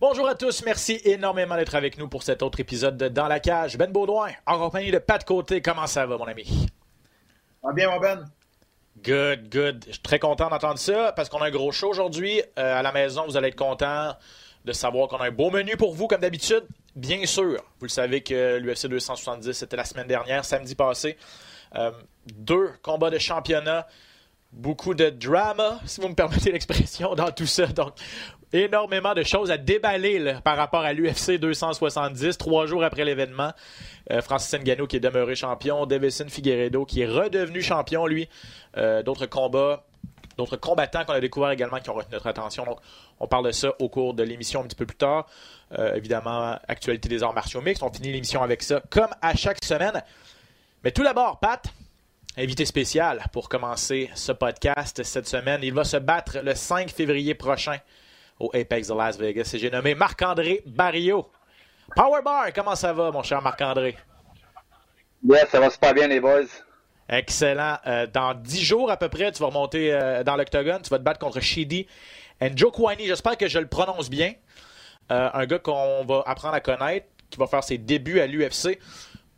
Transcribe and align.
Bonjour 0.00 0.26
à 0.28 0.34
tous, 0.34 0.64
merci 0.64 0.98
énormément 1.04 1.56
d'être 1.56 1.74
avec 1.74 1.98
nous 1.98 2.08
pour 2.08 2.22
cet 2.22 2.42
autre 2.42 2.58
épisode 2.58 2.96
de 2.96 3.08
Dans 3.08 3.28
la 3.28 3.38
cage. 3.38 3.76
Ben 3.76 3.92
Baudouin, 3.92 4.30
en 4.46 4.58
compagnie 4.58 4.90
de 4.90 4.98
Pat 4.98 5.22
Côté, 5.22 5.60
comment 5.60 5.86
ça 5.86 6.06
va 6.06 6.16
mon 6.16 6.24
ami? 6.24 6.68
Va 7.62 7.72
bien, 7.74 7.90
mon 7.90 8.00
Ben? 8.00 8.24
Good, 9.04 9.50
good. 9.50 9.84
Je 9.86 9.92
suis 9.92 10.02
très 10.02 10.18
content 10.18 10.48
d'entendre 10.48 10.78
ça 10.78 11.12
parce 11.12 11.28
qu'on 11.28 11.42
a 11.42 11.48
un 11.48 11.50
gros 11.50 11.70
show 11.70 11.90
aujourd'hui. 11.90 12.42
Euh, 12.58 12.78
à 12.78 12.82
la 12.82 12.92
maison, 12.92 13.24
vous 13.26 13.36
allez 13.36 13.48
être 13.48 13.56
content 13.56 14.14
de 14.64 14.72
savoir 14.72 15.08
qu'on 15.08 15.18
a 15.18 15.26
un 15.26 15.30
beau 15.30 15.50
menu 15.50 15.76
pour 15.76 15.94
vous, 15.94 16.06
comme 16.06 16.20
d'habitude. 16.20 16.66
Bien 16.96 17.24
sûr, 17.26 17.62
vous 17.78 17.86
le 17.86 17.88
savez 17.88 18.22
que 18.22 18.58
l'UFC 18.58 18.86
270, 18.86 19.52
c'était 19.52 19.76
la 19.76 19.84
semaine 19.84 20.06
dernière, 20.06 20.44
samedi 20.44 20.74
passé. 20.74 21.16
Euh, 21.76 21.92
deux 22.34 22.70
combats 22.82 23.10
de 23.10 23.18
championnat, 23.18 23.86
beaucoup 24.52 24.94
de 24.94 25.10
drama, 25.10 25.80
si 25.86 26.00
vous 26.00 26.08
me 26.08 26.14
permettez 26.14 26.52
l'expression, 26.52 27.14
dans 27.14 27.30
tout 27.30 27.46
ça. 27.46 27.66
Donc, 27.66 27.94
énormément 28.52 29.14
de 29.14 29.22
choses 29.22 29.50
à 29.50 29.56
déballer 29.56 30.34
par 30.42 30.56
rapport 30.56 30.80
à 30.80 30.92
l'UFC 30.92 31.38
270, 31.38 32.36
trois 32.36 32.66
jours 32.66 32.82
après 32.82 33.04
l'événement. 33.04 33.52
Euh, 34.10 34.20
Francis 34.22 34.58
Ngannou 34.58 34.86
qui 34.86 34.96
est 34.96 35.00
demeuré 35.00 35.34
champion, 35.34 35.86
Davison 35.86 36.26
Figueredo 36.28 36.84
qui 36.84 37.02
est 37.02 37.06
redevenu 37.06 37.62
champion, 37.62 38.06
lui. 38.06 38.28
Euh, 38.76 39.02
d'autres 39.02 39.26
combats, 39.26 39.84
d'autres 40.36 40.56
combattants 40.56 41.04
qu'on 41.04 41.12
a 41.12 41.20
découvert 41.20 41.50
également 41.50 41.78
qui 41.78 41.90
ont 41.90 41.94
retenu 41.94 42.14
notre 42.14 42.26
attention. 42.26 42.64
Donc, 42.64 42.78
on 43.20 43.28
parle 43.28 43.46
de 43.46 43.52
ça 43.52 43.72
au 43.78 43.88
cours 43.88 44.14
de 44.14 44.22
l'émission 44.22 44.60
un 44.60 44.64
petit 44.64 44.76
peu 44.76 44.86
plus 44.86 44.96
tard. 44.96 45.26
Euh, 45.78 45.94
évidemment, 45.94 46.58
actualité 46.66 47.08
des 47.08 47.22
arts 47.22 47.34
martiaux 47.34 47.60
mixtes. 47.60 47.82
On 47.84 47.92
finit 47.92 48.12
l'émission 48.12 48.42
avec 48.42 48.62
ça, 48.62 48.82
comme 48.90 49.10
à 49.22 49.36
chaque 49.36 49.64
semaine. 49.64 50.02
Mais 50.82 50.90
tout 50.90 51.04
d'abord, 51.04 51.38
Pat, 51.38 51.62
invité 52.36 52.64
spécial 52.64 53.22
pour 53.32 53.48
commencer 53.48 54.10
ce 54.14 54.32
podcast 54.32 55.02
cette 55.02 55.26
semaine. 55.26 55.60
Il 55.62 55.74
va 55.74 55.84
se 55.84 55.96
battre 55.96 56.38
le 56.42 56.54
5 56.54 56.90
février 56.90 57.34
prochain 57.34 57.78
au 58.38 58.50
Apex 58.54 58.88
de 58.88 58.94
Las 58.94 59.18
Vegas. 59.18 59.50
Et 59.54 59.58
j'ai 59.58 59.70
nommé 59.70 59.94
Marc-André 59.94 60.62
Barrio. 60.66 61.30
Powerbar, 61.94 62.52
comment 62.54 62.76
ça 62.76 62.92
va, 62.92 63.10
mon 63.10 63.22
cher 63.22 63.42
Marc-André? 63.42 63.96
Yeah, 65.22 65.46
ça 65.46 65.60
va 65.60 65.70
super 65.70 65.92
bien, 65.92 66.08
les 66.08 66.20
boys. 66.20 66.46
Excellent. 67.08 67.78
Euh, 67.86 68.06
dans 68.06 68.34
10 68.34 68.62
jours 68.62 68.90
à 68.90 68.96
peu 68.96 69.08
près, 69.08 69.32
tu 69.32 69.40
vas 69.40 69.48
remonter 69.48 69.92
euh, 69.92 70.22
dans 70.22 70.36
l'octogone. 70.36 70.80
Tu 70.82 70.90
vas 70.90 70.98
te 70.98 71.02
battre 71.02 71.18
contre 71.18 71.40
Shidi 71.40 71.86
and 72.40 72.50
Joe 72.54 72.72
Kwani. 72.72 73.06
J'espère 73.06 73.36
que 73.36 73.48
je 73.48 73.58
le 73.58 73.66
prononce 73.66 74.08
bien. 74.08 74.32
Euh, 75.10 75.28
un 75.34 75.44
gars 75.46 75.58
qu'on 75.58 76.04
va 76.04 76.22
apprendre 76.26 76.54
à 76.54 76.60
connaître, 76.60 77.06
qui 77.28 77.38
va 77.38 77.48
faire 77.48 77.64
ses 77.64 77.78
débuts 77.78 78.20
à 78.20 78.26
l'UFC. 78.28 78.78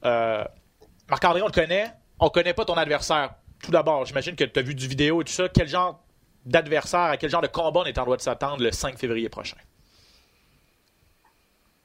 Marc-André, 0.02 1.42
on 1.42 1.46
le 1.46 1.52
connaît. 1.52 1.90
On 2.24 2.30
connaît 2.30 2.54
pas 2.54 2.64
ton 2.64 2.74
adversaire. 2.74 3.34
Tout 3.64 3.72
d'abord, 3.72 4.04
j'imagine 4.04 4.36
que 4.36 4.44
tu 4.44 4.56
as 4.56 4.62
vu 4.62 4.76
du 4.76 4.86
vidéo 4.86 5.22
et 5.22 5.24
tout 5.24 5.32
ça. 5.32 5.48
Quel 5.48 5.66
genre 5.66 6.00
d'adversaire, 6.46 7.00
à 7.00 7.16
quel 7.16 7.28
genre 7.28 7.40
de 7.42 7.48
combat 7.48 7.80
on 7.80 7.84
est 7.84 7.98
en 7.98 8.04
droit 8.04 8.16
de 8.16 8.22
s'attendre 8.22 8.62
le 8.62 8.70
5 8.70 8.96
février 8.96 9.28
prochain? 9.28 9.56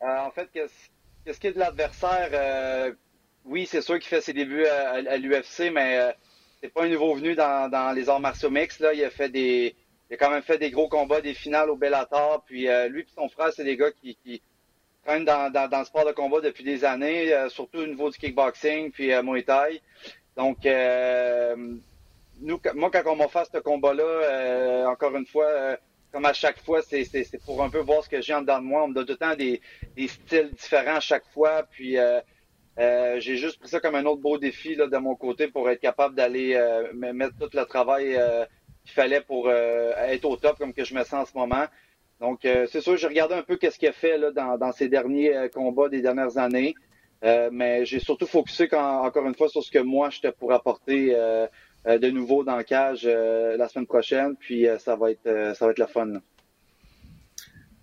Euh, 0.03 0.19
en 0.19 0.29
fait, 0.29 0.47
qu'est-ce 0.53 0.73
qu'est-ce 1.25 1.39
qui 1.39 1.47
est 1.47 1.53
de 1.53 1.59
l'adversaire? 1.59 2.29
euh, 2.33 2.93
oui, 3.45 3.65
c'est 3.65 3.81
sûr 3.81 3.97
qu'il 3.97 4.09
fait 4.09 4.21
ses 4.21 4.33
débuts 4.33 4.67
à, 4.67 5.17
l'UFC, 5.17 5.71
mais 5.73 5.97
euh, 5.97 6.11
c'est 6.61 6.71
pas 6.71 6.83
un 6.83 6.89
nouveau 6.89 7.15
venu 7.15 7.33
dans, 7.33 7.95
les 7.95 8.07
arts 8.07 8.19
martiaux 8.19 8.51
mixtes. 8.51 8.79
Là. 8.79 8.93
Il 8.93 9.03
a 9.03 9.09
fait 9.09 9.29
des. 9.29 9.75
Il 10.11 10.13
a 10.13 10.17
quand 10.17 10.29
même 10.29 10.43
fait 10.43 10.59
des 10.59 10.69
gros 10.69 10.87
combats, 10.87 11.19
des 11.19 11.33
finales 11.33 11.71
au 11.71 11.75
Bellator. 11.75 12.43
Puis 12.45 12.69
euh, 12.69 12.89
lui 12.89 13.01
et 13.01 13.07
son 13.15 13.27
frère, 13.27 13.51
c'est 13.53 13.63
des 13.63 13.75
gars 13.75 13.91
qui, 13.91 14.15
qui 14.23 14.39
traînent 15.03 15.25
dans, 15.25 15.51
dans, 15.51 15.79
le 15.79 15.85
sport 15.85 16.05
de 16.05 16.11
combat 16.11 16.41
depuis 16.41 16.63
des 16.63 16.85
années, 16.85 17.33
surtout 17.49 17.79
au 17.79 17.87
niveau 17.87 18.11
du 18.11 18.19
kickboxing, 18.19 18.91
puis 18.91 19.09
Muay 19.23 19.41
Thai. 19.41 19.81
Donc, 20.37 20.65
euh, 20.67 21.55
nous, 22.41 22.61
moi, 22.75 22.91
quand 22.91 23.03
on 23.07 23.15
m'a 23.17 23.27
fait 23.27 23.47
ce 23.53 23.59
combat-là, 23.59 24.03
euh, 24.03 24.85
encore 24.87 25.15
une 25.17 25.25
fois, 25.25 25.47
euh, 25.47 25.77
comme 26.11 26.25
à 26.25 26.33
chaque 26.33 26.59
fois, 26.63 26.81
c'est 26.83 27.03
c'est- 27.05 27.43
pour 27.45 27.63
un 27.63 27.69
peu 27.71 27.79
voir 27.79 28.03
ce 28.03 28.09
que 28.09 28.21
j'ai 28.21 28.33
en 28.35 28.41
dedans 28.41 28.59
de 28.59 28.65
moi. 28.65 28.83
On 28.83 28.89
me 28.89 28.93
donne 28.93 29.05
tout 29.05 29.13
le 29.13 29.17
temps 29.17 29.35
des, 29.35 29.61
styles 30.07 30.51
différents 30.53 30.97
à 30.97 30.99
chaque 31.01 31.25
fois. 31.33 31.63
Puis 31.71 31.97
euh, 31.97 32.21
euh, 32.79 33.19
j'ai 33.21 33.37
juste 33.37 33.59
pris 33.59 33.69
ça 33.69 33.79
comme 33.81 33.95
un 33.95 34.05
autre 34.05 34.21
beau 34.21 34.37
défi 34.39 34.75
là, 34.75 34.87
de 34.87 34.97
mon 34.97 35.15
côté 35.15 35.47
pour 35.49 35.69
être 35.69 35.81
capable 35.81 36.15
d'aller 36.15 36.55
me- 36.93 37.13
mettre 37.13 37.35
tout 37.37 37.49
le 37.53 37.65
travail 37.65 38.13
qu'il 38.85 38.93
fallait 38.93 39.21
pour 39.21 39.51
être 39.51 40.25
au 40.25 40.37
top 40.37 40.57
comme 40.59 40.73
que 40.73 40.83
je 40.85 40.95
me 40.95 41.03
sens 41.03 41.13
en 41.13 41.25
ce 41.31 41.37
moment. 41.37 41.65
Donc 42.21 42.39
c'est 42.43 42.81
sûr, 42.81 42.97
j'ai 42.97 43.07
regardé 43.07 43.35
un 43.35 43.43
peu 43.43 43.57
qu'est-ce 43.57 43.79
qu'il 43.79 43.89
a 43.89 43.93
fait 43.93 44.17
là, 44.19 44.31
dans, 44.31 44.57
dans 44.57 44.71
ses 44.73 44.89
derniers 44.89 45.49
combats 45.53 45.89
des 45.89 46.01
dernières 46.01 46.37
années. 46.37 46.75
Euh, 47.23 47.49
mais 47.51 47.85
j'ai 47.85 47.99
surtout 47.99 48.27
focusé 48.27 48.67
quand- 48.67 49.03
encore 49.05 49.25
une 49.25 49.35
fois 49.35 49.49
sur 49.49 49.63
ce 49.63 49.71
que 49.71 49.79
moi 49.79 50.09
je 50.11 50.19
te 50.21 50.27
pourrais 50.27 50.55
apporter 50.55 51.15
euh, 51.15 51.47
euh, 51.87 51.97
de 51.97 52.09
nouveau 52.11 52.43
dans 52.43 52.55
le 52.57 52.63
cage 52.63 53.01
euh, 53.05 53.57
la 53.57 53.67
semaine 53.67 53.87
prochaine. 53.87 54.35
Puis 54.39 54.67
euh, 54.67 54.77
ça 54.77 54.95
va 54.95 55.11
être 55.11 55.25
euh, 55.25 55.53
ça 55.55 55.65
va 55.65 55.71
être 55.71 55.79
le 55.79 55.87
fun. 55.87 56.05
là. 56.05 56.19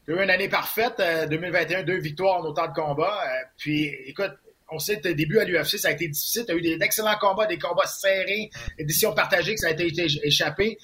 Tu 0.07 0.13
as 0.13 0.21
eu 0.21 0.23
une 0.25 0.31
année 0.31 0.49
parfaite, 0.49 1.01
euh, 1.01 1.27
2021, 1.27 1.83
deux 1.83 1.99
victoires 1.99 2.41
en 2.41 2.45
autant 2.45 2.69
de 2.69 2.75
combats. 2.75 3.21
euh, 3.27 3.45
puis, 3.59 3.87
écoute, 4.07 4.33
on 4.71 4.79
sait 4.79 4.97
que 4.99 5.03
tes 5.03 5.15
débuts 5.15 5.39
à 5.39 5.45
l'UFC, 5.45 5.79
ça 5.79 5.89
a 5.89 5.93
été 5.93 6.09
difficile. 6.09 6.45
Tu 6.47 6.53
as 6.53 6.55
eu 6.55 6.61
des 6.61 6.79
excellents 6.83 7.17
combats, 7.19 7.47
des 7.47 7.59
combats 7.59 7.87
serrés, 7.87 8.51
des 8.79 8.85
décisions 8.85 9.15
partagées 9.15 9.55
que 9.55 9.61
ça 9.61 9.69
a 9.69 9.71
été, 9.71 9.87
été 9.87 10.07
échappé. 10.23 10.77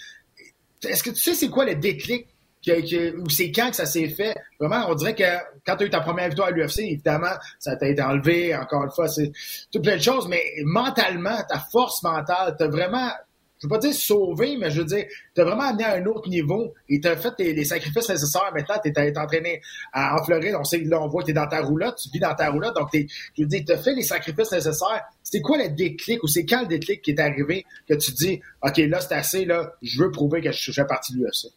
Est-ce 0.83 1.03
que 1.03 1.11
tu 1.11 1.17
sais 1.21 1.35
c'est 1.35 1.51
quoi 1.51 1.67
le 1.67 1.75
déclic 1.75 2.27
qui 2.63 2.71
a- 2.73 2.83
qui- 2.83 3.11
ou 3.11 3.29
c'est 3.31 3.51
quand 3.53 3.71
que 3.71 3.77
ça 3.77 3.87
s'est 3.87 4.09
fait? 4.09 4.35
Vraiment, 4.59 4.87
on 4.89 4.95
dirait 4.95 5.15
que 5.15 5.25
quand 5.67 5.77
tu 5.77 5.85
as 5.85 5.87
eu 5.87 5.91
ta 5.91 6.01
première 6.01 6.27
victoire 6.29 6.49
à 6.49 6.51
l'UFC, 6.51 6.81
évidemment, 6.81 7.33
ça 7.59 7.77
t'a 7.77 7.89
été 7.89 8.03
enlevé, 8.03 8.55
encore 8.55 8.85
une 8.85 8.91
fois, 8.91 9.09
c'est 9.09 9.33
tout 9.73 9.81
plein 9.81 9.97
de 9.97 10.03
choses, 10.03 10.29
mais 10.29 10.43
mentalement, 10.65 11.39
ta 11.49 11.59
force 11.73 12.03
mentale, 12.03 12.57
t'as 12.59 12.69
vraiment, 12.69 13.09
je 13.59 13.67
veux 13.67 13.71
pas 13.71 13.79
dire 13.79 13.93
sauvé, 13.95 14.57
mais 14.59 14.71
je 14.71 14.81
veux 14.81 14.87
dire, 14.87 15.05
t'as 15.35 15.45
vraiment 15.45 15.65
amené 15.69 15.85
à 15.85 15.95
un 15.95 16.07
autre 16.07 16.29
niveau 16.31 16.73
et 16.89 16.99
t'as 17.01 17.17
fait 17.17 17.33
les 17.39 17.65
sacrifices 17.65 18.09
nécessaires. 18.09 18.51
Maintenant, 18.55 18.77
t'es 18.83 18.93
t'es 18.93 19.19
entraîné 19.19 19.61
à- 19.93 20.17
en 20.19 20.25
Floride, 20.25 20.55
on 20.59 20.65
sait 20.65 20.83
que 20.83 20.89
là, 20.89 21.01
on 21.03 21.09
voit 21.09 21.23
que 21.23 21.27
t'es 21.29 21.33
dans 21.35 21.47
ta 21.49 21.61
roulotte, 21.61 21.99
tu 22.03 22.09
vis 22.11 22.21
dans 22.21 22.35
ta 22.35 22.51
roulotte, 22.51 22.75
donc 22.75 22.91
t'es, 22.91 23.07
je 23.37 23.43
veux 23.43 23.49
dire, 23.49 23.63
t'as 23.67 23.77
fait 23.79 23.95
les 23.95 24.03
sacrifices 24.03 24.53
nécessaires. 24.53 25.03
C'était 25.23 25.43
quoi 25.43 25.59
le 25.59 25.69
déclic 25.71 26.23
ou 26.23 26.27
c'est 26.27 26.45
quand 26.47 26.63
le 26.63 26.69
déclic 26.69 27.03
qui 27.03 27.11
est 27.13 27.21
arrivé 27.21 27.65
que 27.89 27.95
tu 27.95 28.13
dis, 28.13 28.41
OK, 28.63 28.79
là, 28.79 29.01
c'est 29.01 29.15
assez, 29.15 29.45
là, 29.45 29.73
je 29.83 30.03
veux 30.03 30.11
prouver 30.11 30.41
que 30.41 30.53
je 30.53 30.73
fais 30.73 30.87
partie 30.87 31.13
de 31.15 31.19
l'UFC? 31.19 31.49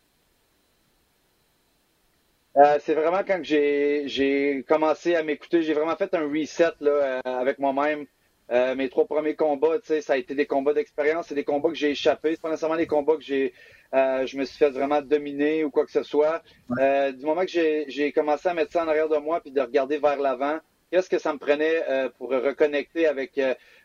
Euh, 2.57 2.77
c'est 2.81 2.93
vraiment 2.93 3.23
quand 3.25 3.39
j'ai 3.41 4.03
j'ai 4.07 4.63
commencé 4.67 5.15
à 5.15 5.23
m'écouter, 5.23 5.63
j'ai 5.63 5.73
vraiment 5.73 5.95
fait 5.95 6.13
un 6.13 6.27
reset 6.29 6.69
là, 6.81 6.91
euh, 6.91 7.21
avec 7.23 7.57
moi-même. 7.59 8.05
Euh, 8.51 8.75
mes 8.75 8.89
trois 8.89 9.05
premiers 9.07 9.35
combats, 9.35 9.79
tu 9.79 9.87
sais, 9.87 10.01
ça 10.01 10.13
a 10.13 10.17
été 10.17 10.35
des 10.35 10.45
combats 10.45 10.73
d'expérience, 10.73 11.27
c'est 11.27 11.35
des 11.35 11.45
combats 11.45 11.69
que 11.69 11.75
j'ai 11.75 11.91
échappés, 11.91 12.31
c'est 12.31 12.41
pas 12.41 12.49
nécessairement 12.49 12.75
des 12.77 12.85
combats 12.87 13.15
que 13.15 13.23
j'ai 13.23 13.53
euh, 13.95 14.25
je 14.27 14.37
me 14.37 14.43
suis 14.45 14.57
fait 14.57 14.69
vraiment 14.69 15.01
dominer 15.01 15.63
ou 15.63 15.71
quoi 15.71 15.85
que 15.85 15.91
ce 15.91 16.03
soit. 16.03 16.43
Euh, 16.79 17.11
du 17.11 17.25
moment 17.25 17.41
que 17.45 17.85
j'ai 17.87 18.11
commencé 18.11 18.49
à 18.49 18.53
mettre 18.53 18.71
ça 18.73 18.83
en 18.83 18.87
arrière 18.87 19.09
de 19.09 19.17
moi 19.17 19.39
puis 19.41 19.51
de 19.51 19.61
regarder 19.61 19.97
vers 19.97 20.19
l'avant, 20.19 20.59
qu'est-ce 20.91 21.09
que 21.09 21.17
ça 21.19 21.33
me 21.33 21.39
prenait 21.39 21.81
pour 22.17 22.29
reconnecter 22.31 23.07
avec 23.07 23.39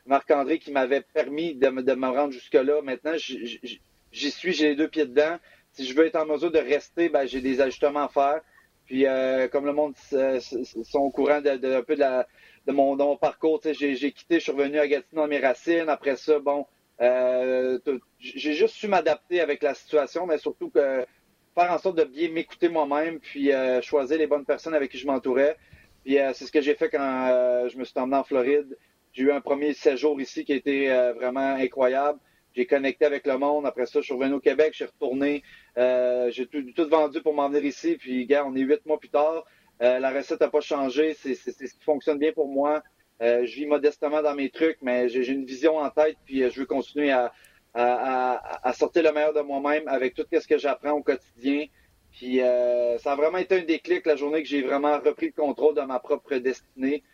Marc-André 0.06 0.58
qui 0.58 0.72
m'avait 0.72 1.02
permis 1.02 1.54
de, 1.54 1.68
me- 1.68 1.82
de 1.82 1.94
me 1.94 2.08
rendre 2.08 2.32
jusque-là? 2.32 2.82
Maintenant, 2.82 3.12
j'y 3.16 4.30
suis, 4.30 4.52
j'ai 4.52 4.70
les 4.70 4.76
deux 4.76 4.88
pieds 4.88 5.06
dedans. 5.06 5.36
Si 5.72 5.84
je 5.86 5.94
veux 5.94 6.06
être 6.06 6.16
en 6.16 6.26
mesure 6.26 6.50
de 6.50 6.58
rester, 6.58 7.08
ben, 7.08 7.26
j'ai 7.26 7.40
des 7.40 7.60
ajustements 7.60 8.04
à 8.04 8.08
faire. 8.08 8.40
Puis 8.88 9.06
euh, 9.06 9.48
comme 9.48 9.66
le 9.66 9.74
monde 9.74 9.94
euh, 10.14 10.40
sont 10.40 11.00
au 11.00 11.10
courant 11.12 11.42
de, 11.42 11.56
de- 11.58 11.74
un 11.74 11.84
peu 11.84 11.94
de, 11.96 12.00
la, 12.00 12.28
de, 12.66 12.72
mon, 12.72 12.96
de 12.96 13.04
mon 13.04 13.18
parcours, 13.18 13.60
j'ai, 13.64 13.96
j'ai 13.96 14.12
quitté, 14.12 14.36
je 14.40 14.44
suis 14.44 14.52
revenu 14.52 14.80
à 14.80 14.88
Gatineau 14.88 15.22
dans 15.22 15.28
mes 15.28 15.40
racines. 15.40 15.90
Après 15.90 16.16
ça, 16.16 16.40
bon, 16.40 16.66
euh, 17.02 17.80
j'ai 18.18 18.54
juste 18.54 18.74
su 18.76 18.88
m'adapter 18.88 19.40
avec 19.42 19.62
la 19.62 19.74
situation, 19.74 20.26
mais 20.26 20.38
surtout 20.38 20.70
que 20.70 21.06
faire 21.54 21.72
en 21.72 21.78
sorte 21.78 21.98
de 21.98 22.04
bien 22.04 22.30
m'écouter 22.30 22.68
moi-même, 22.70 23.20
puis 23.20 23.52
euh, 23.52 23.82
choisir 23.82 24.18
les 24.18 24.26
bonnes 24.26 24.44
personnes 24.46 24.74
avec 24.74 24.90
qui 24.92 24.98
je 24.98 25.06
m'entourais. 25.06 25.56
Puis 26.04 26.18
euh, 26.18 26.32
c'est 26.34 26.46
ce 26.46 26.52
que 26.52 26.60
j'ai 26.62 26.74
fait 26.74 26.88
quand 26.90 27.28
euh, 27.30 27.68
je 27.68 27.78
me 27.78 27.84
suis 27.84 27.98
emmené 27.98 28.16
en 28.16 28.24
Floride. 28.24 28.76
J'ai 29.12 29.24
eu 29.24 29.32
un 29.32 29.40
premier 29.42 29.74
séjour 29.74 30.20
ici 30.20 30.44
qui 30.44 30.52
a 30.52 30.56
été 30.56 30.88
vraiment 31.16 31.54
incroyable. 31.56 32.20
J'ai 32.58 32.66
connecté 32.66 33.04
avec 33.04 33.24
le 33.24 33.38
monde. 33.38 33.66
Après 33.66 33.86
ça, 33.86 34.00
je 34.00 34.06
suis 34.06 34.14
revenu 34.14 34.34
au 34.34 34.40
Québec, 34.40 34.70
je 34.72 34.78
suis 34.78 34.84
retourné. 34.84 35.44
Euh, 35.76 36.28
j'ai 36.32 36.44
tout, 36.48 36.88
vendu 36.88 37.22
pour 37.22 37.32
m'en 37.32 37.48
venir 37.48 37.64
ici. 37.64 37.96
Puis, 37.96 38.26
gars, 38.26 38.44
on 38.44 38.56
est 38.56 38.62
huit 38.62 38.84
mois 38.84 38.98
plus 38.98 39.10
tard. 39.10 39.44
Euh, 39.80 40.00
la 40.00 40.10
recette 40.10 40.40
n'a 40.40 40.48
pas 40.48 40.60
changé. 40.60 41.14
C'est 41.14 41.36
ce 41.36 41.52
qui 41.52 41.84
fonctionne 41.84 42.18
bien 42.18 42.32
pour 42.32 42.48
moi. 42.48 42.82
Euh, 43.22 43.46
je 43.46 43.54
vis 43.54 43.66
modestement 43.66 44.22
dans 44.22 44.34
mes 44.34 44.50
trucs, 44.50 44.78
mais 44.82 45.08
j'ai 45.08 45.28
une 45.28 45.44
vision 45.44 45.76
en 45.76 45.88
tête. 45.88 46.16
Puis, 46.24 46.50
je 46.50 46.58
veux 46.58 46.66
continuer 46.66 47.12
à, 47.12 47.32
à 47.74 48.58
à, 48.68 48.72
sortir 48.72 49.04
le 49.04 49.12
meilleur 49.12 49.32
de 49.32 49.40
moi-même 49.40 49.86
avec 49.86 50.14
tout 50.14 50.24
ce 50.28 50.48
que 50.48 50.58
j'apprends 50.58 50.94
au 50.94 51.02
quotidien. 51.04 51.66
Puis 52.10 52.38
ça 52.38 53.12
a 53.12 53.14
vraiment 53.14 53.38
été 53.38 53.60
un 53.60 53.62
déclic 53.62 54.04
la 54.04 54.16
journée 54.16 54.42
que 54.42 54.48
j'ai 54.48 54.62
vraiment 54.62 54.98
repris 54.98 55.26
le 55.26 55.32
contrôle 55.40 55.76
de 55.76 55.82
ma 55.82 56.00
propre 56.00 56.34
destinée 56.38 57.04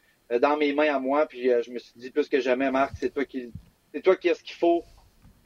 dans 0.40 0.56
mes 0.56 0.72
mains 0.72 0.94
à 0.94 0.98
moi. 0.98 1.26
Puis 1.26 1.50
je 1.50 1.70
me 1.70 1.78
suis 1.78 1.92
dit 1.96 2.10
plus 2.10 2.30
que 2.30 2.40
jamais, 2.40 2.70
Marc, 2.70 2.94
c'est 2.98 3.12
toi 3.12 3.26
qui 3.26 3.52
c'est 3.92 4.00
toi 4.00 4.16
qui 4.16 4.30
as 4.30 4.36
ce 4.36 4.42
qu'il 4.42 4.56
faut. 4.56 4.82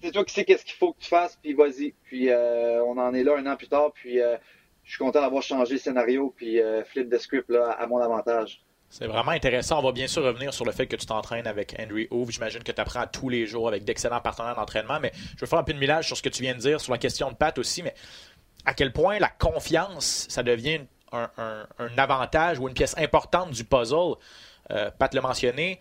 C'est 0.03 0.13
toi 0.13 0.25
qui 0.25 0.35
sais 0.35 0.45
qu'est-ce 0.45 0.65
qu'il 0.65 0.77
faut 0.77 0.93
que 0.93 1.01
tu 1.01 1.09
fasses, 1.09 1.39
puis 1.43 1.55
vas-y. 1.55 1.95
Puis 2.05 2.31
on 2.33 2.99
en 2.99 3.15
est 3.15 3.25
là 3.25 3.37
un 3.37 3.47
an 3.47 3.57
plus 3.57 3.69
tard, 3.69 3.93
puis 3.93 4.19
je 4.85 4.91
suis 4.91 4.99
content 4.99 5.21
d'avoir 5.21 5.43
changé 5.43 5.75
le 5.75 5.81
scénario, 5.81 6.33
puis 6.37 6.61
flip 6.87 7.11
the 7.11 7.19
script 7.19 7.51
là, 7.51 7.73
à 7.73 7.87
mon 7.87 7.99
avantage. 7.99 8.63
C'est 8.91 9.07
vraiment 9.07 9.33
intéressant. 9.33 9.81
On 9.81 9.83
va 9.83 9.93
bien 9.93 10.07
sûr 10.07 10.25
revenir 10.25 10.55
sur 10.55 10.65
le 10.65 10.73
fait 10.73 10.87
que 10.87 10.97
tu 10.97 11.05
t'entraînes 11.05 11.47
avec 11.47 11.77
Henry 11.79 12.09
Hove. 12.11 12.31
J'imagine 12.31 12.63
que 12.63 12.73
tu 12.73 12.81
apprends 12.81 13.07
tous 13.07 13.29
les 13.29 13.47
jours 13.47 13.69
avec 13.69 13.85
d'excellents 13.85 14.21
partenaires 14.21 14.55
d'entraînement. 14.55 14.99
Mais 15.01 15.13
je 15.15 15.41
veux 15.41 15.47
faire 15.47 15.59
un 15.59 15.65
peu 15.65 15.75
de 15.75 15.79
millage 15.79 16.07
sur 16.07 16.17
ce 16.17 16.23
que 16.23 16.31
tu 16.31 16.43
viens 16.43 16.55
de 16.55 16.61
dire, 16.61 16.81
sur 16.81 16.93
la 16.93 16.99
question 16.99 17.31
de 17.31 17.37
Pat 17.37 17.57
aussi. 17.59 17.83
Mais 17.83 17.95
à 18.65 18.73
quel 18.73 18.93
point 18.93 19.19
la 19.19 19.29
confiance, 19.29 20.27
ça 20.31 20.43
devient 20.43 20.81
un, 21.13 21.29
avantage 21.99 22.59
ou 22.59 22.69
une 22.69 22.75
pièce 22.75 22.97
importante 22.97 23.51
du 23.51 23.65
puzzle? 23.65 24.15
Euh, 24.71 24.91
Pat 24.91 25.13
l'a 25.13 25.21
mentionné. 25.21 25.81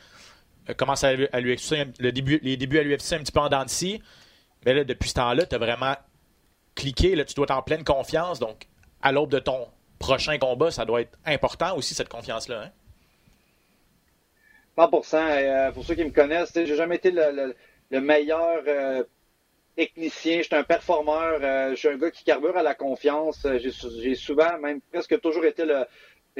Euh, 0.69 0.73
commence 0.73 1.03
à, 1.03 1.13
lui 1.13 1.51
expliquer 1.51 1.85
le 1.99 2.11
début, 2.11 2.39
les 2.43 2.57
débuts 2.57 2.79
à 2.79 2.83
l'UFC 2.83 3.13
un 3.13 3.19
petit 3.19 3.31
peu 3.31 3.39
en 3.39 3.49
dents 3.49 3.65
de 3.65 3.99
Mais 4.65 4.73
là, 4.73 4.83
depuis 4.83 5.09
ce 5.09 5.15
temps-là, 5.15 5.45
tu 5.45 5.55
as 5.55 5.57
vraiment 5.57 5.95
cliqué. 6.75 7.15
Là, 7.15 7.25
tu 7.25 7.33
dois 7.33 7.45
être 7.45 7.51
en 7.51 7.61
pleine 7.61 7.83
confiance. 7.83 8.39
Donc, 8.39 8.67
à 9.01 9.11
l'aube 9.11 9.31
de 9.31 9.39
ton 9.39 9.67
prochain 9.99 10.37
combat, 10.37 10.71
ça 10.71 10.85
doit 10.85 11.01
être 11.01 11.17
important 11.25 11.75
aussi, 11.75 11.93
cette 11.93 12.09
confiance-là. 12.09 12.63
Hein? 12.65 12.71
100% 14.77 15.15
euh, 15.15 15.71
Pour 15.71 15.83
ceux 15.83 15.95
qui 15.95 16.05
me 16.05 16.11
connaissent, 16.11 16.51
j'ai 16.53 16.75
jamais 16.75 16.97
été 16.97 17.11
le, 17.11 17.55
meilleur 17.99 18.61
euh, 18.67 19.03
technicien. 19.75 20.37
Je 20.39 20.43
suis 20.43 20.55
un 20.55 20.63
performeur. 20.63 21.39
Je 21.71 21.75
suis 21.75 21.87
un 21.87 21.97
gars 21.97 22.11
qui 22.11 22.23
carbure 22.23 22.55
à 22.57 22.63
la 22.63 22.75
confiance. 22.75 23.47
J'ai 23.59 24.15
souvent, 24.15 24.59
même 24.59 24.81
presque 24.91 25.19
toujours 25.19 25.45
été 25.45 25.65
le, 25.65 25.85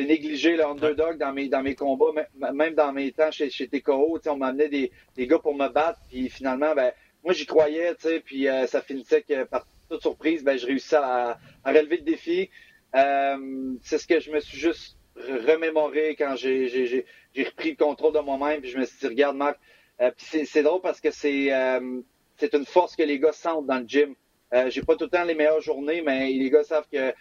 négligé, 0.06 0.56
le 0.56 0.66
underdog 0.66 1.18
dans 1.18 1.34
mes, 1.34 1.50
dans 1.50 1.62
mes 1.62 1.76
combats, 1.76 2.12
même 2.54 2.74
dans 2.74 2.92
mes 2.94 3.12
temps 3.12 3.32
chez, 3.32 3.50
chez 3.50 3.68
TKO. 3.68 4.20
On 4.28 4.38
m'amenait 4.38 4.70
des, 4.70 4.92
des 5.16 5.28
gars 5.28 5.40
pour 5.40 5.56
me 5.56 5.68
battre. 5.68 6.00
Puis 6.10 6.30
finalement, 6.30 6.74
ben, 6.76 6.92
moi, 7.24 7.34
j'y 7.34 7.46
croyais. 7.46 7.96
Puis 8.26 8.48
ça 8.68 8.82
finissait 8.82 9.22
que 9.22 9.44
par 9.46 9.66
toute 9.90 10.02
surprise, 10.02 10.44
ben, 10.44 10.58
je 10.58 10.66
réussis 10.66 10.96
à, 10.96 11.38
à 11.64 11.72
relever 11.72 11.98
le 11.98 12.04
défi. 12.04 12.50
C'est 12.94 13.98
ce 13.98 14.08
que 14.08 14.20
je 14.20 14.32
me 14.32 14.40
suis 14.40 14.58
juste 14.58 14.98
remémoré 15.18 16.16
quand 16.16 16.36
j'ai 16.36 17.06
repris 17.38 17.72
le 17.72 17.76
contrôle 17.76 18.14
de 18.14 18.20
moi-même, 18.20 18.62
puis 18.62 18.70
je 18.70 18.78
me 18.78 18.86
suis 18.86 18.98
dit, 19.00 19.08
regarde, 19.08 19.38
Marc, 19.38 19.60
euh, 20.02 20.12
c'est 20.18 20.64
drôle 20.64 20.82
parce 20.82 21.02
que 21.02 21.12
c'est 21.12 21.52
euh, 21.52 22.02
c'est 22.38 22.54
une 22.54 22.66
force 22.66 22.96
que 22.96 23.04
les 23.04 23.20
gars 23.20 23.32
sentent 23.32 23.66
dans 23.66 23.80
le 23.80 23.88
gym. 23.88 24.14
Euh, 24.54 24.70
j'ai 24.70 24.82
pas 24.82 24.96
tout 24.96 25.06
le 25.06 25.10
temps 25.10 25.24
les 25.24 25.34
meilleures 25.34 25.62
journées, 25.62 26.02
mais 26.02 26.30
les 26.30 26.50
gars 26.50 26.64
savent 26.64 26.88
que, 26.92 27.14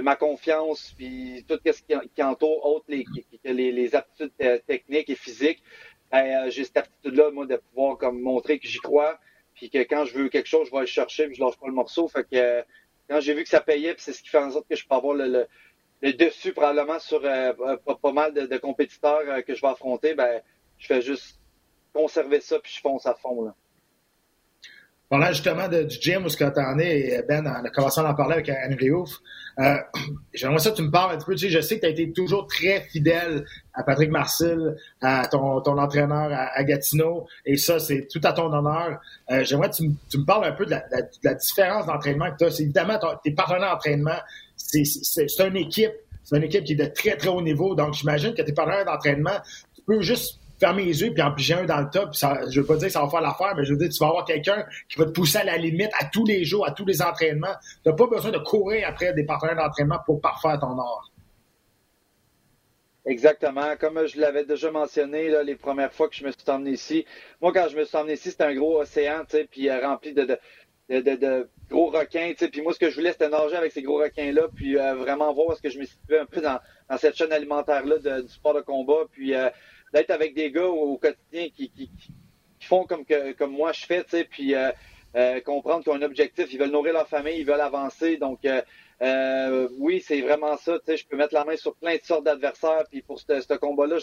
ma 0.00 0.16
confiance, 0.16 0.94
puis 0.96 1.44
tout 1.48 1.58
ce 1.64 1.82
qui, 1.82 1.94
qui 2.14 2.22
entoure, 2.22 2.64
autres 2.64 2.86
les, 2.88 3.04
les, 3.44 3.72
les 3.72 3.94
aptitudes 3.94 4.32
techniques 4.66 5.10
et 5.10 5.14
physiques, 5.14 5.62
ben, 6.10 6.48
j'ai 6.50 6.64
cette 6.64 6.78
aptitude-là, 6.78 7.30
moi, 7.30 7.46
de 7.46 7.56
pouvoir 7.56 7.98
comme 7.98 8.20
montrer 8.20 8.58
que 8.58 8.66
j'y 8.66 8.78
crois, 8.78 9.18
puis 9.54 9.70
que 9.70 9.78
quand 9.78 10.04
je 10.04 10.14
veux 10.14 10.28
quelque 10.28 10.48
chose, 10.48 10.66
je 10.66 10.72
vais 10.72 10.78
aller 10.78 10.86
chercher, 10.86 11.26
puis 11.26 11.36
je 11.36 11.42
lâche 11.42 11.56
pas 11.56 11.66
le 11.66 11.74
morceau. 11.74 12.08
Fait 12.08 12.24
que 12.24 12.64
quand 13.08 13.20
j'ai 13.20 13.34
vu 13.34 13.42
que 13.42 13.48
ça 13.48 13.60
payait, 13.60 13.94
puis 13.94 14.02
c'est 14.02 14.12
ce 14.12 14.22
qui 14.22 14.28
fait 14.28 14.38
en 14.38 14.50
sorte 14.50 14.68
que 14.68 14.76
je 14.76 14.86
peux 14.86 14.94
avoir 14.94 15.14
le 15.14 15.46
le 16.02 16.12
dessus 16.12 16.52
probablement 16.52 16.98
sur 16.98 17.24
euh, 17.24 17.52
pas, 17.52 18.12
mal 18.12 18.34
de, 18.34 18.56
compétiteurs 18.58 19.22
euh, 19.28 19.40
que 19.42 19.54
je 19.54 19.60
vais 19.60 19.68
affronter, 19.68 20.14
ben, 20.14 20.42
je 20.78 20.86
fais 20.86 21.00
juste 21.00 21.38
conserver 21.94 22.40
ça 22.40 22.58
puis 22.58 22.72
je 22.74 22.80
fonce 22.80 23.06
à 23.06 23.14
fond. 23.14 23.44
Là. 23.44 23.54
Parlant 25.12 25.28
justement 25.28 25.68
du 25.68 25.94
gym 26.00 26.24
où 26.24 26.30
ce 26.30 26.38
que 26.38 26.44
tu 26.44 26.58
en 26.58 26.78
es, 26.78 27.22
Ben, 27.28 27.46
on 27.46 27.66
a 27.66 27.68
commencé 27.68 28.00
à 28.00 28.10
en 28.10 28.14
parler 28.14 28.36
avec 28.36 28.48
Henry 28.48 28.90
Ouf. 28.90 29.18
Euh, 29.58 29.76
J'aimerais 30.32 30.58
ça 30.60 30.70
que 30.70 30.76
tu 30.76 30.82
me 30.84 30.90
parles 30.90 31.12
un 31.12 31.18
petit 31.18 31.26
peu. 31.26 31.34
Tu 31.34 31.48
sais, 31.48 31.50
je 31.50 31.60
sais 31.60 31.74
que 31.76 31.80
tu 31.82 31.86
as 31.86 31.90
été 31.90 32.10
toujours 32.14 32.46
très 32.46 32.80
fidèle 32.80 33.44
à 33.74 33.82
Patrick 33.82 34.10
Marcel, 34.10 34.74
à 35.02 35.28
ton, 35.28 35.60
ton 35.60 35.76
entraîneur 35.76 36.30
à, 36.32 36.64
Gatineau, 36.64 37.26
et 37.44 37.58
ça, 37.58 37.78
c'est 37.78 38.08
tout 38.10 38.22
à 38.24 38.32
ton 38.32 38.50
honneur. 38.50 39.02
Euh, 39.30 39.44
J'aimerais 39.44 39.68
que 39.68 39.74
tu, 39.74 39.90
tu, 40.08 40.16
me 40.16 40.24
parles 40.24 40.46
un 40.46 40.52
peu 40.52 40.64
de 40.64 40.70
la, 40.70 41.34
différence 41.34 41.84
d'entraînement 41.84 42.30
que 42.30 42.38
tu 42.38 42.44
as. 42.44 42.50
C'est 42.50 42.62
évidemment 42.62 42.98
tes 43.22 43.32
partenaires 43.32 43.74
d'entraînement, 43.74 44.16
c'est 44.56 44.84
une 45.46 45.56
équipe. 45.58 45.92
C'est 46.24 46.38
une 46.38 46.44
équipe 46.44 46.64
qui 46.64 46.72
est 46.72 46.76
de 46.76 46.86
très, 46.86 47.18
très 47.18 47.28
haut 47.28 47.42
niveau. 47.42 47.74
Donc, 47.74 47.92
j'imagine 47.92 48.32
que 48.32 48.40
tes 48.40 48.54
partenaires 48.54 48.86
d'entraînement, 48.86 49.36
tu 49.74 49.82
peux 49.86 50.00
juste 50.00 50.38
fermer 50.62 50.84
les 50.84 51.02
yeux 51.02 51.12
puis 51.12 51.22
en 51.22 51.32
piger 51.32 51.54
un 51.54 51.64
dans 51.64 51.80
le 51.80 51.90
top. 51.90 52.14
Ça, 52.14 52.40
je 52.48 52.60
veux 52.60 52.66
pas 52.66 52.76
dire 52.76 52.86
que 52.86 52.92
ça 52.92 53.02
va 53.02 53.08
faire 53.08 53.20
l'affaire, 53.20 53.54
mais 53.56 53.64
je 53.64 53.72
veux 53.72 53.78
dire, 53.78 53.88
tu 53.88 53.98
vas 53.98 54.08
avoir 54.08 54.24
quelqu'un 54.24 54.64
qui 54.88 54.98
va 54.98 55.06
te 55.06 55.10
pousser 55.10 55.38
à 55.38 55.44
la 55.44 55.56
limite 55.56 55.90
à 55.98 56.04
tous 56.04 56.24
les 56.24 56.44
jours, 56.44 56.66
à 56.66 56.70
tous 56.70 56.86
les 56.86 57.02
entraînements. 57.02 57.54
Tu 57.82 57.90
n'as 57.90 57.96
pas 57.96 58.06
besoin 58.06 58.30
de 58.30 58.38
courir 58.38 58.86
après 58.88 59.12
des 59.12 59.24
partenaires 59.24 59.56
d'entraînement 59.56 59.98
pour 60.06 60.20
parfaire 60.20 60.60
ton 60.60 60.78
art. 60.78 61.10
Exactement. 63.04 63.74
Comme 63.80 64.06
je 64.06 64.20
l'avais 64.20 64.44
déjà 64.44 64.70
mentionné 64.70 65.42
les 65.42 65.56
premières 65.56 65.92
fois 65.92 66.08
que 66.08 66.14
je 66.14 66.24
me 66.24 66.30
suis 66.30 66.48
emmené 66.48 66.70
ici, 66.70 67.04
moi, 67.40 67.52
quand 67.52 67.66
je 67.68 67.76
me 67.76 67.84
suis 67.84 67.96
emmené 67.96 68.12
ici, 68.12 68.30
c'était 68.30 68.44
un 68.44 68.54
gros 68.54 68.80
océan, 68.80 69.24
tu 69.28 69.38
sais, 69.38 69.48
puis 69.50 69.68
euh, 69.68 69.80
rempli 69.80 70.14
de, 70.14 70.38
de, 70.88 71.48
gros 71.68 71.90
requins. 71.90 72.30
Tu 72.30 72.44
sais. 72.44 72.48
Puis 72.48 72.62
moi, 72.62 72.72
ce 72.72 72.78
que 72.78 72.90
je 72.90 72.94
voulais, 72.94 73.10
c'était 73.10 73.28
nager 73.28 73.56
avec 73.56 73.72
ces 73.72 73.82
gros 73.82 73.98
requins-là, 73.98 74.42
puis 74.54 74.78
euh, 74.78 74.94
vraiment 74.94 75.32
voir 75.32 75.56
ce 75.56 75.62
que 75.62 75.70
je 75.70 75.80
me 75.80 75.84
situais 75.84 76.20
un 76.20 76.26
peu 76.26 76.40
dans, 76.40 76.60
dans 76.88 76.96
cette 76.96 77.16
chaîne 77.16 77.32
alimentaire-là 77.32 78.20
du 78.22 78.28
sport 78.28 78.54
de 78.54 78.60
combat, 78.60 79.06
puis 79.10 79.34
euh, 79.34 79.50
d'être 79.92 80.10
avec 80.10 80.34
des 80.34 80.50
gars 80.50 80.66
au, 80.66 80.96
quotidien 80.96 81.48
qui, 81.54 81.70
qui, 81.70 81.88
qui, 81.88 82.12
font 82.66 82.84
comme 82.84 83.04
que 83.04 83.32
comme 83.32 83.52
moi 83.52 83.72
je 83.72 83.84
fais, 83.84 84.04
tu 84.04 84.10
sais, 84.10 84.24
puis 84.24 84.54
euh, 84.54 85.40
comprendre 85.40 85.82
qu'ils 85.82 85.92
ont 85.92 85.96
un 85.96 86.02
objectif, 86.02 86.52
ils 86.52 86.58
veulent 86.58 86.70
nourrir 86.70 86.94
leur 86.94 87.08
famille, 87.08 87.38
ils 87.38 87.46
veulent 87.46 87.60
avancer. 87.60 88.16
Donc 88.16 88.40
oui, 89.78 90.00
c'est 90.00 90.20
vraiment 90.20 90.56
ça. 90.56 90.78
Tu 90.78 90.84
sais, 90.86 90.96
je 90.96 91.06
peux 91.06 91.16
mettre 91.16 91.34
la 91.34 91.44
main 91.44 91.56
sur 91.56 91.74
plein 91.74 91.96
de 91.96 92.02
sortes 92.02 92.24
d'adversaires. 92.24 92.84
Puis 92.90 93.02
pour 93.02 93.18
ce, 93.20 93.56
combat-là, 93.56 93.98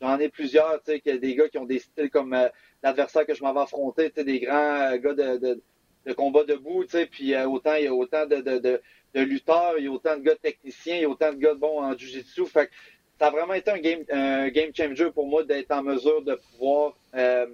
j'en 0.00 0.18
ai 0.18 0.28
plusieurs. 0.28 0.82
Tu 0.82 1.00
sais, 1.04 1.18
des 1.18 1.34
gars 1.34 1.48
qui 1.48 1.58
ont 1.58 1.64
des 1.64 1.78
styles 1.78 2.10
comme 2.10 2.36
l'adversaire 2.82 3.24
que 3.24 3.34
je 3.34 3.42
m'en 3.42 3.54
vais 3.54 3.60
affronter, 3.60 4.10
tu 4.10 4.16
sais, 4.16 4.24
des 4.24 4.40
grands 4.40 4.96
gars 4.96 5.14
de, 5.14 5.36
de 5.38 5.62
de 6.06 6.12
combat 6.12 6.44
debout, 6.44 6.84
tu 6.84 6.92
sais, 6.92 7.06
puis 7.06 7.34
euh, 7.34 7.46
autant 7.46 7.74
il 7.74 7.84
y 7.84 7.86
a 7.86 7.94
autant 7.94 8.26
de, 8.26 8.36
de, 8.36 8.58
de, 8.58 8.80
de, 9.14 9.20
lutteurs, 9.20 9.74
il 9.78 9.84
y 9.84 9.88
a 9.88 9.90
autant 9.90 10.16
de 10.16 10.22
gars 10.22 10.36
techniciens, 10.36 10.96
il 10.96 11.02
y 11.02 11.04
a 11.04 11.08
autant 11.08 11.32
de 11.32 11.38
gars 11.38 11.54
bons 11.54 11.80
en 11.80 11.96
jiu-jitsu. 11.96 12.46
Fait 12.46 12.66
que 12.66 12.72
ça 13.20 13.26
a 13.26 13.30
vraiment 13.30 13.52
été 13.52 13.70
un 13.70 13.78
game, 13.78 14.02
un 14.10 14.48
game 14.48 14.70
changer 14.74 15.10
pour 15.10 15.26
moi 15.26 15.44
d'être 15.44 15.70
en 15.72 15.82
mesure 15.82 16.22
de 16.22 16.36
pouvoir 16.36 16.96
euh, 17.14 17.46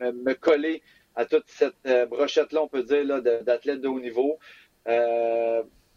me, 0.00 0.32
coller 0.32 0.82
à 1.14 1.24
toute 1.24 1.44
cette 1.46 1.76
euh, 1.86 2.06
brochette-là, 2.06 2.60
on 2.60 2.66
peut 2.66 2.82
dire, 2.82 3.22
d'athlètes 3.22 3.80
de, 3.80 3.86
haut 3.86 4.00
niveau. 4.00 4.40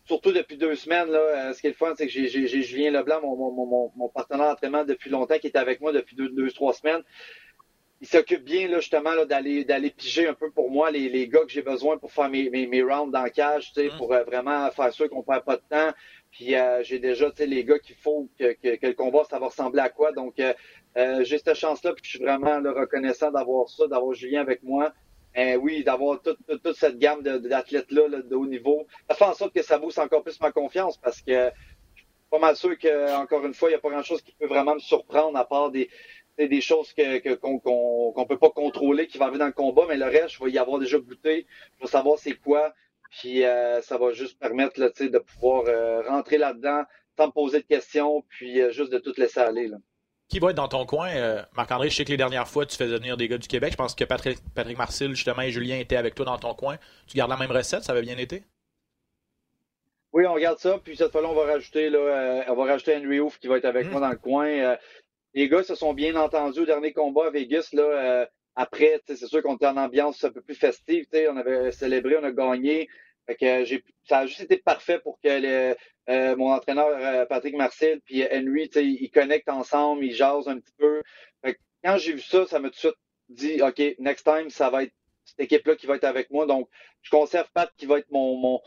surtout 0.06 0.32
depuis 0.32 0.58
deux 0.58 0.76
semaines, 0.76 1.10
là, 1.10 1.54
ce 1.54 1.60
qui 1.60 1.66
est 1.66 1.72
le 1.72 1.76
fun, 1.76 1.96
c'est 1.98 2.06
que 2.06 2.12
j'ai 2.12 2.48
Julien 2.48 2.92
Leblanc, 2.92 3.20
mon, 3.22 3.36
mon, 3.36 3.66
mon, 3.66 3.92
mon 3.96 4.10
partenaire 4.10 4.50
d'entraînement 4.50 4.86
depuis 4.86 5.10
longtemps, 5.10 5.40
qui 5.40 5.48
est 5.48 5.58
avec 5.58 5.82
moi 5.82 5.92
depuis 5.92 6.16
deux, 6.16 6.30
deux 6.30 6.52
trois 6.52 6.74
semaines 6.74 7.02
il 8.02 8.08
s'occupe 8.08 8.44
bien 8.44 8.68
là, 8.68 8.80
justement 8.80 9.14
là, 9.14 9.26
d'aller 9.26 9.64
d'aller 9.64 9.90
piger 9.90 10.28
un 10.28 10.34
peu 10.34 10.52
pour 10.52 10.70
moi 10.70 10.92
les, 10.92 11.10
les 11.10 11.28
gars 11.28 11.42
que 11.42 11.50
j'ai 11.50 11.62
besoin 11.62 11.98
pour 11.98 12.12
faire 12.12 12.30
mes, 12.30 12.50
mes, 12.50 12.68
mes 12.68 12.84
rounds 12.84 13.12
dans 13.12 13.24
le 13.24 13.30
cage, 13.30 13.72
tu 13.74 13.82
sais, 13.82 13.88
mm. 13.88 13.98
pour 13.98 14.14
euh, 14.14 14.24
vraiment 14.24 14.70
faire 14.72 14.94
sûr 14.94 15.10
qu'on 15.10 15.24
perd 15.24 15.44
pas 15.44 15.56
de 15.56 15.64
temps. 15.70 15.92
Puis 16.36 16.54
euh, 16.54 16.84
j'ai 16.84 17.00
déjà 17.00 17.32
tu 17.32 17.38
sais, 17.38 17.46
les 17.46 17.64
gars 17.64 17.80
qu'il 17.80 17.96
faut 17.96 18.28
que, 18.38 18.52
que, 18.52 18.86
le 18.86 18.94
combat, 18.94 19.24
ça 19.30 19.40
va 19.40 19.48
ressembler 19.48 19.80
à 19.80 19.90
quoi. 19.90 20.12
Donc 20.12 20.38
euh, 20.40 20.54
euh 20.98 21.24
j'ai 21.24 21.38
cette 21.38 21.54
chance-là, 21.54 21.94
puis 21.94 22.04
je 22.04 22.10
suis 22.10 22.20
vraiment 22.20 22.60
là, 22.60 22.74
reconnaissant 22.74 23.32
d'avoir 23.32 23.70
ça, 23.70 23.88
d'avoir 23.88 24.14
Julien 24.14 24.42
avec 24.42 24.62
moi. 24.62 24.94
Et 25.34 25.56
oui, 25.56 25.84
d'avoir 25.84 26.22
toute, 26.22 26.40
toute, 26.64 26.76
cette 26.76 26.98
gamme 26.98 27.22
d'athlètes-là 27.22 28.08
là, 28.08 28.22
de 28.22 28.36
haut 28.36 28.46
niveau. 28.46 28.86
Ça 29.10 29.16
fait 29.16 29.26
en 29.26 29.34
sorte 29.34 29.54
que 29.54 29.62
ça 29.62 29.78
booste 29.78 30.00
encore 30.00 30.24
plus 30.24 30.40
ma 30.42 30.52
confiance 30.52 30.98
parce 30.98 31.22
que 31.22 31.52
je 31.94 32.02
suis 32.02 32.08
pas 32.30 32.40
mal 32.40 32.56
sûr 32.56 32.78
que, 32.78 33.16
encore 33.16 33.46
une 33.46 33.54
fois, 33.54 33.70
il 33.70 33.74
n'y 33.74 33.78
a 33.78 33.80
pas 33.80 33.90
grand-chose 33.90 34.22
qui 34.22 34.34
peut 34.34 34.48
vraiment 34.48 34.76
me 34.76 34.80
surprendre 34.80 35.38
à 35.38 35.46
part 35.46 35.72
des, 35.72 35.90
des 36.38 36.62
choses 36.62 36.94
que 36.94 37.36
qu'on 37.36 37.60
qu'on 37.60 38.26
peut 38.26 38.38
pas 38.38 38.50
contrôler 38.50 39.08
qui 39.08 39.18
va 39.18 39.26
arriver 39.26 39.40
dans 39.40 39.46
le 39.46 39.54
combat, 39.54 39.86
mais 39.88 39.98
le 39.98 40.06
reste, 40.06 40.32
je 40.32 40.44
vais 40.44 40.52
y 40.52 40.58
avoir 40.58 40.80
déjà 40.80 40.98
goûté, 41.00 41.46
je 41.78 41.86
vais 41.86 41.92
savoir 41.92 42.18
c'est 42.18 42.36
quoi, 42.36 42.74
puis 43.10 43.44
euh, 43.44 43.82
ça 43.82 43.98
va 43.98 44.12
juste 44.12 44.40
permettre 44.40 44.80
là, 44.80 44.90
de 44.90 45.20
pouvoir 45.20 45.64
euh, 45.68 46.02
rentrer 46.08 46.38
là-dedans 46.38 46.84
sans 47.18 47.28
me 47.28 47.32
poser 47.32 47.60
de 47.60 47.66
questions, 47.66 48.24
puis 48.30 48.62
euh, 48.62 48.72
juste 48.72 48.92
de 48.92 49.00
tout 49.00 49.14
laisser 49.18 49.40
aller. 49.40 49.68
Là. 49.68 49.78
Qui 50.28 50.40
va 50.40 50.50
être 50.50 50.58
dans 50.58 50.68
ton 50.68 50.86
coin? 50.86 51.10
Marc-André, 51.56 51.90
je 51.90 51.96
sais 51.96 52.06
que 52.06 52.10
les 52.10 52.18
dernières 52.18 52.48
fois, 52.48 52.66
tu 52.66 52.76
faisais 52.76 52.98
venir 52.98 53.16
des 53.16 53.28
gars 53.28 53.38
du 53.38 53.48
Québec. 53.48 53.72
Je 53.74 53.78
pense 53.78 53.94
que 53.94 54.04
Patrick, 54.04 54.40
Patrick 54.56 54.78
Marcel, 54.78 55.14
justement, 55.14 55.44
et 55.44 55.52
Julien 55.52 55.78
étaient 55.78 55.98
avec 55.98 56.16
toi 56.16 56.26
dans 56.26 56.40
ton 56.40 56.56
coin. 56.56 56.78
Tu 57.06 57.16
gardes 57.16 57.30
la 57.30 57.38
même 57.38 57.52
recette? 57.52 57.84
Ça 57.84 57.92
avait 57.92 58.02
bien 58.02 58.18
été? 58.18 58.44
Oui, 60.14 60.26
on 60.26 60.34
regarde 60.34 60.58
ça. 60.58 60.80
Puis 60.84 60.98
cette 60.98 61.12
fois-là, 61.12 61.30
on 61.30 61.36
va 61.36 61.44
rajouter 61.46 61.92
là, 61.92 62.44
on 62.48 62.56
va 62.56 62.66
rajouter 62.66 62.98
Henry 62.98 63.20
Ouf 63.20 63.38
qui 63.38 63.48
va 63.48 63.58
être 63.58 63.66
avec 63.66 63.86
mmh. 63.86 63.92
moi 63.92 64.02
dans 64.02 64.10
le 64.10 64.16
coin 64.16 64.78
les 65.36 65.50
gars 65.50 65.64
se 65.64 65.76
sont 65.76 65.94
bien 65.94 66.16
entendus 66.16 66.62
au 66.62 66.66
dernier 66.66 66.94
combat 66.94 67.28
à 67.28 67.30
Vegas. 67.30 67.70
Là, 67.74 68.28
après, 68.56 69.02
c'est 69.08 69.28
sûr 69.28 69.42
qu'on 69.44 69.56
était 69.56 69.68
en 69.68 69.78
ambiance 69.78 70.24
un 70.24 70.32
peu 70.32 70.42
plus 70.42 70.56
festive. 70.56 71.06
On 71.30 71.38
avait 71.38 71.72
célébré, 71.72 72.18
on 72.18 72.24
a 72.24 72.32
gagné. 72.32 72.88
Fait 73.26 73.36
que 73.36 73.66
j'ai, 73.66 73.84
ça 74.04 74.20
a 74.20 74.26
juste 74.28 74.42
été 74.42 74.58
parfait 74.58 75.00
pour 75.00 75.20
que 75.20 75.76
euh, 76.10 76.36
mon 76.36 76.52
entraîneur 76.52 76.90
euh, 76.90 77.26
Patrick 77.26 77.56
Marcel 77.56 78.00
puis 78.02 78.24
Henry, 78.32 78.70
ils 78.76 79.10
connectent 79.10 79.50
ensemble, 79.50 80.06
ils 80.06 80.14
jasent 80.14 80.48
un 80.48 80.60
petit 80.60 80.74
peu. 80.78 81.02
Fait 81.44 81.56
que 81.56 81.60
quand 81.84 81.98
j'ai 81.98 82.14
vu 82.14 82.22
ça, 82.22 82.46
ça 82.46 82.60
m'a 82.60 82.70
tout 82.70 82.76
de 82.76 82.80
suite 82.80 82.96
dit 83.30 83.62
OK, 83.62 83.82
next 84.00 84.26
time, 84.26 84.50
ça 84.50 84.70
va 84.70 84.84
être 84.84 84.94
cette 85.26 85.40
équipe-là 85.40 85.76
qui 85.76 85.88
va 85.88 85.96
être 85.96 86.04
avec 86.04 86.30
moi. 86.30 86.46
Donc, 86.46 86.70
je 87.02 87.10
conserve 87.10 87.50
Pat 87.54 87.72
qui 87.78 87.88
va 87.88 87.98
être 87.98 88.12
mon, 88.12 88.38
mon 88.38 88.62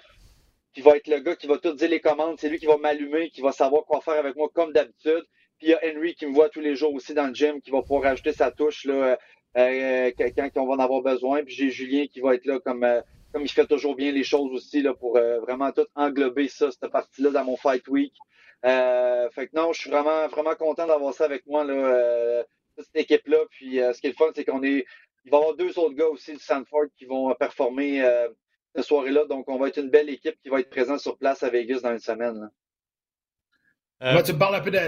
qui 0.72 0.82
va 0.82 0.96
être 0.96 1.06
le 1.06 1.20
gars 1.20 1.36
qui 1.36 1.46
va 1.46 1.58
tout 1.58 1.72
dire 1.72 1.88
les 1.88 2.00
commandes. 2.00 2.38
C'est 2.38 2.48
lui 2.48 2.58
qui 2.58 2.66
va 2.66 2.76
m'allumer, 2.76 3.30
qui 3.30 3.40
va 3.40 3.52
savoir 3.52 3.84
quoi 3.84 4.00
faire 4.00 4.18
avec 4.18 4.36
moi 4.36 4.48
comme 4.52 4.72
d'habitude. 4.72 5.24
Puis 5.58 5.68
il 5.68 5.70
y 5.70 5.74
a 5.74 5.80
Henry 5.84 6.14
qui 6.14 6.26
me 6.26 6.32
voit 6.32 6.48
tous 6.48 6.60
les 6.60 6.76
jours 6.76 6.94
aussi 6.94 7.14
dans 7.14 7.26
le 7.26 7.34
gym, 7.34 7.60
qui 7.60 7.70
va 7.70 7.82
pouvoir 7.82 8.02
rajouter 8.02 8.32
sa 8.32 8.50
touche 8.50 8.84
là, 8.84 9.18
euh, 9.56 10.10
quand 10.16 10.50
on 10.56 10.66
va 10.66 10.74
en 10.74 10.78
avoir 10.78 11.02
besoin. 11.02 11.44
Puis 11.44 11.54
j'ai 11.54 11.70
Julien 11.70 12.06
qui 12.06 12.20
va 12.20 12.34
être 12.34 12.46
là 12.46 12.58
comme, 12.60 12.84
euh, 12.84 13.00
comme 13.32 13.42
il 13.42 13.50
fait 13.50 13.66
toujours 13.66 13.96
bien 13.96 14.12
les 14.12 14.24
choses 14.24 14.52
aussi 14.52 14.82
là, 14.82 14.94
pour 14.94 15.16
euh, 15.16 15.40
vraiment 15.40 15.72
tout 15.72 15.86
englober 15.94 16.48
ça, 16.48 16.70
cette 16.70 16.90
partie-là 16.90 17.30
dans 17.30 17.44
mon 17.44 17.56
Fight 17.56 17.86
Week. 17.88 18.14
Euh, 18.64 19.30
fait 19.30 19.48
que 19.48 19.56
non, 19.56 19.72
je 19.72 19.80
suis 19.80 19.90
vraiment, 19.90 20.26
vraiment 20.28 20.54
content 20.54 20.86
d'avoir 20.86 21.14
ça 21.14 21.24
avec 21.24 21.46
moi, 21.46 21.64
là, 21.64 21.74
euh, 21.74 22.44
cette 22.76 22.96
équipe-là. 22.96 23.38
Puis 23.50 23.76
ce 23.76 24.00
qui 24.00 24.08
est 24.08 24.10
le 24.10 24.16
fun, 24.16 24.30
c'est 24.34 24.44
qu'on 24.44 24.62
est. 24.62 24.84
Il 25.24 25.30
va 25.30 25.38
y 25.38 25.40
avoir 25.40 25.56
deux 25.56 25.78
autres 25.78 25.94
gars 25.94 26.06
aussi 26.08 26.32
de 26.32 26.38
Sanford 26.38 26.86
qui 26.96 27.04
vont 27.04 27.34
performer 27.34 28.02
cette 28.74 28.84
soirée-là. 28.84 29.26
Donc, 29.26 29.48
on 29.48 29.58
va 29.58 29.68
être 29.68 29.78
une 29.78 29.90
belle 29.90 30.08
équipe 30.08 30.40
qui 30.42 30.48
va 30.48 30.60
être 30.60 30.70
présente 30.70 31.00
sur 31.00 31.18
place 31.18 31.42
à 31.42 31.50
Vegas 31.50 31.80
dans 31.80 31.92
une 31.92 31.98
semaine. 31.98 32.40
Là. 32.40 32.50
Euh... 34.02 34.22
tu 34.22 34.32
me 34.32 34.38
parles 34.38 34.56
un 34.56 34.60
peu 34.60 34.70
de, 34.70 34.78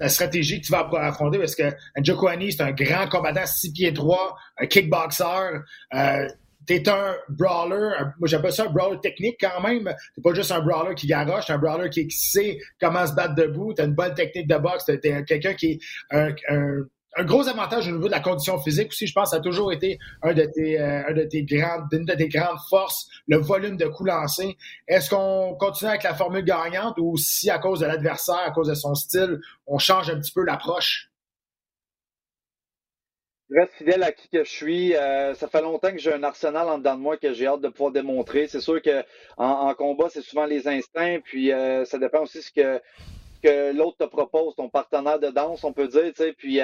la 0.00 0.08
stratégie 0.08 0.60
que 0.60 0.66
tu 0.66 0.72
vas 0.72 0.88
affronter 1.00 1.38
parce 1.38 1.54
que 1.54 1.64
Njokwani, 1.98 2.52
c'est 2.52 2.62
un 2.62 2.72
grand 2.72 3.06
combattant, 3.08 3.44
6 3.44 3.72
pieds 3.72 3.92
3, 3.92 4.36
un 4.58 4.66
kickboxer. 4.66 5.60
Euh, 5.94 6.28
T'es 6.66 6.88
un 6.88 7.14
brawler, 7.28 7.90
moi 8.18 8.26
j'appelle 8.26 8.52
ça 8.52 8.64
un 8.64 8.70
brawler 8.70 8.98
technique 9.00 9.36
quand 9.40 9.60
même. 9.60 9.84
T'es 9.84 10.20
pas 10.20 10.34
juste 10.34 10.50
un 10.50 10.60
brawler 10.60 10.96
qui 10.96 11.06
garoche, 11.06 11.46
t'es 11.46 11.52
un 11.52 11.58
brawler 11.58 11.90
qui 11.90 12.10
sait 12.10 12.58
comment 12.80 13.06
se 13.06 13.14
battre 13.14 13.36
debout, 13.36 13.72
t'as 13.72 13.84
une 13.84 13.94
bonne 13.94 14.14
technique 14.14 14.48
de 14.48 14.56
boxe, 14.56 14.84
t'es 14.86 15.24
quelqu'un 15.24 15.54
qui 15.54 15.72
est 15.72 15.78
un, 16.10 16.34
un 16.48 16.82
un 17.16 17.24
gros 17.24 17.48
avantage 17.48 17.88
au 17.88 17.92
niveau 17.92 18.06
de 18.06 18.12
la 18.12 18.20
condition 18.20 18.58
physique 18.60 18.88
aussi, 18.88 19.06
je 19.06 19.14
pense, 19.14 19.30
ça 19.30 19.36
a 19.36 19.40
toujours 19.40 19.72
été 19.72 19.98
un 20.22 20.34
de 20.34 20.44
tes, 20.44 20.78
euh, 20.78 21.08
un 21.08 21.12
de 21.14 21.22
tes 21.22 21.42
grandes, 21.44 21.88
une 21.92 22.04
de 22.04 22.14
tes 22.14 22.28
grandes 22.28 22.58
forces, 22.68 23.08
le 23.26 23.38
volume 23.38 23.76
de 23.76 23.86
coups 23.86 24.10
lancés. 24.10 24.56
Est-ce 24.86 25.10
qu'on 25.10 25.54
continue 25.58 25.90
avec 25.90 26.02
la 26.02 26.14
formule 26.14 26.44
gagnante 26.44 26.96
ou 26.98 27.16
si 27.16 27.50
à 27.50 27.58
cause 27.58 27.80
de 27.80 27.86
l'adversaire, 27.86 28.40
à 28.44 28.50
cause 28.50 28.68
de 28.68 28.74
son 28.74 28.94
style, 28.94 29.40
on 29.66 29.78
change 29.78 30.10
un 30.10 30.20
petit 30.20 30.32
peu 30.32 30.44
l'approche? 30.44 31.10
Je 33.48 33.60
reste 33.60 33.74
fidèle 33.74 34.02
à 34.02 34.10
qui 34.10 34.28
que 34.28 34.44
je 34.44 34.50
suis. 34.50 34.96
Euh, 34.96 35.32
ça 35.34 35.46
fait 35.46 35.62
longtemps 35.62 35.92
que 35.92 35.98
j'ai 35.98 36.12
un 36.12 36.24
arsenal 36.24 36.68
en 36.68 36.78
dedans 36.78 36.96
de 36.96 37.00
moi 37.00 37.16
que 37.16 37.32
j'ai 37.32 37.46
hâte 37.46 37.60
de 37.60 37.68
pouvoir 37.68 37.92
démontrer. 37.92 38.48
C'est 38.48 38.60
sûr 38.60 38.82
que 38.82 39.04
en, 39.36 39.72
combat, 39.74 40.08
c'est 40.10 40.22
souvent 40.22 40.46
les 40.46 40.66
instincts, 40.66 41.20
puis 41.22 41.52
euh, 41.52 41.84
ça 41.84 41.98
dépend 41.98 42.22
aussi 42.22 42.42
ce 42.42 42.50
que 42.50 42.80
que 43.42 43.72
l'autre 43.72 43.98
te 43.98 44.04
propose, 44.04 44.56
ton 44.56 44.68
partenaire 44.68 45.20
de 45.20 45.28
danse, 45.28 45.62
on 45.62 45.72
peut 45.72 45.86
dire, 45.86 46.06
tu 46.06 46.24
sais. 46.24 46.32
Puis 46.32 46.60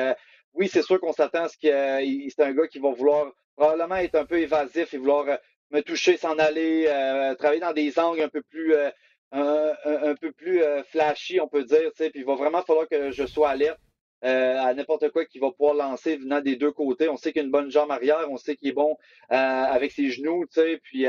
oui, 0.54 0.68
c'est 0.68 0.82
sûr 0.82 1.00
qu'on 1.00 1.12
s'attend 1.12 1.44
à 1.44 1.48
ce 1.48 1.56
qu'il 1.56 1.70
euh, 1.70 2.28
c'est 2.28 2.42
un 2.42 2.52
gars 2.52 2.66
qui 2.66 2.78
va 2.78 2.90
vouloir 2.90 3.32
probablement 3.56 3.96
être 3.96 4.16
un 4.16 4.24
peu 4.24 4.38
évasif 4.38 4.92
et 4.92 4.98
vouloir 4.98 5.28
euh, 5.28 5.36
me 5.70 5.80
toucher, 5.80 6.16
s'en 6.16 6.38
aller, 6.38 6.86
euh, 6.88 7.34
travailler 7.34 7.60
dans 7.60 7.72
des 7.72 7.98
angles 7.98 8.22
un 8.22 8.28
peu 8.28 8.42
plus 8.42 8.74
euh, 8.74 8.90
un, 9.32 10.14
peu 10.14 10.32
plus 10.32 10.62
flashy, 10.90 11.40
on 11.40 11.48
peut 11.48 11.64
dire. 11.64 11.90
Puis 11.96 12.10
il 12.14 12.24
va 12.24 12.34
vraiment 12.34 12.62
falloir 12.62 12.86
que 12.86 13.10
je 13.10 13.24
sois 13.24 13.48
alerte 13.50 13.80
à 14.20 14.72
n'importe 14.74 15.08
quoi 15.08 15.24
qu'il 15.24 15.40
va 15.40 15.50
pouvoir 15.50 15.74
lancer 15.74 16.16
venant 16.16 16.40
des 16.40 16.56
deux 16.56 16.70
côtés. 16.70 17.08
On 17.08 17.16
sait 17.16 17.32
qu'il 17.32 17.40
a 17.40 17.44
une 17.46 17.50
bonne 17.50 17.70
jambe 17.70 17.90
arrière, 17.90 18.26
on 18.30 18.36
sait 18.36 18.56
qu'il 18.56 18.68
est 18.68 18.74
bon 18.74 18.98
avec 19.30 19.92
ses 19.92 20.10
genoux. 20.10 20.44
Puis 20.82 21.06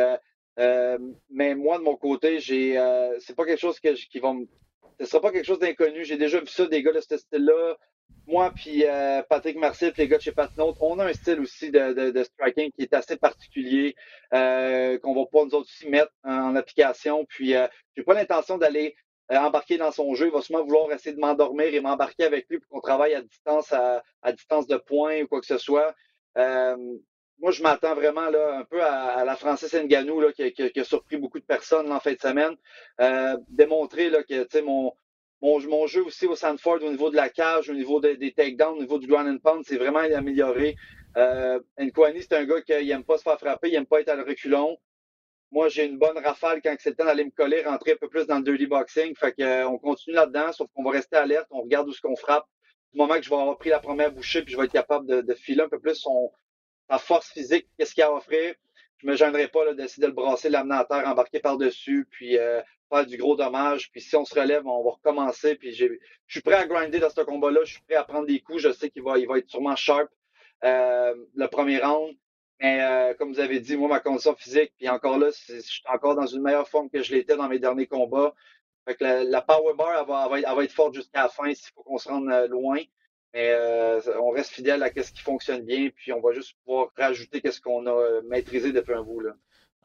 mais 0.58 1.56
moi 1.56 1.80
de 1.80 1.84
mon 1.84 1.98
côté, 1.98 2.40
j'ai 2.40 2.80
c'est 3.20 3.36
pas 3.36 3.46
quelque 3.46 3.60
chose 3.60 3.82
que, 3.82 3.90
qui 3.90 4.20
va 4.20 4.32
me 4.32 4.46
ce 5.02 5.06
sera 5.06 5.22
pas 5.22 5.32
quelque 5.34 5.46
chose 5.46 5.60
d'inconnu. 5.60 6.06
J'ai 6.06 6.18
déjà 6.18 6.40
vu 6.40 6.48
ça, 6.48 6.66
des 6.68 6.82
gars 6.82 6.94
de 6.94 7.02
ce 7.02 7.18
style-là 7.18 7.76
moi 8.26 8.52
puis 8.56 8.86
euh, 8.86 9.22
Patrick 9.24 9.58
Marcel, 9.58 9.94
les 9.98 10.08
gars 10.08 10.18
de 10.18 10.22
chez 10.22 10.32
Patnaud, 10.32 10.76
on 10.80 11.00
a 11.00 11.06
un 11.06 11.14
style 11.14 11.40
aussi 11.42 11.72
de, 11.72 12.24
striking 12.24 12.72
qui 12.72 12.84
est 12.84 12.94
assez 12.94 13.18
particulier, 13.18 13.96
euh, 14.34 14.98
qu'on 15.00 15.14
va 15.14 15.26
pas 15.26 15.44
nous 15.44 15.56
autres 15.56 15.70
aussi 15.70 15.90
mettre 15.90 16.12
en, 16.24 16.56
application. 16.56 17.26
Puis 17.26 17.56
euh, 17.56 17.68
j'ai 17.96 18.04
pas 18.04 18.14
l'intention 18.14 18.58
d'aller 18.58 18.96
euh, 19.32 19.38
embarquer 19.38 19.78
dans 19.78 19.92
son 19.92 20.16
jeu. 20.16 20.28
Il 20.28 20.32
va 20.32 20.42
sûrement 20.42 20.64
vouloir 20.64 20.92
essayer 20.92 21.16
de 21.16 21.20
m'endormir 21.20 21.74
et 21.74 21.82
m'embarquer 21.82 22.24
avec 22.24 22.48
lui 22.50 22.60
pour 22.60 22.70
qu'on 22.70 22.82
travaille 22.82 23.14
à 23.14 23.22
distance, 23.22 23.74
à, 23.74 24.32
distance 24.32 24.68
de 24.68 24.78
points 24.78 25.22
ou 25.24 25.28
quoi 25.28 25.42
que 25.42 25.48
ce 25.48 25.58
soit. 25.58 25.94
Euh, 26.38 26.78
moi, 27.40 27.52
je 27.52 27.62
m'attends 27.62 27.96
vraiment 27.96 28.30
là, 28.30 28.60
un 28.60 28.64
peu 28.64 28.82
à, 28.82 29.26
la 29.26 29.36
Francis 29.36 29.74
Nganou 29.74 30.22
là, 30.22 30.32
qui, 30.32 30.80
a 30.80 30.84
surpris 30.86 31.18
beaucoup 31.18 31.40
de 31.40 31.46
personnes 31.46 31.92
en 31.92 32.00
fin 32.00 32.14
de 32.14 32.20
semaine. 32.20 32.56
démontrer 33.50 34.10
là, 34.10 34.24
que 34.24 34.62
mon, 34.62 34.94
mon, 35.44 35.88
jeu 35.88 36.04
aussi 36.04 36.26
au 36.26 36.36
Sanford 36.36 36.82
au 36.84 36.90
niveau 36.90 37.10
de 37.10 37.16
la 37.16 37.30
cage, 37.30 37.70
au 37.70 37.74
niveau 37.74 38.00
de, 38.00 38.14
des 38.14 38.32
takedowns, 38.32 38.78
au 38.78 38.82
niveau 38.82 38.98
du 38.98 39.08
ground 39.08 39.28
and 39.28 39.40
pound, 39.40 39.64
c'est 39.66 39.78
vraiment 39.78 40.00
amélioré. 40.00 40.76
Euh, 41.18 41.60
c'est 41.78 42.34
un 42.34 42.46
gars 42.46 42.62
qui 42.62 42.72
aime 42.72 43.04
pas 43.04 43.18
se 43.18 43.24
faire 43.24 43.38
frapper, 43.38 43.70
il 43.70 43.76
aime 43.76 43.86
pas 43.86 44.02
être 44.02 44.10
à 44.10 44.16
le 44.16 44.24
reculon. 44.24 44.78
Moi, 45.52 45.70
j'ai 45.70 45.86
une 45.86 46.00
bonne 46.00 46.18
rafale 46.18 46.62
quand 46.64 46.76
c'est 46.80 46.92
le 46.92 46.96
temps 46.96 47.06
d'aller 47.06 47.26
me 47.26 47.30
coller, 47.30 47.62
rentrer 47.62 47.92
un 47.92 47.98
peu 47.98 48.08
plus 48.08 48.26
dans 48.26 48.38
le 48.38 48.44
dirty 48.44 48.66
boxing. 48.66 49.16
Fait 49.16 49.34
que, 49.34 49.44
euh, 49.44 49.68
on 49.68 49.78
continue 49.78 50.16
là-dedans, 50.16 50.52
sauf 50.52 50.68
qu'on 50.74 50.84
va 50.84 50.92
rester 50.92 51.16
alerte, 51.16 51.48
on 51.52 51.62
regarde 51.62 51.88
où 51.88 51.94
ce 51.94 52.02
qu'on 52.02 52.16
frappe. 52.16 52.46
Du 52.92 53.00
moment 53.00 53.16
que 53.16 53.22
je 53.22 53.30
vais 53.30 53.36
avoir 53.36 53.58
pris 53.58 53.70
la 53.70 53.80
première 53.80 54.12
bouchée, 54.12 54.42
puis 54.42 54.54
je 54.54 54.58
vais 54.58 54.66
être 54.66 54.72
capable 54.72 55.06
de, 55.06 55.22
de 55.22 55.34
filer 55.36 55.62
un 55.62 55.70
peu 55.70 55.80
plus 55.80 55.96
son, 55.96 56.32
sa 56.90 56.98
force 56.98 57.30
physique, 57.32 57.68
qu'est-ce 57.78 57.94
qu'il 57.94 58.02
y 58.02 58.04
a 58.04 58.08
à 58.08 58.14
offrir. 58.14 58.56
Je 58.98 59.08
me 59.08 59.16
gênerai 59.16 59.48
pas 59.48 59.74
d'essayer 59.74 60.02
de 60.02 60.08
le 60.08 60.14
brasser, 60.14 60.50
l'amener 60.50 60.76
à 60.76 60.86
terre, 60.86 61.08
embarquer 61.08 61.40
par-dessus, 61.40 62.08
puis 62.10 62.38
euh, 62.38 62.62
faire 62.90 63.06
du 63.06 63.18
gros 63.18 63.36
dommage. 63.36 63.92
Puis 63.92 64.02
si 64.02 64.16
on 64.16 64.26
se 64.26 64.38
relève, 64.38 64.66
on 64.66 64.84
va 64.84 64.92
recommencer. 64.92 65.56
Puis 65.56 65.74
je 65.74 65.86
suis 66.28 66.42
prêt 66.42 66.56
à 66.56 66.66
grinder 66.66 67.00
dans 67.00 67.10
ce 67.10 67.22
combat-là. 67.22 67.62
Je 67.64 67.74
suis 67.74 67.82
prêt 67.84 67.96
à 67.96 68.04
prendre 68.04 68.28
des 68.28 68.40
coups. 68.40 68.62
Je 68.62 68.72
sais 68.72 68.90
qu'il 68.90 69.04
va, 69.04 69.18
il 69.18 69.28
va 69.28 69.38
être 69.40 69.50
sûrement 69.50 69.76
sharp 69.76 70.10
euh, 70.64 71.14
le 71.36 71.48
premier 71.48 71.80
round. 71.80 72.16
Mais 72.62 72.82
euh, 72.82 73.14
comme 73.16 73.34
vous 73.34 73.40
avez 73.40 73.60
dit, 73.60 73.76
moi, 73.76 73.90
ma 73.90 74.00
condition 74.00 74.36
physique, 74.36 74.72
puis 74.78 74.88
encore 74.88 75.18
là, 75.18 75.32
je 75.32 75.60
suis 75.60 75.84
encore 75.92 76.16
dans 76.16 76.28
une 76.28 76.42
meilleure 76.42 76.70
forme 76.70 76.90
que 76.90 77.04
je 77.04 77.14
l'étais 77.14 77.36
dans 77.36 77.50
mes 77.50 77.60
derniers 77.60 77.88
combats. 77.88 78.34
Fait 78.86 78.96
que 78.96 79.04
la, 79.04 79.42
power 79.42 79.74
bar, 79.76 80.00
elle 80.00 80.08
va, 80.08 80.28
va, 80.28 80.40
être, 80.40 80.48
elle 80.50 80.56
va 80.56 80.64
être 80.64 80.72
forte 80.72 80.94
jusqu'à 80.94 81.24
la 81.24 81.30
fin 81.30 81.54
s'il 81.54 81.74
faut 81.74 81.84
qu'on 81.84 81.98
se 81.98 82.08
rende 82.08 82.30
loin. 82.50 82.80
Mais 83.34 83.52
euh, 83.52 84.00
on 84.22 84.30
reste 84.30 84.52
fidèle 84.52 84.84
à 84.84 84.90
ce 84.90 85.12
qui 85.12 85.22
fonctionne 85.22 85.62
bien, 85.62 85.90
puis 85.96 86.14
on 86.14 86.22
va 86.22 86.34
juste 86.34 86.56
pouvoir 86.64 86.90
rajouter 86.98 87.42
ce 87.50 87.60
qu'on 87.60 87.86
a 87.88 87.92
euh, 87.92 88.22
maîtrisé 88.30 88.72
depuis 88.72 88.94
un 88.94 89.02
bout. 89.02 89.22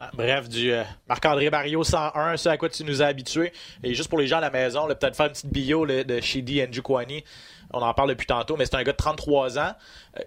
Ah, 0.00 0.10
bref, 0.12 0.48
du 0.48 0.72
euh, 0.72 0.84
Marc-André 1.08 1.50
Barrio 1.50 1.82
101, 1.82 2.36
ce 2.36 2.48
à 2.48 2.56
quoi 2.56 2.68
tu 2.68 2.84
nous 2.84 3.02
as 3.02 3.06
habitués. 3.06 3.52
Et 3.82 3.94
juste 3.94 4.08
pour 4.08 4.18
les 4.18 4.26
gens 4.26 4.38
à 4.38 4.42
la 4.42 4.50
maison, 4.50 4.86
peut-être 4.86 5.16
faire 5.16 5.26
une 5.26 5.32
petite 5.32 5.50
bio 5.50 5.84
là, 5.84 6.04
de 6.04 6.20
Shidi 6.20 6.62
Njukwani. 6.66 7.24
On 7.72 7.80
en 7.80 7.94
parle 7.94 8.10
depuis 8.10 8.26
tantôt, 8.26 8.56
mais 8.56 8.66
c'est 8.66 8.76
un 8.76 8.82
gars 8.82 8.92
de 8.92 8.96
33 8.96 9.58
ans. 9.58 9.72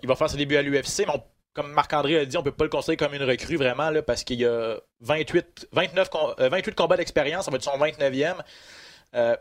Il 0.01 0.07
va 0.07 0.15
faire 0.15 0.29
ses 0.29 0.37
débuts 0.37 0.57
à 0.57 0.61
l'UFC, 0.61 1.05
mais 1.07 1.13
comme 1.53 1.71
Marc-André 1.73 2.19
a 2.19 2.25
dit, 2.25 2.37
on 2.37 2.43
peut 2.43 2.51
pas 2.51 2.63
le 2.63 2.69
considérer 2.69 2.97
comme 2.97 3.13
une 3.13 3.23
recrue 3.23 3.57
vraiment, 3.57 3.91
parce 4.05 4.23
qu'il 4.23 4.45
a 4.45 4.77
28, 5.01 5.67
29, 5.71 6.09
euh, 6.39 6.49
28 6.49 6.75
combats 6.75 6.97
d'expérience, 6.97 7.45
ça 7.45 7.51
va 7.51 7.57
être 7.57 7.63
son 7.63 7.77
29e. 7.77 8.35
Euh, 9.15 9.35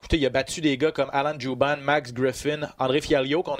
écoutez, 0.00 0.18
il 0.18 0.26
a 0.26 0.30
battu 0.30 0.60
des 0.60 0.76
gars 0.76 0.92
comme 0.92 1.10
Alan 1.12 1.38
Juban, 1.38 1.76
Max 1.78 2.12
Griffin, 2.12 2.68
André 2.78 3.00
Fialio, 3.00 3.42
a, 3.46 3.56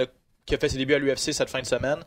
qui 0.46 0.54
a 0.54 0.58
fait 0.58 0.68
ses 0.68 0.78
débuts 0.78 0.94
à 0.94 0.98
l'UFC 0.98 1.32
cette 1.32 1.50
fin 1.50 1.60
de 1.60 1.66
semaine. 1.66 2.04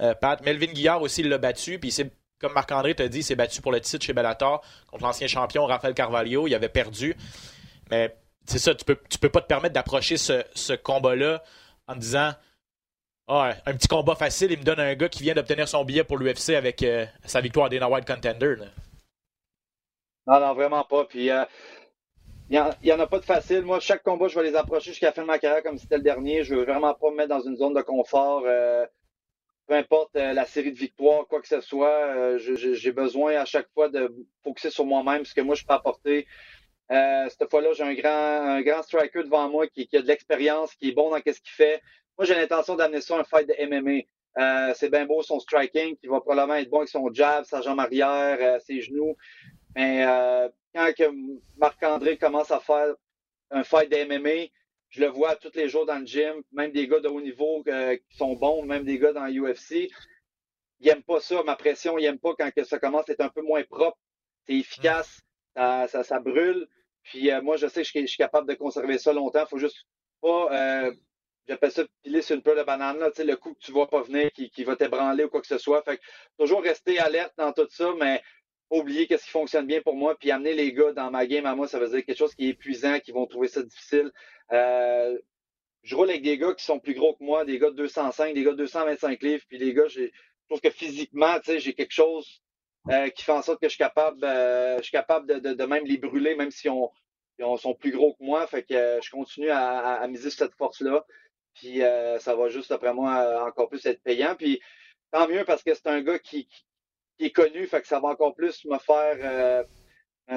Euh, 0.00 0.14
Pat, 0.14 0.42
Melvin 0.42 0.72
Guillard 0.72 1.02
aussi, 1.02 1.22
l'a 1.22 1.38
battu, 1.38 1.78
puis 1.78 1.90
c'est 1.90 2.10
comme 2.40 2.52
Marc-André 2.52 2.94
t'a 2.94 3.08
dit, 3.08 3.20
il 3.20 3.24
s'est 3.24 3.36
battu 3.36 3.62
pour 3.62 3.72
le 3.72 3.80
titre 3.80 4.04
chez 4.04 4.12
Bellator 4.12 4.62
contre 4.90 5.04
l'ancien 5.04 5.26
champion 5.26 5.64
Rafael 5.66 5.94
Carvalho. 5.94 6.46
Il 6.46 6.54
avait 6.54 6.68
perdu. 6.68 7.16
Mais 7.90 8.14
c'est 8.44 8.58
ça, 8.58 8.74
tu 8.74 8.84
peux, 8.84 8.98
tu 9.08 9.18
peux 9.18 9.30
pas 9.30 9.40
te 9.40 9.46
permettre 9.46 9.74
d'approcher 9.74 10.16
ce, 10.16 10.44
ce 10.54 10.74
combat-là 10.74 11.42
en 11.86 11.96
disant 11.96 12.32
ah, 13.26 13.54
un 13.64 13.72
petit 13.72 13.88
combat 13.88 14.14
facile, 14.14 14.52
il 14.52 14.58
me 14.58 14.64
donne 14.64 14.80
un 14.80 14.94
gars 14.94 15.08
qui 15.08 15.22
vient 15.22 15.34
d'obtenir 15.34 15.66
son 15.66 15.84
billet 15.84 16.04
pour 16.04 16.18
l'UFC 16.18 16.50
avec 16.50 16.82
euh, 16.82 17.06
sa 17.24 17.40
victoire 17.40 17.66
à 17.66 17.68
Dana 17.70 17.88
White 17.88 18.06
Contender. 18.06 18.56
Non, 20.26 20.40
non, 20.40 20.54
vraiment 20.54 20.84
pas. 20.84 21.04
Puis, 21.04 21.30
euh, 21.30 21.44
il 22.50 22.62
n'y 22.82 22.92
en, 22.92 23.00
a 23.00 23.06
pas 23.06 23.18
de 23.18 23.24
facile. 23.24 23.62
Moi, 23.62 23.80
chaque 23.80 24.02
combat, 24.02 24.28
je 24.28 24.38
vais 24.38 24.50
les 24.50 24.56
approcher 24.56 24.90
jusqu'à 24.90 25.06
la 25.06 25.12
fin 25.12 25.22
de 25.22 25.26
ma 25.26 25.38
carrière 25.38 25.62
comme 25.62 25.78
c'était 25.78 25.96
le 25.96 26.02
dernier. 26.02 26.44
Je 26.44 26.54
veux 26.54 26.64
vraiment 26.64 26.94
pas 26.94 27.10
me 27.10 27.16
mettre 27.16 27.30
dans 27.30 27.40
une 27.40 27.56
zone 27.56 27.74
de 27.74 27.82
confort. 27.82 28.42
Euh, 28.46 28.86
peu 29.66 29.74
importe 29.74 30.14
euh, 30.16 30.32
la 30.34 30.44
série 30.44 30.72
de 30.72 30.76
victoires, 30.76 31.26
quoi 31.26 31.40
que 31.40 31.48
ce 31.48 31.60
soit, 31.62 31.88
euh, 31.88 32.38
j'ai 32.38 32.92
besoin 32.92 33.36
à 33.36 33.46
chaque 33.46 33.68
fois 33.72 33.88
de 33.88 34.14
focuser 34.42 34.70
sur 34.70 34.84
moi-même, 34.84 35.24
ce 35.24 35.34
que 35.34 35.40
moi 35.40 35.54
je 35.54 35.64
peux 35.64 35.72
apporter. 35.72 36.26
Euh, 36.90 37.28
cette 37.30 37.48
fois-là, 37.50 37.72
j'ai 37.72 37.82
un 37.82 37.94
grand, 37.94 38.10
un 38.10 38.62
grand 38.62 38.82
striker 38.82 39.22
devant 39.22 39.48
moi 39.48 39.66
qui, 39.68 39.86
qui 39.86 39.96
a 39.96 40.02
de 40.02 40.06
l'expérience, 40.06 40.74
qui 40.74 40.90
est 40.90 40.92
bon 40.92 41.10
dans 41.10 41.16
ce 41.16 41.22
qu'il 41.22 41.40
fait. 41.44 41.80
Moi, 42.18 42.26
j'ai 42.26 42.34
l'intention 42.34 42.76
d'amener 42.76 43.00
ça 43.00 43.16
à 43.16 43.20
un 43.20 43.24
fight 43.24 43.48
de 43.48 43.54
MMA. 43.66 44.02
Euh, 44.36 44.72
c'est 44.74 44.90
bien 44.90 45.06
beau 45.06 45.22
son 45.22 45.40
striking, 45.40 45.96
qui 45.96 46.06
va 46.08 46.20
probablement 46.20 46.56
être 46.56 46.68
bon 46.68 46.78
avec 46.78 46.88
son 46.88 47.12
jab, 47.12 47.44
sa 47.44 47.62
jambe 47.62 47.80
arrière, 47.80 48.36
euh, 48.40 48.58
ses 48.60 48.80
genoux. 48.80 49.16
Mais 49.74 50.04
quand 50.74 51.12
Marc-André 51.56 52.16
commence 52.18 52.50
à 52.50 52.60
faire 52.60 52.94
un 53.50 53.64
fight 53.64 53.90
de 53.90 54.04
MMA, 54.04 54.48
je 54.88 55.00
le 55.00 55.08
vois 55.08 55.36
tous 55.36 55.54
les 55.54 55.68
jours 55.68 55.86
dans 55.86 55.98
le 55.98 56.06
gym, 56.06 56.42
même 56.52 56.72
des 56.72 56.86
gars 56.86 57.00
de 57.00 57.08
haut 57.08 57.20
niveau 57.20 57.62
euh, 57.68 57.96
qui 57.96 58.16
sont 58.16 58.34
bons, 58.34 58.64
même 58.64 58.84
des 58.84 58.98
gars 58.98 59.12
dans 59.12 59.26
l'UFC. 59.26 59.88
Ils 60.80 60.86
n'aiment 60.86 61.02
pas 61.02 61.20
ça, 61.20 61.42
ma 61.42 61.56
pression, 61.56 61.98
ils 61.98 62.02
n'aiment 62.02 62.18
pas 62.18 62.34
quand 62.38 62.50
que 62.52 62.64
ça 62.64 62.78
commence 62.78 63.08
à 63.08 63.12
être 63.12 63.20
un 63.20 63.28
peu 63.28 63.42
moins 63.42 63.62
propre. 63.64 63.98
C'est 64.46 64.54
efficace, 64.54 65.20
ça, 65.56 65.88
ça, 65.88 66.04
ça, 66.04 66.20
brûle. 66.20 66.66
Puis 67.02 67.30
euh, 67.30 67.40
moi, 67.42 67.56
je 67.56 67.66
sais 67.66 67.82
que 67.82 67.88
je, 67.88 68.00
je, 68.00 68.06
suis 68.06 68.18
capable 68.18 68.48
de 68.48 68.54
conserver 68.54 68.98
ça 68.98 69.12
longtemps. 69.12 69.44
Il 69.44 69.48
faut 69.48 69.58
juste 69.58 69.86
pas 70.20 70.48
euh, 70.52 70.92
j'appelle 71.48 71.72
ça 71.72 71.84
piler 72.02 72.22
sur 72.22 72.36
une 72.36 72.42
peau 72.42 72.54
de 72.54 72.62
banane, 72.62 72.98
là, 72.98 73.10
le 73.16 73.36
coup 73.36 73.54
que 73.54 73.58
tu 73.60 73.72
vois 73.72 73.88
pas 73.88 74.02
venir, 74.02 74.30
qui, 74.32 74.50
qui 74.50 74.64
va 74.64 74.76
t'ébranler 74.76 75.24
ou 75.24 75.28
quoi 75.28 75.40
que 75.40 75.46
ce 75.46 75.58
soit. 75.58 75.82
Fait 75.82 75.98
que, 75.98 76.02
toujours 76.38 76.62
rester 76.62 76.98
alerte 76.98 77.34
dans 77.36 77.52
tout 77.52 77.68
ça, 77.70 77.92
mais 77.98 78.22
oublier 78.70 79.06
qu'est-ce 79.06 79.24
qui 79.24 79.30
fonctionne 79.30 79.66
bien 79.66 79.80
pour 79.82 79.94
moi, 79.94 80.16
puis 80.18 80.30
amener 80.30 80.54
les 80.54 80.72
gars 80.72 80.92
dans 80.92 81.10
ma 81.10 81.26
game 81.26 81.46
à 81.46 81.54
moi, 81.54 81.68
ça 81.68 81.78
veut 81.78 81.88
dire 81.88 82.04
quelque 82.04 82.18
chose 82.18 82.34
qui 82.34 82.46
est 82.46 82.50
épuisant, 82.50 82.98
qui 83.00 83.12
vont 83.12 83.26
trouver 83.26 83.48
ça 83.48 83.62
difficile. 83.62 84.10
Euh, 84.52 85.18
je 85.82 85.94
roule 85.94 86.10
avec 86.10 86.22
des 86.22 86.38
gars 86.38 86.54
qui 86.54 86.64
sont 86.64 86.78
plus 86.78 86.94
gros 86.94 87.14
que 87.14 87.22
moi, 87.22 87.44
des 87.44 87.58
gars 87.58 87.70
de 87.70 87.76
205, 87.76 88.34
des 88.34 88.42
gars 88.42 88.52
de 88.52 88.56
225 88.56 89.22
livres, 89.22 89.44
puis 89.48 89.58
les 89.58 89.74
gars, 89.74 89.88
je 89.88 90.08
trouve 90.48 90.60
que 90.60 90.70
physiquement, 90.70 91.38
tu 91.40 91.52
sais, 91.52 91.60
j'ai 91.60 91.74
quelque 91.74 91.92
chose 91.92 92.42
euh, 92.90 93.08
qui 93.10 93.22
fait 93.22 93.32
en 93.32 93.42
sorte 93.42 93.60
que 93.60 93.68
je 93.68 93.74
suis 93.74 93.78
capable, 93.78 94.24
euh, 94.24 94.78
je 94.78 94.82
suis 94.82 94.92
capable 94.92 95.40
de, 95.40 95.52
de, 95.52 95.64
même 95.64 95.84
les 95.84 95.98
brûler, 95.98 96.34
même 96.34 96.50
si 96.50 96.68
on, 96.68 96.90
on 97.40 97.56
sont 97.56 97.74
plus 97.74 97.92
gros 97.92 98.14
que 98.14 98.24
moi. 98.24 98.46
Fait 98.46 98.62
que 98.62 98.98
je 99.02 99.10
continue 99.10 99.50
à, 99.50 99.94
à, 99.96 100.08
miser 100.08 100.30
sur 100.30 100.46
cette 100.46 100.54
force-là. 100.54 101.04
Puis 101.54 101.80
ça 102.18 102.34
va 102.34 102.48
juste, 102.48 102.72
après 102.72 102.92
moi, 102.92 103.46
encore 103.46 103.68
plus 103.68 103.86
être 103.86 104.02
payant. 104.02 104.34
Puis 104.34 104.60
tant 105.12 105.28
mieux 105.28 105.44
parce 105.44 105.62
que 105.62 105.72
c'est 105.72 105.86
un 105.86 106.00
gars 106.02 106.18
qui, 106.18 106.48
est 107.18 107.30
connu, 107.30 107.66
fait 107.66 107.80
que 107.80 107.86
ça 107.86 108.00
va 108.00 108.08
encore 108.08 108.34
plus 108.34 108.64
me 108.64 108.78
faire 108.78 109.64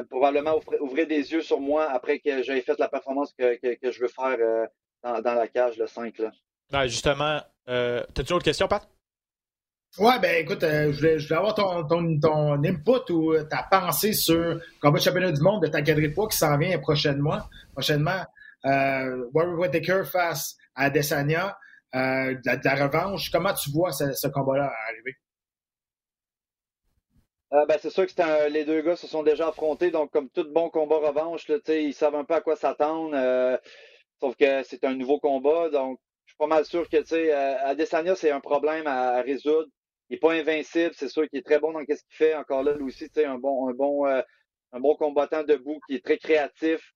probablement 0.10 0.60
ouvrir, 0.82 1.08
des 1.08 1.32
yeux 1.32 1.42
sur 1.42 1.60
moi 1.60 1.90
après 1.90 2.20
que 2.20 2.44
j'ai 2.44 2.62
fait 2.62 2.78
la 2.78 2.90
performance 2.90 3.34
que, 3.38 3.56
que, 3.56 3.92
je 3.92 4.02
veux 4.02 4.10
faire 4.10 4.38
dans, 5.02 5.22
dans, 5.22 5.34
la 5.34 5.48
cage, 5.48 5.78
le 5.78 5.88
5. 5.88 6.18
Là. 6.20 6.32
Ben 6.72 6.88
justement, 6.88 7.40
t'as-tu 7.66 8.32
une 8.32 8.36
autre 8.36 8.46
question, 8.46 8.68
Pat? 8.68 8.88
Ouais, 10.00 10.20
ben 10.20 10.44
écoute, 10.44 10.62
euh, 10.64 10.92
je, 10.92 10.98
voulais, 10.98 11.18
je, 11.18 11.28
voulais, 11.28 11.38
avoir 11.38 11.56
ton, 11.56 11.84
ton, 11.88 12.20
ton, 12.20 12.64
input 12.64 13.12
ou 13.12 13.34
ta 13.50 13.64
pensée 13.64 14.14
sur 14.14 14.36
le 14.36 14.62
combat 14.80 15.00
de 15.00 15.04
championnat 15.04 15.32
du 15.32 15.42
monde 15.42 15.64
de 15.64 15.68
ta 15.68 15.82
de 15.82 16.08
poids 16.14 16.28
qui 16.28 16.38
s'en 16.38 16.56
vient 16.56 16.78
prochainement. 16.78 17.40
prochainement. 17.74 18.24
Euh, 18.66 19.26
Warwick 19.34 19.74
Whittaker 19.74 20.04
face 20.06 20.56
à 20.76 20.92
Desania, 20.92 21.58
euh, 21.96 22.36
de, 22.36 22.64
la, 22.64 22.86
revanche. 22.86 23.32
Comment 23.32 23.54
tu 23.56 23.72
vois 23.72 23.92
ce, 23.92 24.14
ce 24.14 24.28
combat-là 24.28 24.72
arriver? 24.88 25.16
Euh, 27.54 27.66
ben, 27.66 27.78
c'est 27.82 27.90
sûr 27.90 28.06
que 28.06 28.50
les 28.50 28.66
deux 28.66 28.82
gars 28.82 28.98
se 28.98 29.08
sont 29.08 29.24
déjà 29.24 29.48
affrontés, 29.48 29.90
donc 29.90 30.12
comme 30.12 30.30
tout 30.30 30.44
bon 30.52 30.70
combat 30.70 30.98
revanche, 30.98 31.48
là, 31.48 31.58
ils 31.70 31.94
savent 31.94 32.16
un 32.16 32.26
peu 32.26 32.34
à 32.34 32.42
quoi 32.42 32.58
s'attendre. 32.58 33.12
Euh, 33.16 33.58
sauf 34.20 34.36
que 34.36 34.64
c'est 34.64 34.84
un 34.84 34.96
nouveau 34.96 35.20
combat, 35.20 35.70
donc 35.70 36.00
je 36.26 36.32
suis 36.32 36.38
pas 36.38 36.48
mal 36.48 36.66
sûr 36.66 36.90
que 36.90 36.98
à 37.64 37.74
Desania, 37.76 38.16
c'est 38.16 38.32
un 38.32 38.42
problème 38.42 38.86
à 38.88 39.22
résoudre. 39.22 39.70
Il 40.10 40.14
n'est 40.14 40.20
pas 40.20 40.34
invincible, 40.34 40.94
c'est 40.96 41.08
sûr 41.10 41.28
qu'il 41.30 41.40
est 41.40 41.44
très 41.44 41.60
bon 41.60 41.72
dans 41.72 41.80
ce 41.82 41.86
qu'il 41.86 41.98
fait. 42.10 42.36
Encore 42.36 42.64
là, 42.64 42.74
lui 42.74 42.84
aussi, 42.86 43.10
un 43.26 43.38
bon, 43.38 43.70
un 43.70 43.74
bon, 43.74 44.06
euh, 44.08 44.22
un 44.74 44.80
bon 44.80 44.96
combattant 44.96 45.44
debout 45.44 45.80
qui 45.88 45.96
est 45.96 46.04
très 46.04 46.18
créatif. 46.18 46.94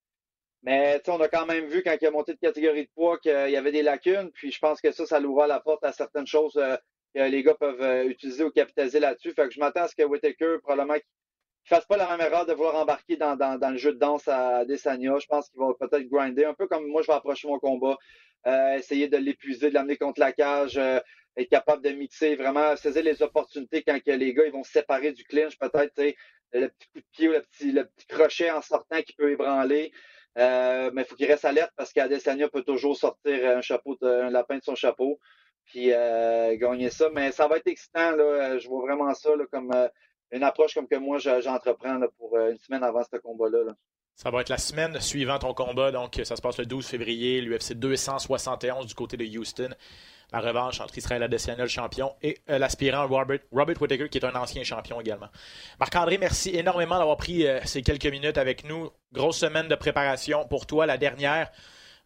Mais 0.63 1.01
on 1.07 1.19
a 1.21 1.27
quand 1.27 1.45
même 1.45 1.65
vu 1.65 1.83
quand 1.83 1.95
il 1.99 2.07
a 2.07 2.11
monté 2.11 2.33
de 2.33 2.39
catégorie 2.39 2.85
de 2.85 2.91
poids 2.93 3.17
qu'il 3.19 3.31
y 3.31 3.57
avait 3.57 3.71
des 3.71 3.81
lacunes. 3.83 4.31
Puis 4.33 4.51
je 4.51 4.59
pense 4.59 4.81
que 4.81 4.91
ça, 4.91 5.05
ça 5.05 5.19
l'ouvre 5.19 5.47
la 5.47 5.59
porte 5.59 5.83
à 5.83 5.91
certaines 5.91 6.27
choses 6.27 6.57
euh, 6.57 6.77
les 7.15 7.43
gars 7.43 7.55
peuvent 7.55 7.81
euh, 7.81 8.05
utiliser 8.05 8.43
ou 8.43 8.51
capitaliser 8.51 8.99
là-dessus. 8.99 9.31
Fait 9.33 9.47
que 9.47 9.53
je 9.53 9.59
m'attends 9.59 9.83
à 9.83 9.87
ce 9.87 9.95
que 9.95 10.03
Whitaker, 10.03 10.57
probablement, 10.61 10.95
ne 10.95 10.99
fasse 11.65 11.85
pas 11.85 11.97
la 11.97 12.09
même 12.09 12.25
erreur 12.25 12.45
de 12.45 12.53
vouloir 12.53 12.75
embarquer 12.75 13.17
dans, 13.17 13.37
le 13.71 13.77
jeu 13.77 13.93
de 13.93 13.99
danse 13.99 14.27
à 14.27 14.65
Desania. 14.65 15.17
Je 15.19 15.27
pense 15.27 15.49
qu'il 15.49 15.59
va 15.59 15.73
peut-être 15.79 16.09
grinder, 16.09 16.45
un 16.45 16.53
peu 16.53 16.67
comme 16.67 16.87
moi 16.87 17.01
je 17.01 17.07
vais 17.07 17.13
approcher 17.13 17.47
mon 17.47 17.59
combat. 17.59 17.97
essayer 18.75 19.07
de 19.07 19.17
l'épuiser, 19.17 19.69
de 19.69 19.75
l'amener 19.75 19.97
contre 19.97 20.19
la 20.19 20.31
cage, 20.31 20.77
être 20.77 21.49
capable 21.49 21.83
de 21.83 21.91
mixer, 21.91 22.35
vraiment 22.35 22.75
saisir 22.75 23.03
les 23.03 23.21
opportunités 23.21 23.83
quand 23.83 23.99
que 24.03 24.11
les 24.11 24.33
gars 24.33 24.45
ils 24.47 24.51
vont 24.51 24.63
se 24.63 24.71
séparer 24.71 25.11
du 25.11 25.23
clinch, 25.23 25.57
peut-être 25.59 25.93
le 26.53 26.67
petit 26.69 26.87
coup 26.89 26.99
de 26.99 27.05
pied 27.11 27.29
ou 27.29 27.31
le 27.33 27.41
petit, 27.41 28.07
crochet 28.07 28.51
en 28.51 28.61
sortant 28.61 29.01
qui 29.01 29.13
peut 29.13 29.31
ébranler. 29.31 29.91
Euh, 30.37 30.91
mais 30.93 31.01
il 31.01 31.05
faut 31.05 31.15
qu'il 31.15 31.27
reste 31.27 31.43
alerte 31.45 31.73
parce 31.75 31.91
qu'Adesanya 31.91 32.47
peut 32.47 32.63
toujours 32.63 32.95
sortir 32.95 33.57
un 33.57 34.29
lapin 34.29 34.57
de 34.57 34.63
son 34.63 34.75
chapeau, 34.75 35.19
puis 35.71 35.91
euh, 35.91 36.55
gagner 36.57 36.89
ça. 36.89 37.09
Mais 37.13 37.31
ça 37.31 37.47
va 37.47 37.57
être 37.57 37.67
excitant. 37.67 38.11
Là. 38.11 38.57
Je 38.57 38.67
vois 38.67 38.81
vraiment 38.81 39.13
ça 39.13 39.29
comme 39.51 39.71
euh, 39.73 39.87
une 40.31 40.43
approche 40.43 40.73
comme 40.73 40.87
que 40.87 40.95
moi 40.95 41.17
j'entreprends 41.17 41.99
pour 42.17 42.37
une 42.37 42.57
semaine 42.57 42.83
avant 42.83 43.03
ce 43.03 43.17
combat-là. 43.17 43.63
Là. 43.65 43.73
Ça 44.15 44.29
va 44.29 44.41
être 44.41 44.49
la 44.49 44.57
semaine 44.57 44.99
suivant 44.99 45.39
ton 45.39 45.53
combat, 45.53 45.91
donc 45.91 46.19
ça 46.23 46.35
se 46.35 46.41
passe 46.41 46.59
le 46.59 46.65
12 46.65 46.85
février, 46.85 47.41
l'UFC 47.41 47.73
271 47.73 48.85
du 48.85 48.93
côté 48.93 49.17
de 49.17 49.25
Houston 49.25 49.69
la 50.31 50.39
revanche 50.39 50.79
entre 50.79 50.97
Israël 50.97 51.23
Adesanya, 51.23 51.63
le 51.63 51.69
champion, 51.69 52.13
et 52.21 52.39
euh, 52.49 52.57
l'aspirant 52.57 53.07
Robert, 53.07 53.39
Robert 53.51 53.81
Whittaker, 53.81 54.09
qui 54.09 54.17
est 54.17 54.25
un 54.25 54.35
ancien 54.35 54.63
champion 54.63 55.01
également. 55.01 55.27
Marc-André, 55.79 56.17
merci 56.17 56.55
énormément 56.55 56.97
d'avoir 56.97 57.17
pris 57.17 57.45
euh, 57.45 57.59
ces 57.65 57.81
quelques 57.81 58.05
minutes 58.05 58.37
avec 58.37 58.63
nous. 58.63 58.89
Grosse 59.11 59.37
semaine 59.37 59.67
de 59.67 59.75
préparation 59.75 60.47
pour 60.47 60.65
toi, 60.65 60.85
la 60.85 60.97
dernière. 60.97 61.51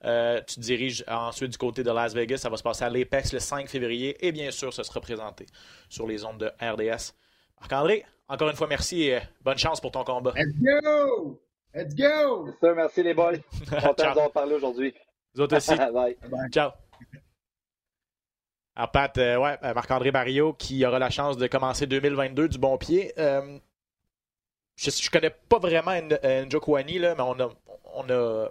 Euh, 0.05 0.41
tu 0.47 0.55
te 0.55 0.59
diriges 0.61 1.03
ensuite 1.07 1.51
du 1.51 1.57
côté 1.57 1.83
de 1.83 1.91
Las 1.91 2.13
Vegas. 2.13 2.37
Ça 2.37 2.49
va 2.49 2.57
se 2.57 2.63
passer 2.63 2.83
à 2.83 2.89
l'Apex 2.89 3.33
le 3.33 3.39
5 3.39 3.67
février. 3.67 4.15
Et 4.25 4.31
bien 4.31 4.51
sûr, 4.51 4.73
ce 4.73 4.83
sera 4.83 5.01
présenté 5.01 5.45
sur 5.89 6.07
les 6.07 6.23
ondes 6.23 6.37
de 6.37 6.51
RDS. 6.61 7.13
Marc-André, 7.59 8.05
encore 8.27 8.49
une 8.49 8.55
fois, 8.55 8.67
merci 8.67 9.03
et 9.03 9.19
bonne 9.41 9.57
chance 9.57 9.81
pour 9.81 9.91
ton 9.91 10.03
combat. 10.03 10.33
Let's 10.35 10.53
go! 10.59 11.41
Let's 11.73 11.95
go! 11.95 12.49
merci 12.75 13.03
les 13.03 13.13
boys. 13.13 13.37
Content 13.69 14.13
d'en 14.13 14.29
parler 14.29 14.55
aujourd'hui. 14.55 14.93
Vous 15.33 15.41
autres 15.41 15.57
aussi. 15.57 15.75
Bye. 15.93 16.17
Ciao. 16.51 16.71
Alors, 18.75 18.91
Pat, 18.91 19.17
euh, 19.17 19.37
ouais, 19.37 19.57
euh, 19.63 19.73
Marc-André 19.73 20.11
Barrio 20.11 20.53
qui 20.53 20.85
aura 20.85 20.99
la 20.99 21.09
chance 21.09 21.37
de 21.37 21.47
commencer 21.47 21.87
2022 21.87 22.49
du 22.49 22.57
bon 22.57 22.77
pied. 22.77 23.13
Euh, 23.17 23.57
je, 24.75 24.89
ne 24.89 25.09
connais 25.11 25.29
pas 25.29 25.59
vraiment 25.59 25.97
Njokwani, 26.47 26.99
là, 26.99 27.15
mais 27.15 27.23
on 27.23 27.39
a, 27.39 27.49
on 27.93 28.09
a, 28.09 28.49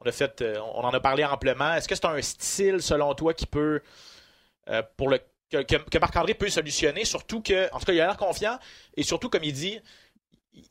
on 0.00 0.08
a 0.08 0.12
fait, 0.12 0.42
on 0.58 0.80
en 0.80 0.90
a 0.90 1.00
parlé 1.00 1.24
amplement. 1.24 1.74
Est-ce 1.74 1.88
que 1.88 1.94
c'est 1.94 2.06
un 2.06 2.20
style, 2.22 2.82
selon 2.82 3.14
toi, 3.14 3.34
qui 3.34 3.46
peut, 3.46 3.80
pour 4.96 5.08
le, 5.08 5.20
que, 5.50 5.98
Marc-André 5.98 6.34
peut 6.34 6.48
solutionner, 6.48 7.04
surtout 7.04 7.42
que, 7.42 7.72
en 7.74 7.78
tout 7.78 7.86
cas, 7.86 7.92
il 7.92 8.00
a 8.00 8.06
l'air 8.06 8.16
confiant, 8.16 8.58
et 8.96 9.02
surtout, 9.02 9.28
comme 9.28 9.44
il 9.44 9.52
dit, 9.52 9.80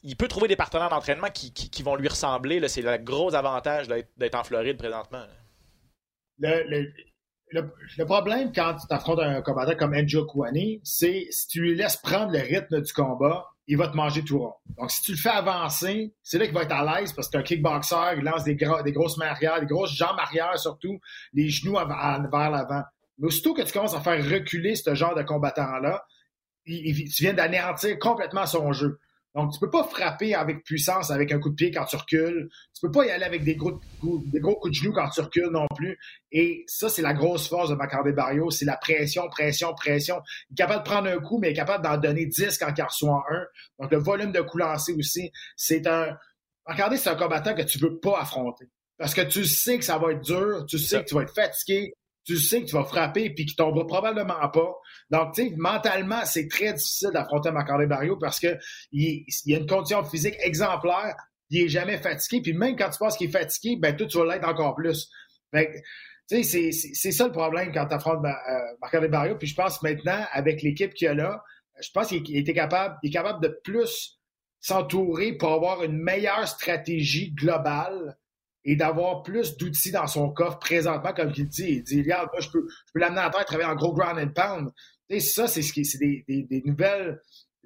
il 0.03 0.15
peut 0.15 0.27
trouver 0.27 0.47
des 0.47 0.55
partenaires 0.55 0.89
d'entraînement 0.89 1.29
qui, 1.29 1.53
qui, 1.53 1.83
vont 1.83 1.95
lui 1.95 2.07
ressembler. 2.07 2.65
C'est 2.67 2.81
le 2.81 2.97
gros 2.97 3.33
avantage 3.35 3.87
d'être 3.87 4.35
en 4.35 4.43
Floride 4.43 4.77
présentement. 4.77 5.23
le, 6.39 6.91
le, 7.51 8.05
problème 8.05 8.51
quand 8.53 8.75
tu 8.75 8.87
t'affrontes 8.87 9.19
un 9.19 9.41
combattant 9.41 9.75
comme 9.75 9.93
Enjo 9.93 10.25
Kouani, 10.25 10.81
c'est 10.83 11.27
si 11.31 11.47
tu 11.47 11.61
lui 11.61 11.75
laisses 11.75 11.97
prendre 11.97 12.31
le 12.31 12.39
rythme 12.39 12.81
du 12.81 12.93
combat, 12.93 13.48
il 13.69 13.77
va 13.77 13.88
te 13.88 13.95
manger 13.95 14.23
tout 14.23 14.39
rond. 14.39 14.55
Donc, 14.79 14.89
si 14.89 15.03
tu 15.03 15.12
le 15.12 15.17
fais 15.17 15.29
avancer, 15.29 16.12
c'est 16.23 16.39
là 16.39 16.45
qu'il 16.45 16.55
va 16.55 16.63
être 16.63 16.71
à 16.71 16.84
l'aise 16.84 17.13
parce 17.13 17.27
que 17.27 17.34
c'est 17.34 17.38
un 17.38 17.43
kickboxer, 17.43 18.15
il 18.17 18.23
lance 18.23 18.43
des, 18.43 18.55
grosses 18.55 19.17
mains 19.17 19.27
arrière, 19.27 19.60
des 19.60 19.67
grosses 19.67 19.95
jambes 19.95 20.17
arrière 20.17 20.58
surtout, 20.58 20.99
les 21.34 21.49
genoux 21.49 21.73
vers 21.73 22.49
l'avant. 22.49 22.82
Mais 23.19 23.27
aussitôt 23.27 23.53
que 23.53 23.62
tu 23.62 23.71
commences 23.71 23.93
à 23.93 24.01
faire 24.01 24.27
reculer 24.27 24.73
ce 24.73 24.95
genre 24.95 25.13
de 25.13 25.21
combattant-là, 25.21 26.03
tu 26.65 26.73
viens 27.19 27.34
d'anéantir 27.34 27.99
complètement 27.99 28.47
son 28.47 28.73
jeu. 28.73 28.99
Donc, 29.35 29.53
tu 29.53 29.59
peux 29.59 29.69
pas 29.69 29.83
frapper 29.83 30.33
avec 30.33 30.63
puissance 30.63 31.11
avec 31.11 31.31
un 31.31 31.39
coup 31.39 31.49
de 31.49 31.55
pied 31.55 31.71
quand 31.71 31.85
tu 31.85 31.95
recules. 31.95 32.49
Tu 32.73 32.81
peux 32.81 32.91
pas 32.91 33.05
y 33.05 33.11
aller 33.11 33.25
avec 33.25 33.43
des 33.43 33.55
gros, 33.55 33.79
des 34.01 34.39
gros 34.39 34.55
coups 34.55 34.71
de 34.71 34.81
genoux 34.81 34.93
quand 34.93 35.07
tu 35.09 35.21
recules 35.21 35.49
non 35.51 35.67
plus. 35.75 35.99
Et 36.31 36.63
ça, 36.67 36.89
c'est 36.89 37.03
la 37.03 37.13
grosse 37.13 37.47
force 37.47 37.69
de 37.69 37.75
Macardé 37.75 38.11
Barrio. 38.11 38.49
C'est 38.49 38.65
la 38.65 38.77
pression, 38.77 39.27
pression, 39.29 39.73
pression. 39.75 40.21
Il 40.49 40.53
est 40.53 40.55
capable 40.55 40.83
de 40.83 40.89
prendre 40.89 41.09
un 41.09 41.19
coup, 41.19 41.37
mais 41.37 41.49
il 41.49 41.51
est 41.51 41.55
capable 41.55 41.83
d'en 41.83 41.97
donner 41.97 42.25
10 42.25 42.57
quand 42.57 42.73
il 42.75 42.81
en 42.81 42.87
reçoit 42.87 43.23
un. 43.29 43.45
Donc, 43.79 43.91
le 43.91 43.99
volume 43.99 44.31
de 44.31 44.41
coups 44.41 44.63
lancés 44.63 44.93
aussi. 44.93 45.31
C'est 45.55 45.85
un. 45.85 46.17
Macardé, 46.67 46.97
c'est 46.97 47.09
un 47.09 47.15
combattant 47.15 47.53
que 47.53 47.61
tu 47.63 47.77
veux 47.77 47.99
pas 47.99 48.19
affronter. 48.21 48.65
Parce 48.97 49.13
que 49.13 49.21
tu 49.21 49.45
sais 49.45 49.77
que 49.79 49.85
ça 49.85 49.97
va 49.97 50.11
être 50.11 50.21
dur, 50.21 50.65
tu 50.67 50.77
sais 50.77 51.01
que 51.01 51.07
tu 51.07 51.15
vas 51.15 51.21
être 51.21 51.33
fatigué, 51.33 51.93
tu 52.25 52.38
sais 52.38 52.62
que 52.62 52.67
tu 52.67 52.75
vas 52.75 52.84
frapper 52.84 53.29
puis 53.32 53.45
qu'il 53.45 53.55
tombera 53.55 53.86
probablement 53.88 54.49
pas. 54.49 54.73
Donc, 55.10 55.34
tu 55.34 55.49
sais, 55.49 55.53
mentalement, 55.58 56.25
c'est 56.25 56.47
très 56.47 56.73
difficile 56.73 57.10
d'affronter 57.13 57.51
Macardé 57.51 57.88
Barrio 57.88 58.17
parce 58.17 58.39
que 58.39 58.58
il, 58.91 59.25
y 59.45 59.55
a 59.55 59.60
une 59.60 59.65
condition 59.65 60.03
physique 60.03 60.36
exemplaire. 60.41 61.15
Il 61.49 61.63
est 61.63 61.69
jamais 61.69 61.97
fatigué. 61.97 62.41
Puis 62.41 62.53
même 62.53 62.75
quand 62.75 62.89
tu 62.89 62.99
penses 62.99 63.17
qu'il 63.17 63.29
est 63.29 63.32
fatigué, 63.32 63.77
ben 63.77 63.95
toi, 63.95 64.08
tu 64.08 64.17
vas 64.17 64.36
l'être 64.36 64.47
encore 64.47 64.75
plus. 64.75 65.10
tu 65.53 66.43
sais, 66.43 66.71
c'est 66.71 67.12
ça 67.12 67.25
le 67.25 67.32
problème 67.32 67.71
quand 67.73 67.88
tu 67.88 67.95
affrontes 67.95 68.23
euh, 68.23 69.08
Barrio. 69.08 69.36
Puis 69.36 69.47
je 69.47 69.55
pense 69.55 69.82
maintenant, 69.82 70.23
avec 70.32 70.62
l'équipe 70.62 70.93
qu'il 70.93 71.08
a 71.08 71.13
là, 71.13 71.43
je 71.82 71.89
pense 71.91 72.10
qu'il 72.10 72.38
était 72.38 72.53
capable, 72.53 72.97
il 73.01 73.10
est 73.10 73.13
capable 73.13 73.41
de 73.41 73.60
plus 73.63 74.19
s'entourer 74.60 75.34
pour 75.34 75.53
avoir 75.53 75.84
une 75.84 75.97
meilleure 75.97 76.47
stratégie 76.47 77.32
globale 77.32 78.17
et 78.65 78.76
d'avoir 78.76 79.24
plus 79.24 79.58
d'outils 79.58 79.91
dans 79.91 80.08
son 80.08 80.32
coffre 80.32 80.60
présentement, 80.60 81.13
comme 81.13 81.32
il 81.36 81.48
dit. 81.48 81.69
Il 81.69 81.84
dit, 81.84 82.02
regarde, 82.02 82.30
je 82.39 82.50
peux, 82.50 82.67
je 82.69 82.91
peux 82.93 83.00
l'amener 83.00 83.22
à 83.22 83.30
terre, 83.30 83.45
travailler 83.45 83.69
en 83.69 83.76
gros 83.76 83.93
ground 83.93 84.19
and 84.19 84.34
pound. 84.34 84.69
Et 85.10 85.19
ça, 85.19 85.48
c'est 85.48 85.62
ce 85.62 85.74
qui, 85.74 85.86
c'est 85.86 85.98
des, 85.98 86.24
des, 86.28 86.62
nouvelles, 86.65 87.19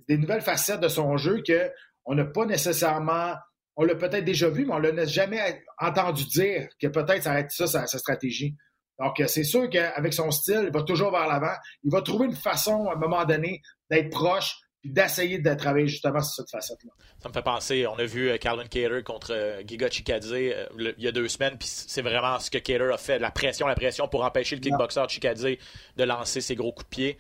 des 0.08 0.18
nouvelles 0.18 0.42
facettes 0.42 0.80
de 0.80 0.88
son 0.88 1.18
jeu 1.18 1.42
que 1.46 1.72
on 2.06 2.16
n'a 2.16 2.26
pas 2.26 2.46
nécessairement, 2.46 3.36
on 3.76 3.84
l'a 3.84 3.96
peut-être 3.96 4.26
déjà 4.26 4.50
vu, 4.50 4.66
mais 4.66 4.74
on 4.74 4.80
l'a 4.80 5.06
jamais 5.06 5.64
entendu 5.80 6.26
dire 6.26 6.68
que 6.80 6.88
peut-être 6.88 7.24
ça 7.24 7.34
va 7.34 7.40
être 7.40 7.52
ça, 7.52 7.68
sa, 7.68 7.88
stratégie. 7.88 8.56
Donc, 9.00 9.22
c'est 9.28 9.44
sûr 9.44 9.70
qu'avec 9.70 10.14
son 10.14 10.30
style, 10.32 10.66
il 10.68 10.72
va 10.72 10.84
toujours 10.84 11.12
vers 11.12 11.28
l'avant. 11.28 11.56
Il 11.84 11.92
va 11.92 12.02
trouver 12.02 12.28
une 12.28 12.36
façon, 12.36 12.88
à 12.88 12.94
un 12.94 12.98
moment 12.98 13.26
donné, 13.26 13.62
d'être 13.90 14.10
proche, 14.10 14.56
puis 14.84 14.92
d'essayer 14.92 15.40
de 15.40 15.54
travailler 15.54 15.88
justement 15.88 16.20
sur 16.22 16.44
cette 16.44 16.52
facette-là. 16.52 16.92
Ça 17.20 17.30
me 17.30 17.34
fait 17.34 17.42
penser, 17.42 17.88
on 17.88 17.98
a 17.98 18.04
vu 18.04 18.30
euh, 18.30 18.38
Calvin 18.38 18.66
Cater 18.66 19.02
contre 19.02 19.34
euh, 19.34 19.64
Giga 19.66 19.90
Chikadze 19.90 20.34
euh, 20.34 20.66
il 20.78 21.04
y 21.04 21.08
a 21.08 21.14
deux 21.14 21.30
semaines, 21.30 21.58
puis 21.58 21.70
c'est 21.70 22.02
vraiment 22.02 22.38
ce 22.40 22.52
que 22.52 22.58
Cater 22.58 22.92
a 22.92 22.98
fait, 22.98 23.18
la 23.18 23.32
pression, 23.32 23.66
la 23.66 23.76
pression 23.76 24.10
pour 24.10 24.26
empêcher 24.26 24.58
le 24.58 24.62
kickboxer 24.62 25.08
Chikadze 25.08 25.48
de 25.96 26.04
lancer 26.04 26.42
ses 26.42 26.56
gros 26.56 26.74
coups 26.74 26.86
de 26.86 26.90
pied. 26.90 27.18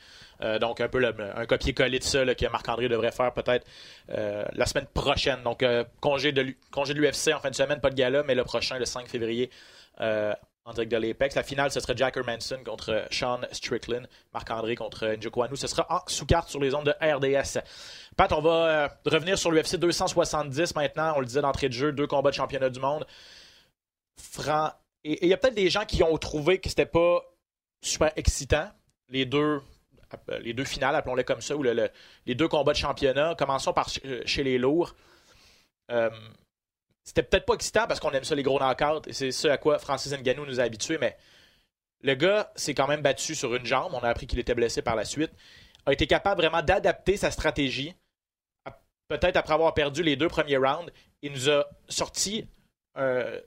donc 0.59 0.81
un 0.81 0.89
peu 0.89 1.01
un 1.05 1.45
copier-coller 1.45 1.99
de 1.99 2.03
ça 2.03 2.25
que 2.35 2.51
Marc-André 2.51 2.89
devrait 2.89 3.13
faire 3.13 3.33
peut-être 3.33 3.65
la 4.09 4.65
semaine 4.65 4.87
prochaine. 4.93 5.41
Donc 5.43 5.63
congé 6.01 6.33
de 6.33 6.41
l'UFC 6.41 7.33
en 7.33 7.39
fin 7.39 7.49
de 7.49 7.55
semaine, 7.55 7.79
pas 7.79 7.89
de 7.89 7.95
gala, 7.95 8.23
mais 8.23 8.35
le 8.35 8.43
prochain, 8.43 8.77
le 8.77 8.85
5 8.85 9.07
février, 9.07 9.49
en 10.65 10.73
direct 10.73 10.91
de 10.91 10.97
l'Apex. 10.97 11.35
La 11.35 11.43
finale, 11.43 11.71
ce 11.71 11.79
serait 11.79 11.95
Jack 11.95 12.17
Manson 12.17 12.59
contre 12.65 13.05
Sean 13.11 13.41
Strickland. 13.51 14.07
Marc-André 14.33 14.75
contre 14.75 15.15
Njokwanu. 15.19 15.55
Ce 15.55 15.67
sera 15.67 15.85
en 15.89 16.01
sous-carte 16.07 16.49
sur 16.49 16.59
les 16.59 16.73
ondes 16.73 16.85
de 16.85 16.93
RDS. 17.01 17.59
Pat, 18.15 18.31
on 18.31 18.41
va 18.41 18.51
euh, 18.51 18.87
revenir 19.05 19.37
sur 19.37 19.51
l'UFC 19.51 19.75
270 19.75 20.75
maintenant. 20.75 21.13
On 21.15 21.19
le 21.19 21.25
disait 21.25 21.41
d'entrée 21.41 21.69
de 21.69 21.73
jeu, 21.73 21.91
deux 21.91 22.07
combats 22.07 22.29
de 22.29 22.35
championnat 22.35 22.69
du 22.69 22.79
monde. 22.79 23.05
Et 25.03 25.25
il 25.25 25.27
y 25.27 25.33
a 25.33 25.37
peut-être 25.37 25.55
des 25.55 25.69
gens 25.69 25.85
qui 25.85 26.01
ont 26.03 26.17
trouvé 26.17 26.59
que 26.59 26.69
c'était 26.69 26.85
pas 26.85 27.21
super 27.81 28.11
excitant. 28.15 28.69
Les 29.09 29.25
deux, 29.25 29.61
euh, 30.29 30.39
les 30.39 30.53
deux 30.53 30.63
finales, 30.63 30.95
appelons-les 30.95 31.25
comme 31.25 31.41
ça, 31.41 31.55
ou 31.57 31.63
les 31.63 32.35
deux 32.35 32.47
combats 32.47 32.71
de 32.71 32.77
championnat. 32.77 33.35
Commençons 33.35 33.73
par 33.73 33.89
chez 33.89 34.43
les 34.43 34.57
lourds. 34.57 34.95
Euh, 35.91 36.09
c'était 37.03 37.23
peut-être 37.23 37.45
pas 37.45 37.53
excitant 37.53 37.85
parce 37.87 37.99
qu'on 37.99 38.11
aime 38.11 38.23
ça, 38.23 38.35
les 38.35 38.43
gros 38.43 38.59
knockouts, 38.59 39.07
et 39.07 39.13
c'est 39.13 39.31
ce 39.31 39.47
à 39.47 39.57
quoi 39.57 39.77
Francis 39.77 40.13
Ngannou 40.13 40.45
nous 40.45 40.59
a 40.59 40.63
habitués, 40.63 40.97
mais 40.97 41.17
le 42.01 42.15
gars 42.15 42.51
s'est 42.55 42.73
quand 42.73 42.87
même 42.87 43.01
battu 43.01 43.35
sur 43.35 43.53
une 43.55 43.65
jambe. 43.65 43.93
On 43.93 43.99
a 43.99 44.09
appris 44.09 44.27
qu'il 44.27 44.39
était 44.39 44.55
blessé 44.55 44.81
par 44.81 44.95
la 44.95 45.05
suite. 45.05 45.31
A 45.85 45.93
été 45.93 46.07
capable 46.07 46.41
vraiment 46.41 46.61
d'adapter 46.61 47.17
sa 47.17 47.31
stratégie. 47.31 47.95
Peut-être 49.07 49.37
après 49.37 49.53
avoir 49.53 49.73
perdu 49.73 50.03
les 50.03 50.15
deux 50.15 50.27
premiers 50.27 50.57
rounds, 50.57 50.91
il 51.21 51.31
nous 51.33 51.49
a 51.49 51.65
sorti, 51.89 52.47
euh, 52.97 53.39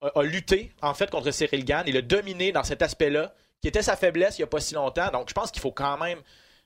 a, 0.00 0.22
lutté 0.22 0.72
en 0.82 0.94
fait 0.94 1.10
contre 1.10 1.30
Cyril 1.30 1.64
Gann. 1.64 1.84
Il 1.86 1.96
a 1.96 2.02
dominé 2.02 2.52
dans 2.52 2.64
cet 2.64 2.82
aspect-là, 2.82 3.34
qui 3.60 3.68
était 3.68 3.82
sa 3.82 3.96
faiblesse 3.96 4.38
il 4.38 4.42
n'y 4.42 4.44
a 4.44 4.48
pas 4.48 4.60
si 4.60 4.74
longtemps. 4.74 5.10
Donc 5.10 5.28
je 5.28 5.34
pense 5.34 5.50
qu'il 5.50 5.60
faut 5.60 5.72
quand 5.72 5.98
même 5.98 6.20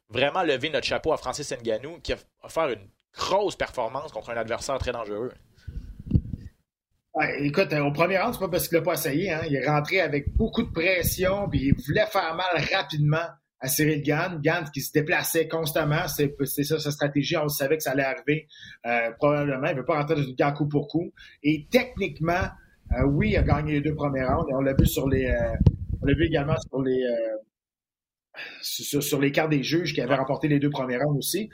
vraiment 0.08 0.42
lever 0.42 0.70
notre 0.70 0.86
chapeau 0.86 1.12
à 1.12 1.18
Francis 1.18 1.52
Ngannou, 1.52 2.00
qui 2.00 2.12
a 2.12 2.16
fait 2.48 2.74
une 2.74 2.88
grosse 3.12 3.56
performance 3.56 4.12
contre 4.12 4.30
un 4.30 4.36
adversaire 4.36 4.78
très 4.78 4.92
dangereux 4.92 5.32
écoute, 7.38 7.72
au 7.72 7.92
premier 7.92 8.18
round, 8.18 8.34
c'est 8.34 8.40
pas 8.40 8.48
parce 8.48 8.68
qu'il 8.68 8.76
l'a 8.76 8.82
pas 8.82 8.94
essayé. 8.94 9.32
Hein. 9.32 9.40
Il 9.48 9.56
est 9.56 9.66
rentré 9.66 10.00
avec 10.00 10.34
beaucoup 10.36 10.62
de 10.62 10.70
pression, 10.70 11.48
puis 11.48 11.68
il 11.68 11.74
voulait 11.74 12.06
faire 12.06 12.34
mal 12.34 12.62
rapidement 12.72 13.26
à 13.60 13.68
Cyril 13.68 14.02
Gann. 14.02 14.40
Gann 14.40 14.64
qui 14.72 14.80
se 14.80 14.92
déplaçait 14.92 15.48
constamment. 15.48 16.06
C'est 16.08 16.64
ça 16.64 16.78
sa 16.78 16.90
stratégie. 16.90 17.36
On 17.36 17.48
savait 17.48 17.76
que 17.76 17.82
ça 17.82 17.92
allait 17.92 18.04
arriver. 18.04 18.46
Euh, 18.86 19.10
probablement, 19.18 19.66
il 19.68 19.74
ne 19.74 19.80
veut 19.80 19.84
pas 19.84 19.98
rentrer 19.98 20.16
dans 20.16 20.22
une 20.22 20.34
guerre 20.34 20.54
coup 20.54 20.68
pour 20.68 20.88
coup. 20.88 21.12
Et 21.42 21.66
techniquement, 21.70 22.48
euh, 22.92 23.04
oui, 23.06 23.30
il 23.30 23.36
a 23.36 23.42
gagné 23.42 23.72
les 23.72 23.80
deux 23.80 23.94
premiers 23.94 24.24
rounds. 24.24 24.48
Et 24.50 24.54
on 24.54 24.60
l'a 24.60 24.74
vu 24.74 24.86
sur 24.86 25.08
les. 25.08 25.26
Euh, 25.26 25.54
on 26.02 26.06
l'a 26.06 26.14
vu 26.14 26.26
également 26.26 26.56
sur 26.68 26.82
les. 26.82 27.02
Sur, 28.62 29.20
les 29.20 29.32
cartes 29.32 29.50
des 29.50 29.64
juges 29.64 29.92
qui 29.92 30.00
avaient 30.00 30.14
remporté 30.14 30.46
les 30.46 30.60
deux 30.60 30.70
premiers 30.70 30.96
rounds 30.96 31.18
aussi. 31.18 31.50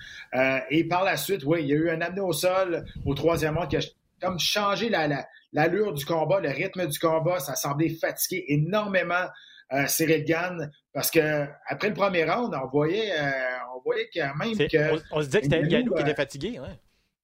et 0.69 0.85
par 0.85 1.03
la 1.03 1.17
suite, 1.17 1.43
oui, 1.47 1.61
il 1.63 1.69
y 1.69 1.73
a 1.73 1.77
eu 1.77 1.89
un 1.89 2.03
amené 2.03 2.21
au 2.21 2.35
sol 2.35 2.85
au 3.07 3.15
troisième 3.15 3.57
round 3.57 3.71
qui 3.71 3.79
a 3.79 3.81
comme 4.21 4.39
changé 4.39 4.89
la, 4.89 5.09
la, 5.09 5.27
l'allure 5.53 5.93
du 5.93 6.05
combat, 6.05 6.41
le 6.41 6.51
rythme 6.51 6.87
du 6.87 6.99
combat, 6.99 7.39
ça 7.41 7.57
semblait 7.57 7.91
fatiguer 7.91 8.45
énormément 8.49 9.27
euh, 9.73 9.87
Cyril 9.87 10.25
Gann 10.25 10.71
parce 10.93 11.11
que 11.11 11.47
après 11.67 11.89
le 11.89 11.95
premier 11.95 12.25
round, 12.25 12.55
on 12.55 12.69
voyait, 12.69 13.13
euh, 13.13 13.31
on 13.75 13.81
voyait 13.83 14.09
quand 14.15 14.35
même 14.37 14.57
que. 14.57 15.01
On, 15.11 15.21
se 15.21 15.27
disait 15.27 15.39
que 15.41 15.45
c'était 15.45 15.63
Ngannou 15.63 15.95
qui 15.95 16.03
était 16.03 16.15
fatigué. 16.15 16.61
Ouais. 16.61 16.79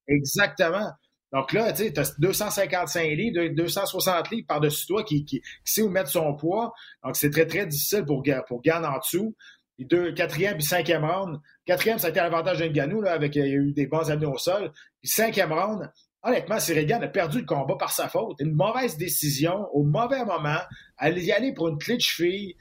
Exactement. 0.07 0.91
Donc 1.31 1.53
là, 1.53 1.71
tu 1.71 1.93
as 1.95 2.19
255 2.19 3.03
livres, 3.11 3.47
260 3.55 4.31
livres 4.31 4.47
par-dessus 4.47 4.85
toi 4.85 5.03
qui, 5.03 5.23
qui, 5.23 5.41
sait 5.63 5.81
où 5.81 5.89
mettre 5.89 6.09
son 6.09 6.35
poids. 6.35 6.73
Donc 7.03 7.15
c'est 7.15 7.29
très, 7.29 7.45
très 7.45 7.65
difficile 7.65 8.03
pour, 8.05 8.23
pour 8.47 8.61
Gann 8.61 8.83
en 8.85 8.97
dessous. 8.97 9.35
Deux, 9.79 10.11
quatrième 10.13 10.57
puis 10.57 10.65
cinquième 10.65 11.05
round. 11.05 11.39
Quatrième, 11.65 11.97
ça 11.97 12.07
a 12.07 12.09
été 12.09 12.19
l'avantage 12.19 12.59
de 12.59 12.65
Ngannou, 12.65 13.01
là, 13.01 13.13
avec 13.13 13.35
il 13.35 13.39
y 13.39 13.43
a 13.43 13.47
eu 13.47 13.71
des 13.71 13.87
bons 13.87 14.11
années 14.11 14.25
au 14.25 14.37
sol. 14.37 14.71
Puis 14.99 15.09
cinquième 15.09 15.53
round, 15.53 15.89
honnêtement, 16.23 16.59
Sirigan 16.59 17.01
a 17.01 17.07
perdu 17.07 17.39
le 17.39 17.45
combat 17.45 17.75
par 17.77 17.91
sa 17.91 18.09
faute. 18.09 18.37
Une 18.39 18.53
mauvaise 18.53 18.97
décision 18.97 19.67
au 19.73 19.83
mauvais 19.83 20.23
moment. 20.25 20.59
Elle 20.99 21.17
y 21.19 21.31
aller 21.31 21.53
pour 21.53 21.69
une 21.69 21.77
clé 21.77 21.97
de 21.97 22.01
cheville 22.01 22.55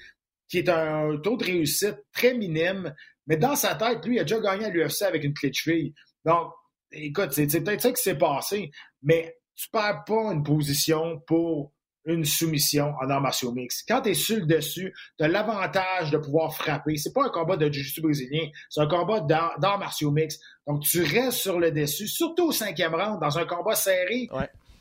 qui 0.49 0.59
est 0.59 0.69
un 0.69 1.17
taux 1.23 1.37
de 1.37 1.45
réussite 1.45 1.97
très 2.13 2.35
minime. 2.35 2.95
Mais 3.27 3.37
dans 3.37 3.57
sa 3.57 3.75
tête, 3.75 4.05
lui, 4.05 4.17
il 4.17 4.21
a 4.21 4.25
déjà 4.25 4.41
gagné 4.41 4.67
à 4.67 4.71
l'UFC 4.71 5.03
avec 5.03 5.25
une 5.25 5.35
clé 5.35 5.51
de 5.51 5.55
cheville. 5.55 5.95
Donc, 6.25 6.53
écoute, 6.91 7.33
c'est 7.33 7.47
peut-être 7.47 7.81
ça 7.81 7.93
qui 7.93 8.03
s'est 8.03 8.19
passé. 8.19 8.71
Mais 9.03 9.37
tu 9.55 9.69
perds 9.71 10.05
pas 10.07 10.33
une 10.33 10.43
position 10.43 11.21
pour 11.27 11.73
une 12.07 12.25
soumission 12.25 12.95
en 13.01 13.11
arts 13.11 13.21
martiaux 13.21 13.53
mix. 13.53 13.83
Quand 13.87 14.03
tu 14.03 14.11
es 14.11 14.15
sur 14.15 14.39
le 14.39 14.47
dessus, 14.47 14.95
tu 15.19 15.25
as 15.25 15.29
l'avantage 15.29 16.11
de 16.11 16.19
pouvoir 16.19 16.55
frapper. 16.55 16.97
C'est 16.97 17.13
pas 17.13 17.27
un 17.27 17.29
combat 17.29 17.57
de 17.57 17.71
jiu-jitsu 17.71 18.01
brésilien, 18.01 18.49
c'est 18.69 18.81
un 18.81 18.87
combat 18.87 19.21
d'arts 19.21 19.79
martiaux 19.79 20.11
mix. 20.11 20.39
Donc, 20.67 20.83
tu 20.83 21.03
restes 21.03 21.39
sur 21.39 21.59
le 21.61 21.71
dessus, 21.71 22.09
surtout 22.09 22.49
au 22.49 22.53
cinquième 22.53 22.95
round, 22.95 23.21
dans 23.21 23.39
un 23.39 23.45
combat 23.45 23.75
serré. 23.75 24.29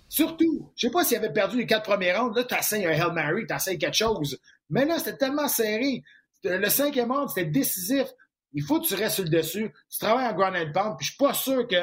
Surtout, 0.08 0.71
je 0.75 0.88
sais 0.88 0.91
pas 0.91 1.03
s'il 1.03 1.17
avait 1.17 1.32
perdu 1.32 1.58
les 1.58 1.67
quatre 1.67 1.84
premiers 1.84 2.13
rounds, 2.13 2.36
là, 2.36 2.43
tu 2.43 2.55
essayes 2.55 2.86
un 2.86 2.91
Hail 2.91 3.13
Mary, 3.13 3.45
tu 3.47 3.53
essayes 3.53 3.77
quelque 3.77 3.97
chose. 3.97 4.39
Mais 4.69 4.86
là, 4.86 4.97
c'était 4.97 5.17
tellement 5.17 5.47
serré. 5.47 6.03
Le 6.43 6.69
cinquième 6.69 7.12
round, 7.12 7.29
c'était 7.29 7.49
décisif. 7.49 8.08
Il 8.53 8.63
faut 8.63 8.79
que 8.79 8.88
tu 8.88 8.95
restes 8.95 9.15
sur 9.15 9.23
le 9.25 9.29
dessus. 9.29 9.71
Tu 9.91 9.99
travailles 9.99 10.27
en 10.27 10.34
ground 10.34 10.55
and 10.55 10.71
pound, 10.73 10.97
puis 10.97 11.05
je 11.05 11.12
suis 11.12 11.17
pas 11.17 11.34
sûr 11.34 11.67
que 11.67 11.75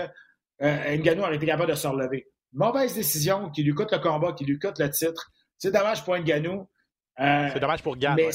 euh, 0.62 0.96
Ngannou 0.96 1.22
aurait 1.22 1.36
été 1.36 1.46
capable 1.46 1.70
de 1.70 1.76
se 1.76 1.86
relever 1.86 2.26
mauvaise 2.56 2.94
décision 2.94 3.50
qui 3.50 3.62
lui 3.62 3.72
coûte 3.72 3.92
le 3.92 3.98
combat, 3.98 4.32
qui 4.32 4.44
lui 4.44 4.58
coûte 4.58 4.78
le 4.78 4.90
titre. 4.90 5.30
C'est 5.58 5.70
dommage 5.70 6.04
pour 6.04 6.16
Nganou. 6.16 6.68
Euh, 7.20 7.48
c'est 7.52 7.60
dommage 7.60 7.82
pour 7.82 7.96
Gann. 7.96 8.16
Mais 8.16 8.30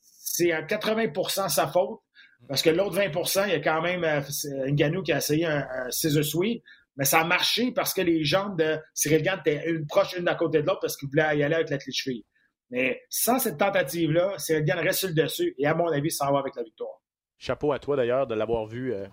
c'est 0.00 0.52
à, 0.52 0.62
80% 0.62 1.48
sa 1.48 1.66
faute. 1.66 2.00
Parce 2.48 2.62
que 2.62 2.70
l'autre 2.70 2.96
20% 2.98 3.44
il 3.46 3.52
y 3.52 3.54
a 3.54 3.60
quand 3.60 3.80
même 3.80 4.04
euh, 4.04 4.70
Nganou 4.70 5.02
qui 5.02 5.12
a 5.12 5.18
essayé 5.18 5.46
un, 5.46 5.66
un 5.68 5.90
scissor 5.90 6.22
sweep. 6.22 6.62
Mais 6.96 7.04
ça 7.04 7.20
a 7.20 7.24
marché 7.24 7.72
parce 7.72 7.92
que 7.92 8.00
les 8.00 8.24
jambes 8.24 8.58
de 8.58 8.78
Cyril 8.94 9.22
Gann 9.22 9.40
étaient 9.40 9.68
une 9.68 9.86
proche 9.86 10.16
une 10.16 10.28
à 10.28 10.34
côté 10.34 10.62
de 10.62 10.66
l'autre 10.66 10.80
parce 10.80 10.96
qu'il 10.96 11.08
voulait 11.08 11.38
y 11.38 11.42
aller 11.42 11.54
avec 11.54 11.70
la 11.70 11.78
clé 11.78 11.90
de 11.90 11.94
cheville. 11.94 12.24
Mais 12.70 13.02
sans 13.10 13.38
cette 13.38 13.58
tentative-là, 13.58 14.38
Cyril 14.38 14.64
Gann 14.64 14.78
reste 14.78 15.00
sur 15.00 15.08
le 15.08 15.14
dessus 15.14 15.54
et 15.58 15.66
à 15.66 15.74
mon 15.74 15.88
avis, 15.88 16.10
ça 16.10 16.30
va 16.30 16.38
avec 16.38 16.56
la 16.56 16.62
victoire. 16.62 17.02
Chapeau 17.38 17.72
à 17.72 17.78
toi 17.78 17.96
d'ailleurs 17.96 18.26
de 18.26 18.34
l'avoir 18.34 18.66
vu 18.66 18.94
euh, 18.94 19.06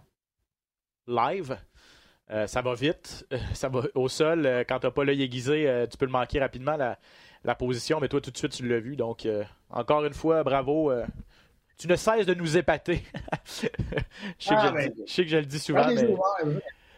live. 1.08 1.58
Euh, 2.32 2.48
ça 2.48 2.62
va 2.62 2.74
vite. 2.74 3.28
ça 3.54 3.70
va 3.70 3.82
au 3.96 4.08
sol. 4.08 4.46
Euh, 4.46 4.64
quand 4.68 4.80
tu 4.80 4.88
n'as 4.88 4.92
pas 4.92 5.04
l'œil 5.04 5.22
aiguisé, 5.22 5.68
euh, 5.68 5.88
tu 5.88 5.98
peux 5.98 6.06
le 6.06 6.12
manquer 6.12 6.40
rapidement, 6.40 6.78
la, 6.78 7.56
position. 7.56 8.00
Mais 8.00 8.08
toi, 8.08 8.22
tout 8.22 8.32
de 8.32 8.38
suite, 8.38 8.54
tu 8.54 8.68
l'as 8.68 8.80
vu. 8.80 8.96
Donc, 8.96 9.28
encore 9.70 10.06
une 10.06 10.14
fois, 10.14 10.44
bravo. 10.44 10.92
tu 11.78 11.88
ne 11.88 11.96
cesses 11.96 12.26
de 12.26 12.34
nous 12.34 12.58
épater. 12.58 13.04
je, 13.46 13.68
sais 15.06 15.24
que 15.24 15.30
je, 15.30 15.38
le 15.38 15.46
dis 15.46 15.60
souvent. 15.60 15.88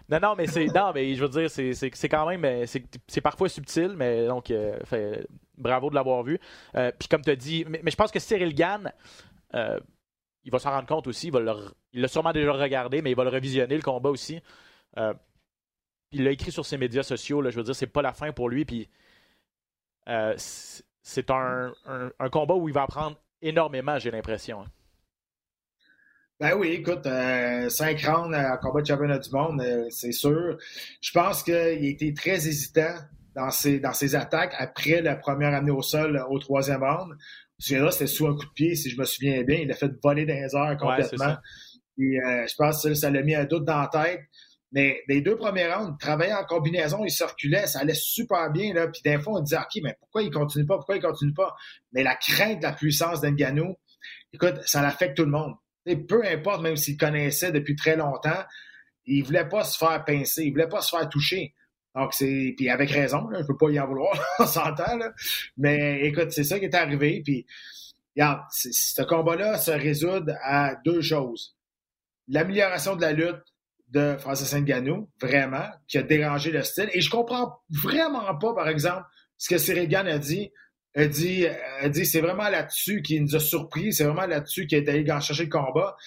Non, 0.07 0.19
non, 0.21 0.35
mais 0.35 0.45
c'est. 0.45 0.67
Non, 0.67 0.91
mais 0.93 1.15
je 1.15 1.25
veux 1.25 1.29
dire, 1.29 1.49
c'est 1.49 2.09
quand 2.09 2.27
même. 2.27 2.65
C'est 3.07 3.21
parfois 3.21 3.49
subtil, 3.49 3.95
mais 3.97 4.27
donc, 4.27 4.53
bravo 5.57 5.89
de 5.89 5.95
l'avoir 5.95 6.21
vu. 6.21 6.39
Puis, 6.99 7.07
comme 7.09 7.21
tu 7.21 7.31
as 7.31 7.35
dit, 7.35 7.65
mais, 7.67 7.81
je 7.83 7.95
pense 7.95 8.11
que 8.11 8.19
Cyril 8.19 8.53
Gann, 8.53 8.91
il 9.51 10.51
va 10.51 10.59
s'en 10.59 10.69
rendre 10.69 10.87
compte 10.87 11.07
aussi. 11.07 11.31
Il 11.93 12.01
l'a 12.01 12.07
sûrement 12.07 12.33
déjà 12.33 12.53
regardé, 12.53 13.01
mais 13.01 13.09
il 13.09 13.15
va 13.15 13.23
le 13.23 13.31
revisionner, 13.31 13.75
le 13.75 13.81
combat 13.81 14.11
aussi. 14.11 14.39
Euh, 14.97 15.13
il 16.11 16.23
l'a 16.23 16.31
écrit 16.31 16.51
sur 16.51 16.65
ses 16.65 16.77
médias 16.77 17.03
sociaux. 17.03 17.41
Là, 17.41 17.49
je 17.49 17.57
veux 17.57 17.63
dire, 17.63 17.75
c'est 17.75 17.87
pas 17.87 18.01
la 18.01 18.13
fin 18.13 18.31
pour 18.31 18.49
lui. 18.49 18.65
Puis 18.65 18.89
euh, 20.07 20.33
c'est 20.37 21.29
un, 21.29 21.73
combat 22.31 22.55
où 22.55 22.67
il 22.69 22.73
va 22.73 22.83
apprendre 22.83 23.17
énormément, 23.41 23.99
j'ai 23.99 24.11
l'impression. 24.11 24.61
Hein. 24.61 24.67
Ben 26.39 26.53
oui, 26.57 26.69
écoute, 26.69 27.05
euh, 27.05 27.69
cinq 27.69 28.01
rounds 28.01 28.35
en 28.35 28.57
combat 28.57 28.81
de 28.81 28.87
championnat 28.87 29.19
du 29.19 29.29
monde, 29.31 29.63
c'est 29.89 30.11
sûr. 30.11 30.57
Je 30.99 31.11
pense 31.11 31.43
qu'il 31.43 31.53
a 31.53 31.69
été 31.69 32.13
très 32.13 32.47
hésitant 32.47 32.93
dans 33.35 33.51
ses, 33.51 33.79
dans 33.79 33.93
ses 33.93 34.15
attaques 34.15 34.53
après 34.57 35.01
la 35.01 35.15
première 35.15 35.53
année 35.53 35.71
au 35.71 35.81
sol 35.81 36.21
au 36.29 36.39
troisième 36.39 36.83
round. 36.83 37.13
C'était 37.57 38.07
sous 38.07 38.27
un 38.27 38.35
coup 38.35 38.45
de 38.45 38.51
pied, 38.53 38.75
si 38.75 38.89
je 38.89 38.99
me 38.99 39.05
souviens 39.05 39.43
bien. 39.43 39.59
Il 39.59 39.71
a 39.71 39.75
fait 39.75 39.91
voler 40.03 40.25
dans 40.25 40.33
les 40.33 40.55
airs 40.55 40.77
complètement. 40.77 41.37
Et, 41.97 42.19
je 42.47 42.55
pense 42.57 42.83
que 42.83 42.93
ça 42.93 43.09
l'a 43.09 43.21
mis 43.21 43.33
un 43.33 43.45
doute 43.45 43.63
dans 43.63 43.79
la 43.79 43.87
tête. 43.87 44.21
Mais 44.75 45.01
les 45.07 45.21
deux 45.21 45.37
premiers 45.37 45.71
rounds, 45.73 45.97
travailler 45.97 46.33
en 46.33 46.43
combinaison, 46.43 47.05
il 47.05 47.09
circulait, 47.09 47.65
ça 47.65 47.79
allait 47.79 47.93
super 47.95 48.51
bien. 48.51 48.73
Là. 48.73 48.89
Puis 48.89 49.01
d'un 49.05 49.21
fois, 49.21 49.39
on 49.39 49.39
disait, 49.39 49.57
OK, 49.57 49.81
mais 49.81 49.95
pourquoi 50.01 50.21
il 50.21 50.29
continue 50.29 50.65
pas? 50.65 50.75
Pourquoi 50.75 50.97
il 50.97 51.01
continue 51.01 51.33
pas? 51.33 51.55
Mais 51.93 52.03
la 52.03 52.15
crainte 52.15 52.59
de 52.59 52.63
la 52.63 52.73
puissance 52.73 53.21
d'Engano, 53.21 53.79
écoute, 54.33 54.59
ça 54.65 54.81
l'affecte 54.81 55.15
tout 55.15 55.23
le 55.23 55.31
monde. 55.31 55.53
Et 55.85 55.95
peu 55.95 56.25
importe, 56.25 56.61
même 56.61 56.75
s'il 56.75 56.97
connaissait 56.97 57.53
depuis 57.53 57.77
très 57.77 57.95
longtemps, 57.95 58.43
il 59.05 59.23
voulait 59.23 59.47
pas 59.47 59.63
se 59.63 59.77
faire 59.77 60.03
pincer, 60.03 60.43
il 60.43 60.51
voulait 60.51 60.67
pas 60.67 60.81
se 60.81 60.89
faire 60.89 61.07
toucher. 61.07 61.53
Donc, 61.95 62.13
c'est. 62.13 62.53
Puis 62.57 62.69
avec 62.69 62.91
raison, 62.91 63.29
là, 63.29 63.39
je 63.43 63.47
peux 63.47 63.55
pas 63.55 63.69
y 63.69 63.79
en 63.79 63.87
vouloir, 63.87 64.19
on 64.39 64.45
s'entend. 64.45 64.99
Mais 65.55 66.01
écoute, 66.01 66.31
c'est 66.31 66.43
ça 66.43 66.59
qui 66.59 66.65
est 66.65 66.75
arrivé. 66.75 67.21
Puis, 67.23 67.45
regarde, 68.13 68.41
ce 68.51 69.01
combat-là 69.03 69.57
se 69.57 69.71
résout 69.71 70.25
à 70.43 70.75
deux 70.83 71.01
choses. 71.01 71.55
L'amélioration 72.27 72.97
de 72.97 73.01
la 73.01 73.13
lutte 73.13 73.54
de 73.87 74.15
Francis 74.17 74.53
Ngannou, 74.53 75.09
vraiment, 75.21 75.67
qui 75.87 75.97
a 75.97 76.03
dérangé 76.03 76.51
le 76.51 76.63
style. 76.63 76.89
Et 76.93 77.01
je 77.01 77.09
comprends 77.09 77.59
vraiment 77.69 78.35
pas, 78.37 78.53
par 78.53 78.67
exemple, 78.67 79.03
ce 79.37 79.49
que 79.49 79.57
Cyril 79.57 79.93
a 79.95 80.17
dit. 80.17 80.51
Elle 80.93 81.09
dit, 81.09 81.45
elle 81.81 81.91
dit 81.91 82.05
c'est 82.05 82.21
vraiment 82.21 82.47
là-dessus 82.47 83.01
qui 83.01 83.19
nous 83.19 83.35
a 83.35 83.39
surpris, 83.39 83.91
c'est 83.91 84.05
vraiment 84.05 84.25
là-dessus 84.25 84.65
qui 84.65 84.75
est 84.75 84.87
allé 84.87 85.05
chercher 85.05 85.43
le 85.43 85.49
combat. 85.49 85.97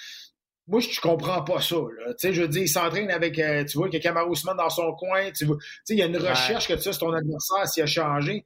Moi, 0.67 0.81
je 0.81 1.01
comprends 1.01 1.43
pas 1.43 1.61
ça. 1.61 1.77
Tu 1.77 2.15
sais, 2.19 2.33
je 2.33 2.43
veux 2.43 2.49
dire, 2.49 2.63
il 2.63 2.69
s'entraîne 2.69 3.11
avec, 3.11 3.39
euh, 3.39 3.65
tu 3.65 3.79
vois, 3.79 3.89
qu'il 3.89 3.99
a 3.99 4.03
Kamaru 4.03 4.33
Usman 4.33 4.57
dans 4.57 4.71
son 4.71 4.93
coin. 4.95 5.31
Tu 5.33 5.45
vois, 5.45 5.57
il 5.89 5.97
y 5.97 6.03
a 6.03 6.07
une 6.07 6.17
recherche 6.17 6.69
que 6.69 6.75
tu 6.75 6.81
sais, 6.81 6.93
c'est 6.93 6.99
ton 6.99 7.13
adversaire 7.13 7.67
s'il 7.67 7.83
a 7.83 7.87
changé. 7.87 8.45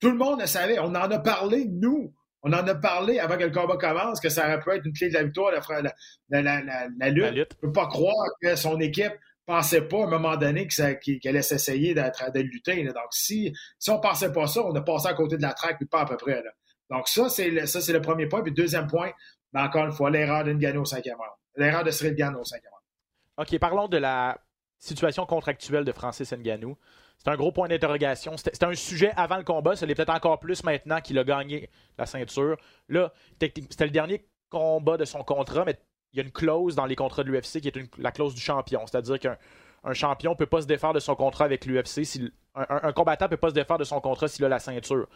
Tout 0.00 0.10
le 0.10 0.18
monde 0.18 0.40
le 0.40 0.46
savait. 0.46 0.78
On 0.80 0.86
en 0.86 0.94
a 0.94 1.18
parlé, 1.18 1.66
nous. 1.66 2.14
On 2.42 2.52
en 2.52 2.66
a 2.66 2.74
parlé 2.74 3.18
avant 3.18 3.36
que 3.36 3.44
le 3.44 3.50
combat 3.50 3.76
commence, 3.76 4.20
que 4.20 4.28
ça 4.28 4.46
aurait 4.46 4.60
pu 4.60 4.70
être 4.70 4.84
une 4.84 4.92
clé 4.92 5.08
de 5.08 5.14
la 5.14 5.22
victoire, 5.22 5.52
la, 5.52 5.92
la, 6.28 6.42
la, 6.42 6.88
la 6.98 7.08
lutte. 7.08 7.34
Je 7.34 7.40
ne 7.40 7.44
peux 7.44 7.72
pas 7.72 7.86
croire 7.86 8.26
que 8.40 8.56
son 8.56 8.80
équipe 8.80 9.12
pensait 9.46 9.82
pas 9.82 10.02
à 10.02 10.06
un 10.06 10.10
moment 10.10 10.36
donné 10.36 10.66
qu'elle 10.66 10.98
allait 11.24 11.42
s'essayer 11.42 11.94
de, 11.94 12.40
lutter. 12.40 12.84
Donc, 12.84 12.96
si, 13.10 13.52
si 13.78 13.90
on 13.90 14.00
pensait 14.00 14.32
pas 14.32 14.46
ça, 14.46 14.62
on 14.62 14.74
a 14.74 14.80
passé 14.80 15.08
à 15.08 15.14
côté 15.14 15.36
de 15.36 15.42
la 15.42 15.52
traque, 15.52 15.78
puis 15.78 15.86
pas 15.86 16.00
à 16.00 16.06
peu 16.06 16.16
près. 16.16 16.42
Là. 16.42 16.50
Donc, 16.90 17.08
ça, 17.08 17.28
c'est 17.28 17.50
le, 17.50 17.66
ça, 17.66 17.80
c'est 17.80 17.92
le 17.92 18.00
premier 18.00 18.26
point. 18.26 18.42
Puis, 18.42 18.52
deuxième 18.52 18.86
point, 18.86 19.10
ben, 19.52 19.64
encore 19.64 19.84
une 19.84 19.92
fois, 19.92 20.10
l'erreur 20.10 20.44
d'Ngano 20.44 20.82
au 20.82 20.84
cinquième 20.84 21.16
round. 21.16 21.32
L'erreur 21.56 21.84
de 21.84 21.90
Cyril 21.90 22.14
Gano 22.14 22.40
au 22.40 22.44
cinquième 22.44 22.72
round. 22.72 23.48
OK, 23.48 23.58
parlons 23.58 23.88
de 23.88 23.98
la 23.98 24.38
situation 24.78 25.26
contractuelle 25.26 25.84
de 25.84 25.92
Francis 25.92 26.32
Ngannou. 26.32 26.76
C'est 27.22 27.30
un 27.30 27.36
gros 27.36 27.52
point 27.52 27.68
d'interrogation. 27.68 28.36
C'était 28.36 28.64
un 28.64 28.74
sujet 28.74 29.12
avant 29.16 29.36
le 29.36 29.44
combat. 29.44 29.76
Ça 29.76 29.86
l'est 29.86 29.94
peut-être 29.94 30.10
encore 30.10 30.40
plus 30.40 30.64
maintenant 30.64 31.00
qu'il 31.00 31.16
a 31.20 31.24
gagné 31.24 31.70
la 31.96 32.04
ceinture. 32.04 32.56
Là, 32.88 33.12
c'était 33.40 33.84
le 33.84 33.90
dernier 33.90 34.26
combat 34.50 34.96
de 34.96 35.04
son 35.04 35.22
contrat, 35.22 35.64
mais 35.64 35.78
il 36.12 36.16
y 36.16 36.20
a 36.20 36.24
une 36.24 36.32
clause 36.32 36.74
dans 36.74 36.84
les 36.84 36.96
contrats 36.96 37.22
de 37.22 37.30
l'UFC 37.30 37.60
qui 37.60 37.68
est 37.68 37.98
la 37.98 38.10
clause 38.10 38.34
du 38.34 38.40
champion. 38.40 38.84
C'est-à-dire 38.88 39.20
qu'un 39.20 39.92
champion 39.92 40.32
ne 40.32 40.36
peut 40.36 40.46
pas 40.46 40.62
se 40.62 40.66
défaire 40.66 40.92
de 40.92 40.98
son 40.98 41.14
contrat 41.14 41.44
avec 41.44 41.64
l'UFC. 41.64 42.04
Si, 42.04 42.32
un, 42.56 42.92
combattant 42.92 43.26
ne 43.26 43.30
peut 43.30 43.36
pas 43.36 43.50
se 43.50 43.54
défaire 43.54 43.78
de 43.78 43.84
son 43.84 44.00
contrat 44.00 44.26
s'il 44.26 44.44
a 44.44 44.48
la 44.48 44.58
ceinture. 44.58 45.08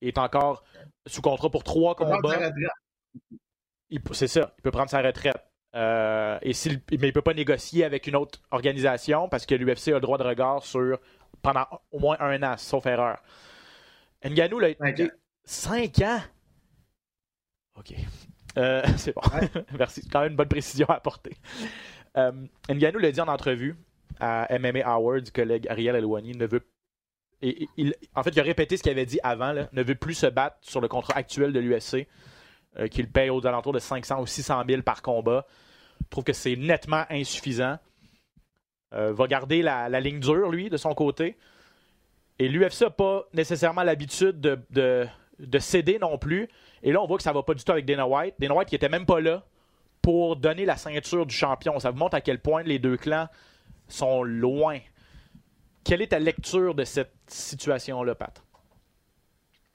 Il 0.00 0.08
est 0.08 0.18
encore 0.18 0.64
sous 1.06 1.22
contrat 1.22 1.48
pour 1.48 1.62
trois 1.62 1.94
combats. 1.94 2.50
C'est 4.10 4.26
ça, 4.26 4.52
il 4.58 4.62
peut 4.62 4.72
prendre 4.72 4.90
sa 4.90 5.00
retraite. 5.00 5.36
Euh, 5.74 6.38
et 6.42 6.52
mais 6.68 6.78
il 6.92 7.00
ne 7.00 7.10
peut 7.10 7.22
pas 7.22 7.34
négocier 7.34 7.84
avec 7.84 8.06
une 8.06 8.14
autre 8.14 8.40
organisation 8.52 9.28
parce 9.28 9.44
que 9.44 9.54
l'UFC 9.54 9.88
a 9.88 9.94
le 9.94 10.00
droit 10.00 10.18
de 10.18 10.22
regard 10.22 10.62
sur 10.62 10.98
pendant 11.42 11.66
au 11.90 11.98
moins 11.98 12.16
un 12.20 12.42
an, 12.42 12.56
sauf 12.56 12.86
erreur. 12.86 13.18
Nganou, 14.24 14.58
là, 14.58 14.68
5 15.44 15.98
ans. 16.00 16.20
OK. 17.76 17.94
Euh, 18.56 18.82
c'est 18.96 19.14
bon. 19.14 19.22
Merci. 19.78 20.02
C'est 20.02 20.10
quand 20.10 20.20
même 20.20 20.30
une 20.30 20.36
bonne 20.36 20.48
précision 20.48 20.86
à 20.88 20.94
apporter. 20.94 21.36
Euh, 22.16 22.32
Nganou 22.70 22.98
l'a 22.98 23.12
dit 23.12 23.20
en 23.20 23.28
entrevue 23.28 23.76
à 24.20 24.46
MMA 24.58 24.80
Awards, 24.84 25.32
collègue 25.34 25.66
Ariel 25.68 25.96
Elouani 25.96 26.36
ne 26.36 26.46
veut. 26.46 26.66
Et, 27.42 27.68
il, 27.76 27.94
en 28.14 28.22
fait, 28.22 28.30
il 28.30 28.40
a 28.40 28.44
répété 28.44 28.76
ce 28.76 28.82
qu'il 28.82 28.92
avait 28.92 29.06
dit 29.06 29.18
avant, 29.22 29.52
ne 29.52 29.82
veut 29.82 29.96
plus 29.96 30.14
se 30.14 30.26
battre 30.26 30.56
sur 30.60 30.80
le 30.80 30.88
contrat 30.88 31.14
actuel 31.16 31.52
de 31.52 31.60
l'UFC, 31.60 32.06
euh, 32.78 32.86
qu'il 32.88 33.10
paye 33.10 33.28
aux 33.28 33.46
alentours 33.46 33.72
de 33.72 33.80
500 33.80 34.20
ou 34.20 34.26
600 34.26 34.62
000 34.66 34.82
par 34.82 35.02
combat. 35.02 35.46
Je 36.04 36.08
trouve 36.10 36.24
que 36.24 36.32
c'est 36.32 36.56
nettement 36.56 37.04
insuffisant. 37.10 37.78
Euh, 38.92 39.12
va 39.12 39.26
garder 39.26 39.62
la, 39.62 39.88
ligne 40.00 40.20
dure, 40.20 40.50
lui, 40.50 40.70
de 40.70 40.76
son 40.76 40.94
côté. 40.94 41.36
Et 42.38 42.48
l'UFC 42.48 42.82
n'a 42.82 42.90
pas 42.90 43.24
nécessairement 43.32 43.82
l'habitude 43.82 44.40
de, 44.40 44.58
de, 44.70 45.58
céder 45.58 45.98
non 45.98 46.18
plus. 46.18 46.48
Et 46.82 46.92
là, 46.92 47.02
on 47.02 47.06
voit 47.06 47.16
que 47.16 47.22
ça 47.22 47.32
va 47.32 47.42
pas 47.42 47.54
du 47.54 47.64
tout 47.64 47.72
avec 47.72 47.86
Dana 47.86 48.06
White. 48.06 48.34
Dana 48.38 48.54
White 48.54 48.68
qui 48.68 48.76
était 48.76 48.88
même 48.88 49.06
pas 49.06 49.20
là 49.20 49.44
pour 50.02 50.36
donner 50.36 50.64
la 50.64 50.76
ceinture 50.76 51.26
du 51.26 51.34
champion. 51.34 51.78
Ça 51.80 51.90
vous 51.90 51.98
montre 51.98 52.14
à 52.14 52.20
quel 52.20 52.38
point 52.38 52.62
les 52.62 52.78
deux 52.78 52.96
clans 52.96 53.28
sont 53.88 54.22
loin. 54.22 54.78
Quelle 55.82 56.02
est 56.02 56.08
ta 56.08 56.18
lecture 56.18 56.74
de 56.74 56.84
cette 56.84 57.14
situation-là, 57.26 58.14
Pat? 58.14 58.42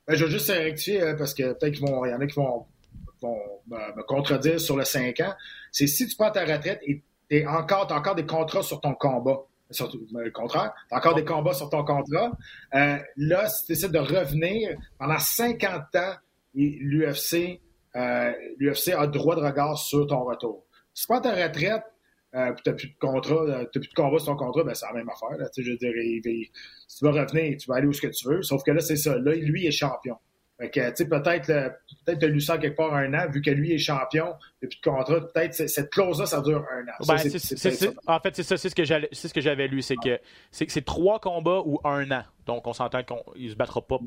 Ben, 0.07 0.15
je 0.15 0.25
veux 0.25 0.31
juste 0.31 0.49
rectifier 0.49 1.01
euh, 1.01 1.15
parce 1.15 1.33
que 1.33 1.53
peut-être 1.53 1.75
qu'il 1.75 1.87
y 1.87 1.91
en 1.91 2.19
a 2.19 2.27
qui 2.27 2.35
vont 2.35 2.65
vont 3.21 3.39
me, 3.67 4.03
contredire 4.03 4.60
sur 4.60 4.77
le 4.77 4.86
5 4.86 5.19
ans, 5.21 5.34
c'est 5.71 5.88
si 5.88 6.08
tu 6.08 6.15
prends 6.15 6.32
ta 6.32 6.41
retraite 6.41 6.79
et 6.84 7.03
tu 7.29 7.47
encore, 7.47 7.91
encore 7.91 8.15
des 8.15 8.25
contrats 8.25 8.63
sur 8.63 8.82
ton 8.82 8.93
combat. 8.93 9.39
Surtout, 9.71 9.99
le 10.12 10.32
contraire, 10.32 10.73
tu 10.88 10.95
as 10.95 10.97
encore 10.97 11.13
des 11.13 11.25
combats 11.25 11.53
sur 11.53 11.69
ton 11.69 11.84
contrat. 11.84 12.32
Euh, 12.73 12.97
là, 13.17 13.47
si 13.49 13.65
tu 13.65 13.71
essaies 13.73 13.89
de 13.89 13.99
revenir 13.99 14.75
pendant 14.97 15.19
50 15.19 15.95
ans, 15.95 16.13
l'UFC 16.55 17.62
euh, 17.95 18.32
l'UFC 18.60 18.89
a 18.89 19.08
droit 19.08 19.36
de 19.36 19.41
regard 19.41 19.77
sur 19.77 20.05
ton 20.08 20.23
retour. 20.23 20.65
Si 20.93 21.05
tu 21.05 21.08
prends 21.08 21.21
ta 21.21 21.34
retraite, 21.34 21.84
euh, 22.36 22.53
tu 22.63 22.69
n'as 22.69 22.75
plus 22.75 22.89
de 22.89 22.95
contrat, 22.99 23.36
euh, 23.36 23.65
plus 23.65 23.89
de 23.89 23.93
combat 23.95 24.19
sur 24.19 24.27
ton 24.27 24.36
contrat, 24.36 24.63
ben 24.63 24.75
c'est 24.75 24.86
la 24.86 24.93
même 24.93 25.10
affaire. 25.10 25.38
Veux 25.38 25.47
si 25.53 26.97
tu 26.99 27.05
vas 27.05 27.12
revenir, 27.12 27.58
tu 27.58 27.67
vas 27.67 27.75
aller 27.75 27.88
où 27.88 27.93
ce 27.93 28.01
que 28.01 28.08
tu 28.08 28.27
veux. 28.27 28.43
Sauf 28.43 28.63
que 28.63 28.71
là, 28.71 28.82
c'est 28.82 28.97
ça. 28.97 29.17
Là, 29.17 29.34
lui 29.34 29.65
est 29.65 29.71
champion. 29.71 30.17
Fait 30.59 30.69
que, 30.69 30.89
tu 30.89 30.95
sais, 30.97 31.07
peut-être, 31.07 31.47
peut-être 32.05 32.25
lu 32.25 32.41
ça 32.41 32.57
quelque 32.57 32.75
part 32.75 32.93
un 32.93 33.13
an, 33.13 33.29
vu 33.29 33.41
que 33.41 33.49
lui 33.49 33.71
est 33.71 33.77
champion 33.77 34.35
depuis 34.61 34.77
le 34.83 34.91
contrat, 34.91 35.21
peut-être 35.21 35.53
cette 35.53 35.89
clause-là, 35.89 36.25
ça 36.25 36.41
dure 36.41 36.65
un 36.69 36.81
an. 36.81 37.05
Ben, 37.07 37.13
en 37.13 38.19
fait, 38.19 38.35
c'est 38.35 38.43
ça, 38.43 38.57
c'est 38.57 38.69
ce 38.69 38.75
que 38.75 38.83
c'est 39.13 39.27
ce 39.29 39.33
que 39.33 39.39
j'avais 39.39 39.69
lu, 39.69 39.81
c'est 39.81 39.95
que 39.95 40.19
c'est, 40.51 40.83
trois 40.83 41.19
combats 41.19 41.61
ou 41.65 41.79
un 41.85 42.11
an. 42.11 42.23
Donc, 42.45 42.67
on 42.67 42.73
s'entend 42.73 43.03
qu'il 43.03 43.49
se 43.49 43.55
battra 43.55 43.81
pas, 43.81 43.99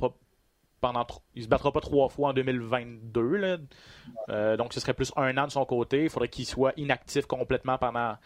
pendant, 0.82 1.06
il 1.34 1.42
se 1.42 1.48
battra 1.48 1.72
pas 1.72 1.80
trois 1.80 2.10
fois 2.10 2.30
en 2.30 2.32
2022. 2.34 3.22
Là. 3.36 3.56
Euh, 4.28 4.58
donc, 4.58 4.74
ce 4.74 4.80
serait 4.80 4.92
plus 4.92 5.10
un 5.16 5.38
an 5.38 5.46
de 5.46 5.52
son 5.52 5.64
côté. 5.64 6.02
Il 6.02 6.10
faudrait 6.10 6.28
qu'il 6.28 6.44
soit 6.44 6.74
inactif 6.76 7.24
complètement 7.24 7.78
pendant, 7.78 8.18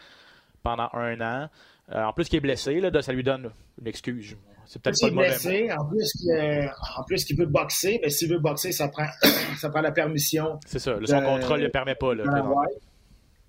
pendant 0.64 0.88
un 0.94 1.20
an. 1.20 1.48
Euh, 1.92 2.02
en 2.02 2.12
plus, 2.12 2.28
qu'il 2.28 2.38
est 2.38 2.40
blessé, 2.40 2.80
là, 2.80 2.90
ça 3.02 3.12
lui 3.12 3.22
donne 3.22 3.52
une 3.80 3.86
excuse. 3.86 4.36
C'est 4.66 4.82
peut-être 4.82 5.00
pas 5.00 5.10
blessé, 5.10 5.70
en 5.72 5.84
plus, 5.86 6.12
qu'il, 6.12 6.70
en 6.96 7.04
plus 7.04 7.24
qu'il 7.24 7.38
veut 7.38 7.46
boxer, 7.46 8.00
mais 8.02 8.10
s'il 8.10 8.30
veut 8.30 8.38
boxer, 8.38 8.72
ça 8.72 8.88
prend, 8.88 9.06
ça 9.58 9.70
prend 9.70 9.80
la 9.80 9.92
permission. 9.92 10.58
C'est 10.66 10.78
ça, 10.78 10.98
son 11.04 11.22
contrat 11.22 11.56
ne 11.58 11.64
le 11.64 11.70
permet 11.70 11.94
pas. 11.94 12.14
Là, 12.14 12.24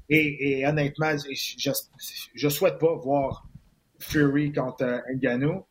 et, 0.10 0.60
et, 0.60 0.68
honnêtement, 0.68 1.12
je, 1.18 1.72
je 2.34 2.50
souhaite 2.50 2.80
pas 2.80 2.96
voir 2.96 3.46
Fury 4.00 4.52
contre 4.52 4.84
euh, 4.84 5.00
Ngannou. 5.16 5.66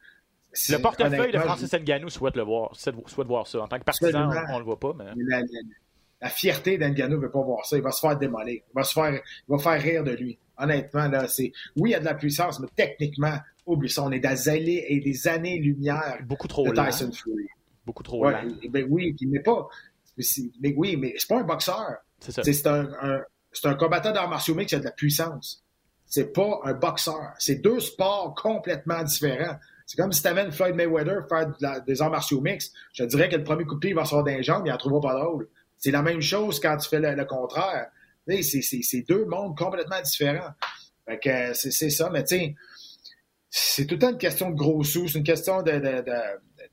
Le 0.70 0.78
portefeuille 0.78 1.32
de 1.32 1.38
Francis 1.38 1.72
Ngannou 1.72 2.08
souhaite 2.08 2.36
le 2.36 2.42
voir, 2.42 2.74
souhaite 2.74 3.26
voir 3.26 3.46
ça. 3.46 3.60
En 3.60 3.68
tant 3.68 3.78
que 3.78 3.84
partisan, 3.84 4.30
on, 4.48 4.54
ne 4.54 4.58
le 4.58 4.64
voit 4.64 4.80
pas. 4.80 4.94
Mais... 4.96 5.04
La, 6.20 6.30
fierté 6.30 6.78
d'Ngannou 6.78 7.16
ne 7.16 7.22
veut 7.22 7.30
pas 7.30 7.42
voir 7.42 7.66
ça. 7.66 7.76
Il 7.76 7.82
va 7.82 7.92
se 7.92 8.00
faire 8.00 8.18
démolir. 8.18 8.62
Il 8.68 8.74
va 8.74 8.84
se 8.84 8.94
faire, 8.94 9.12
il 9.12 9.22
va 9.48 9.58
faire 9.58 9.80
rire 9.80 10.04
de 10.04 10.12
lui. 10.12 10.38
Honnêtement, 10.58 11.08
là, 11.08 11.28
c'est. 11.28 11.52
Oui, 11.76 11.90
il 11.90 11.92
y 11.92 11.94
a 11.94 12.00
de 12.00 12.06
la 12.06 12.14
puissance, 12.14 12.58
mais 12.58 12.68
techniquement, 12.74 13.36
oublie 13.66 13.90
ça. 13.90 14.02
On 14.02 14.12
est 14.12 14.20
des 14.20 14.48
années 14.48 14.92
et 14.92 15.00
des 15.00 15.28
années-lumière 15.28 16.18
Beaucoup 16.24 16.48
trop 16.48 16.66
de 16.66 16.72
Tyson 16.72 17.10
Fury. 17.12 17.46
Beaucoup 17.84 18.02
trop 18.02 18.24
ouais, 18.24 18.34
Ben 18.68 18.86
oui, 18.88 19.14
mais 19.22 19.40
pas. 19.40 19.68
Mais 20.60 20.74
oui, 20.76 20.96
mais 20.96 21.14
c'est 21.18 21.28
pas 21.28 21.40
un 21.40 21.44
boxeur. 21.44 21.96
C'est 22.20 22.66
un, 22.66 22.88
un, 23.02 23.22
un, 23.64 23.74
combattant 23.74 24.12
d'arts 24.12 24.28
martiaux 24.28 24.54
mix 24.54 24.70
qui 24.70 24.74
a 24.74 24.78
de 24.78 24.84
la 24.84 24.90
puissance. 24.90 25.62
C'est 26.06 26.32
pas 26.32 26.60
un 26.64 26.72
boxeur. 26.72 27.34
C'est 27.38 27.56
deux 27.56 27.80
sports 27.80 28.34
complètement 28.34 29.02
différents. 29.02 29.56
C'est 29.86 29.96
comme 29.96 30.12
si 30.12 30.22
tu 30.22 30.28
amènes 30.28 30.50
Floyd 30.50 30.74
Mayweather 30.74 31.28
faire 31.28 31.82
des 31.84 32.02
arts 32.02 32.10
martiaux 32.10 32.40
mix. 32.40 32.72
Je 32.92 33.04
te 33.04 33.08
dirais 33.08 33.28
que 33.28 33.36
le 33.36 33.44
premier 33.44 33.64
coup 33.64 33.74
de 33.74 33.80
pied, 33.80 33.90
il 33.90 33.96
va 33.96 34.04
sortir 34.04 34.34
d'un 34.34 34.42
jambes, 34.42 34.66
il 34.66 34.72
en 34.72 34.76
trouvera 34.76 35.12
pas 35.12 35.20
drôle. 35.20 35.48
C'est 35.78 35.90
la 35.90 36.02
même 36.02 36.20
chose 36.20 36.58
quand 36.58 36.76
tu 36.78 36.88
fais 36.88 36.98
le, 36.98 37.24
contraire. 37.24 37.88
C'est 38.26 39.04
deux 39.08 39.24
mondes 39.26 39.56
complètement 39.56 40.00
différents. 40.02 40.50
Fait 41.06 41.18
que 41.20 41.54
c'est 41.54 41.90
ça, 41.90 42.10
mais 42.10 42.24
tu 42.24 42.36
sais, 42.36 42.54
c'est 43.58 43.86
tout 43.86 43.94
le 43.94 44.00
temps 44.00 44.10
une 44.10 44.18
question 44.18 44.50
de 44.50 44.54
gros 44.54 44.84
sous, 44.84 45.08
c'est 45.08 45.18
une 45.18 45.24
question 45.24 45.62
de, 45.62 45.72
de, 45.72 46.04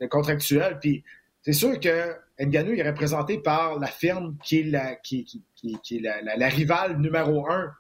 de, 0.02 0.08
contractuel. 0.08 0.80
Puis 0.82 1.02
c'est 1.42 1.54
sûr 1.54 1.80
que 1.80 2.14
Nganou 2.40 2.74
est 2.74 2.84
représenté 2.84 3.38
par 3.38 3.80
la 3.80 3.88
firme 3.88 4.36
qui 4.44 4.60
est 4.60 4.64
la, 4.64 4.96
qui, 4.96 5.24
qui, 5.56 5.78
qui, 5.82 6.00
la, 6.02 6.22
la, 6.22 6.48
rivale 6.50 6.98
numéro 6.98 7.50
un 7.50 7.72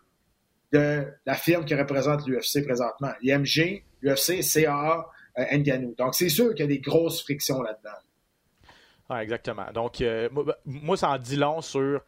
de 0.72 1.06
la 1.26 1.36
firme 1.36 1.66
qui 1.66 1.76
représente 1.76 2.26
l'UFC 2.28 2.64
présentement. 2.64 3.12
IMG, 3.22 3.84
l'UFC, 4.02 4.42
CAA, 4.42 5.06
euh, 5.38 5.58
Nganou. 5.58 5.96
Donc 5.98 6.16
c'est 6.16 6.30
sûr 6.30 6.52
qu'il 6.52 6.62
y 6.62 6.64
a 6.64 6.68
des 6.68 6.80
grosses 6.80 7.22
frictions 7.22 7.62
là-dedans. 7.62 7.98
Ah, 9.10 9.22
exactement. 9.22 9.66
Donc, 9.74 10.00
euh, 10.00 10.30
moi, 10.66 10.96
ça 10.96 11.10
en 11.10 11.18
dit 11.18 11.36
long 11.36 11.60
sur 11.60 12.00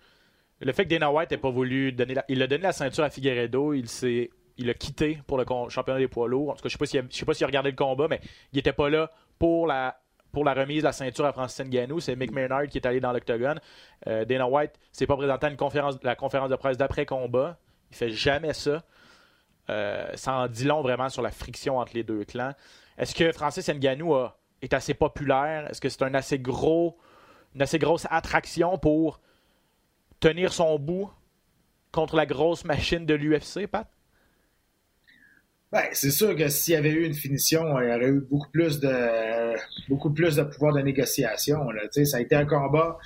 le 0.62 0.72
fait 0.72 0.86
que 0.86 0.90
Dana 0.90 1.12
White 1.12 1.32
n'ait 1.32 1.38
pas 1.38 1.52
voulu 1.52 1.92
donner 1.92 2.14
la... 2.14 2.26
Il 2.30 2.42
a 2.42 2.48
donné 2.48 2.64
la 2.64 2.72
ceinture 2.72 3.04
à 3.04 3.10
Figueredo, 3.10 3.74
il 3.74 3.90
s'est 3.90 4.30
il 4.58 4.70
a 4.70 4.74
quitté 4.74 5.20
pour 5.28 5.38
le 5.38 5.46
championnat 5.70 6.00
des 6.00 6.08
poids 6.08 6.28
lourds. 6.28 6.52
En 6.52 6.54
tout 6.54 6.64
cas, 6.64 6.70
je 6.70 6.78
ne 6.78 7.10
sais 7.10 7.26
pas 7.26 7.34
s'il 7.34 7.44
a, 7.44 7.48
regardé 7.48 7.72
le 7.72 7.76
combat, 7.76 8.08
mais 8.08 8.22
il 8.54 8.58
n'était 8.58 8.74
pas 8.74 8.90
là 8.90 9.12
pour 9.38 9.68
la, 9.68 9.98
remise 10.34 10.80
de 10.80 10.84
la 10.86 10.94
ceinture 10.94 11.26
à 11.26 11.34
Francis 11.34 11.66
Ngannou. 11.66 12.00
C'est 12.00 12.16
Mick 12.16 12.32
Maynard 12.32 12.68
qui 12.68 12.78
est 12.78 12.86
allé 12.86 13.00
dans 13.00 13.12
l'octogone. 13.12 13.60
Euh, 14.08 14.26
Dana 14.26 14.48
White 14.48 14.80
s'est 14.92 15.08
pas 15.08 15.18
présenté 15.18 15.48
à 15.48 15.50
une 15.50 15.58
conférence, 15.58 15.98
la 16.04 16.16
conférence 16.16 16.50
de 16.50 16.56
presse 16.56 16.78
d'après-combat. 16.78 17.58
Il 17.92 17.98
fait 17.98 18.10
jamais 18.10 18.54
ça. 18.54 18.84
Euh, 19.70 20.12
ça 20.16 20.34
en 20.34 20.48
dit 20.48 20.66
long 20.66 20.82
vraiment 20.82 21.10
sur 21.10 21.22
la 21.22 21.32
friction 21.32 21.80
entre 21.80 21.94
les 21.96 22.04
deux 22.04 22.24
clans. 22.24 22.54
Est-ce 22.98 23.16
que 23.16 23.32
Francis 23.32 23.68
Ngannou 23.68 24.16
est 24.62 24.74
assez 24.74 24.94
populaire? 24.94 25.70
Est-ce 25.70 25.82
que 25.82 25.90
c'est 25.90 26.04
un 26.04 26.14
assez 26.14 26.40
gros, 26.40 26.98
une 27.56 27.62
assez 27.62 27.80
grosse 27.80 28.08
attraction 28.10 28.78
pour 28.78 29.20
tenir 30.20 30.54
son 30.54 30.80
bout 30.80 31.12
contre 31.92 32.16
la 32.16 32.26
grosse 32.26 32.64
machine 32.64 33.06
de 33.06 33.16
l'UFC, 33.16 33.68
Pat? 33.68 33.88
Ben, 35.76 35.90
c'est 35.92 36.12
sûr 36.12 36.34
que 36.38 36.48
s'il 36.48 36.74
y 36.74 36.78
avait 36.78 36.92
eu 36.92 37.04
une 37.04 37.14
finition, 37.14 37.82
il 37.82 37.90
y 37.90 37.94
aurait 37.94 38.08
eu 38.08 38.22
beaucoup 38.22 38.50
plus 38.50 38.80
de 38.80 39.58
beaucoup 39.90 40.10
plus 40.10 40.38
de 40.38 40.44
pouvoir 40.44 40.74
de 40.74 40.80
négociation. 40.80 41.68
Ça 42.06 42.16
a 42.16 42.22
été 42.22 42.34
un 42.34 42.46
combat. 42.46 42.98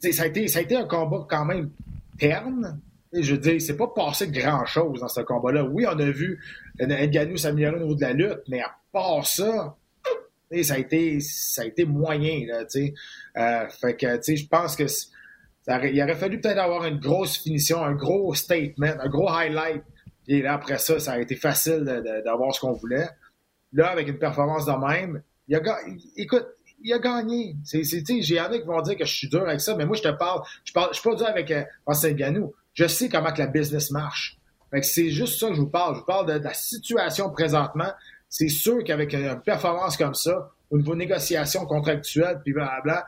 Ça 0.00 0.24
a, 0.24 0.26
été, 0.26 0.48
ça 0.48 0.58
a 0.58 0.62
été 0.62 0.74
un 0.74 0.88
combat 0.88 1.24
quand 1.30 1.44
même 1.44 1.70
terne. 2.18 2.80
Je 3.12 3.34
veux 3.34 3.38
dire, 3.38 3.62
c'est 3.62 3.76
pas 3.76 3.86
passé 3.94 4.26
grand-chose 4.26 4.98
dans 4.98 5.06
ce 5.06 5.20
combat-là. 5.20 5.62
Oui, 5.62 5.86
on 5.86 5.96
a 5.96 6.10
vu 6.10 6.40
Nganou 6.80 7.36
s'améliorer 7.36 7.76
au 7.76 7.82
niveau 7.82 7.94
de 7.94 8.00
la 8.00 8.12
lutte, 8.12 8.42
mais 8.48 8.60
à 8.60 8.74
part 8.92 9.24
ça, 9.24 9.76
ça 10.62 10.74
a 10.74 10.78
été 10.78 11.20
ça 11.20 11.62
a 11.62 11.66
été 11.66 11.84
moyen. 11.84 12.44
Là, 12.48 12.64
euh, 13.36 13.68
fait 13.68 13.94
que 13.94 14.20
je 14.20 14.46
pense 14.48 14.74
que 14.74 14.86
il 15.84 16.02
aurait 16.02 16.16
fallu 16.16 16.40
peut-être 16.40 16.58
avoir 16.58 16.86
une 16.86 16.98
grosse 16.98 17.36
finition, 17.36 17.84
un 17.84 17.94
gros 17.94 18.34
statement, 18.34 18.94
un 18.98 19.08
gros 19.08 19.28
highlight. 19.28 19.84
Et 20.28 20.42
là, 20.42 20.54
après 20.54 20.78
ça, 20.78 20.98
ça 21.00 21.12
a 21.12 21.18
été 21.18 21.36
facile 21.36 21.84
d'avoir 22.24 22.54
ce 22.54 22.60
qu'on 22.60 22.72
voulait. 22.72 23.08
Là, 23.72 23.88
avec 23.88 24.08
une 24.08 24.18
performance 24.18 24.66
de 24.66 24.72
même, 24.72 25.22
il 25.48 25.56
a, 25.56 25.78
écoute, 26.16 26.46
il 26.82 26.92
a 26.92 26.98
gagné. 26.98 27.56
J'ai 27.64 28.38
hâte 28.38 28.52
qui 28.52 28.66
vont 28.66 28.80
dire 28.82 28.96
que 28.96 29.04
je 29.04 29.14
suis 29.14 29.28
dur 29.28 29.42
avec 29.42 29.60
ça, 29.60 29.74
mais 29.76 29.86
moi, 29.86 29.96
je 29.96 30.02
te 30.02 30.08
parle, 30.08 30.42
je 30.64 30.72
parle, 30.72 30.88
je 30.92 31.00
suis 31.00 31.08
pas 31.08 31.16
dur 31.16 31.26
avec 31.26 31.50
euh, 31.50 32.14
Ganou. 32.14 32.54
Je 32.74 32.86
sais 32.86 33.08
comment 33.08 33.32
que 33.32 33.38
la 33.38 33.46
business 33.46 33.90
marche. 33.90 34.38
c'est 34.82 35.10
juste 35.10 35.38
ça 35.38 35.48
que 35.48 35.54
je 35.54 35.60
vous 35.60 35.68
parle. 35.68 35.94
Je 35.94 36.00
vous 36.00 36.06
parle 36.06 36.26
de, 36.26 36.44
la 36.44 36.54
situation 36.54 37.30
présentement. 37.30 37.90
C'est 38.28 38.48
sûr 38.48 38.82
qu'avec 38.84 39.12
une 39.12 39.40
performance 39.44 39.96
comme 39.96 40.14
ça, 40.14 40.50
au 40.70 40.78
niveau 40.78 40.94
négociation 40.94 41.66
contractuelle, 41.66 42.40
puis 42.42 42.54
blablabla, 42.54 43.04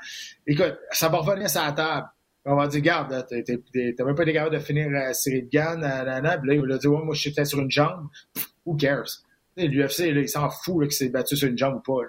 écoute, 0.46 0.78
ça 0.90 1.08
va 1.08 1.18
revenir 1.18 1.48
sur 1.48 1.62
la 1.62 1.72
table. 1.72 2.06
On 2.46 2.56
va 2.56 2.68
dire, 2.68 2.80
regarde, 2.80 3.26
t'as 3.28 4.04
même 4.04 4.14
pas 4.14 4.22
été 4.22 4.32
capable 4.34 4.54
de 4.54 4.60
finir 4.60 4.90
la 4.90 5.14
série 5.14 5.44
de 5.44 5.48
Gann, 5.48 5.80
là, 5.80 6.20
il 6.46 6.60
va 6.60 6.78
dire, 6.78 6.92
ouais, 6.92 7.04
moi, 7.04 7.14
je 7.14 7.20
suis 7.20 7.46
sur 7.46 7.58
une 7.58 7.70
jambe. 7.70 8.08
who 8.66 8.76
cares? 8.76 9.22
L'UFC, 9.56 10.00
il 10.00 10.28
s'en 10.28 10.50
fout 10.50 10.82
qu'il 10.82 10.92
s'est 10.92 11.08
battu 11.08 11.36
sur 11.36 11.48
une 11.48 11.56
jambe 11.56 11.76
ou 11.76 11.80
pas. 11.80 12.08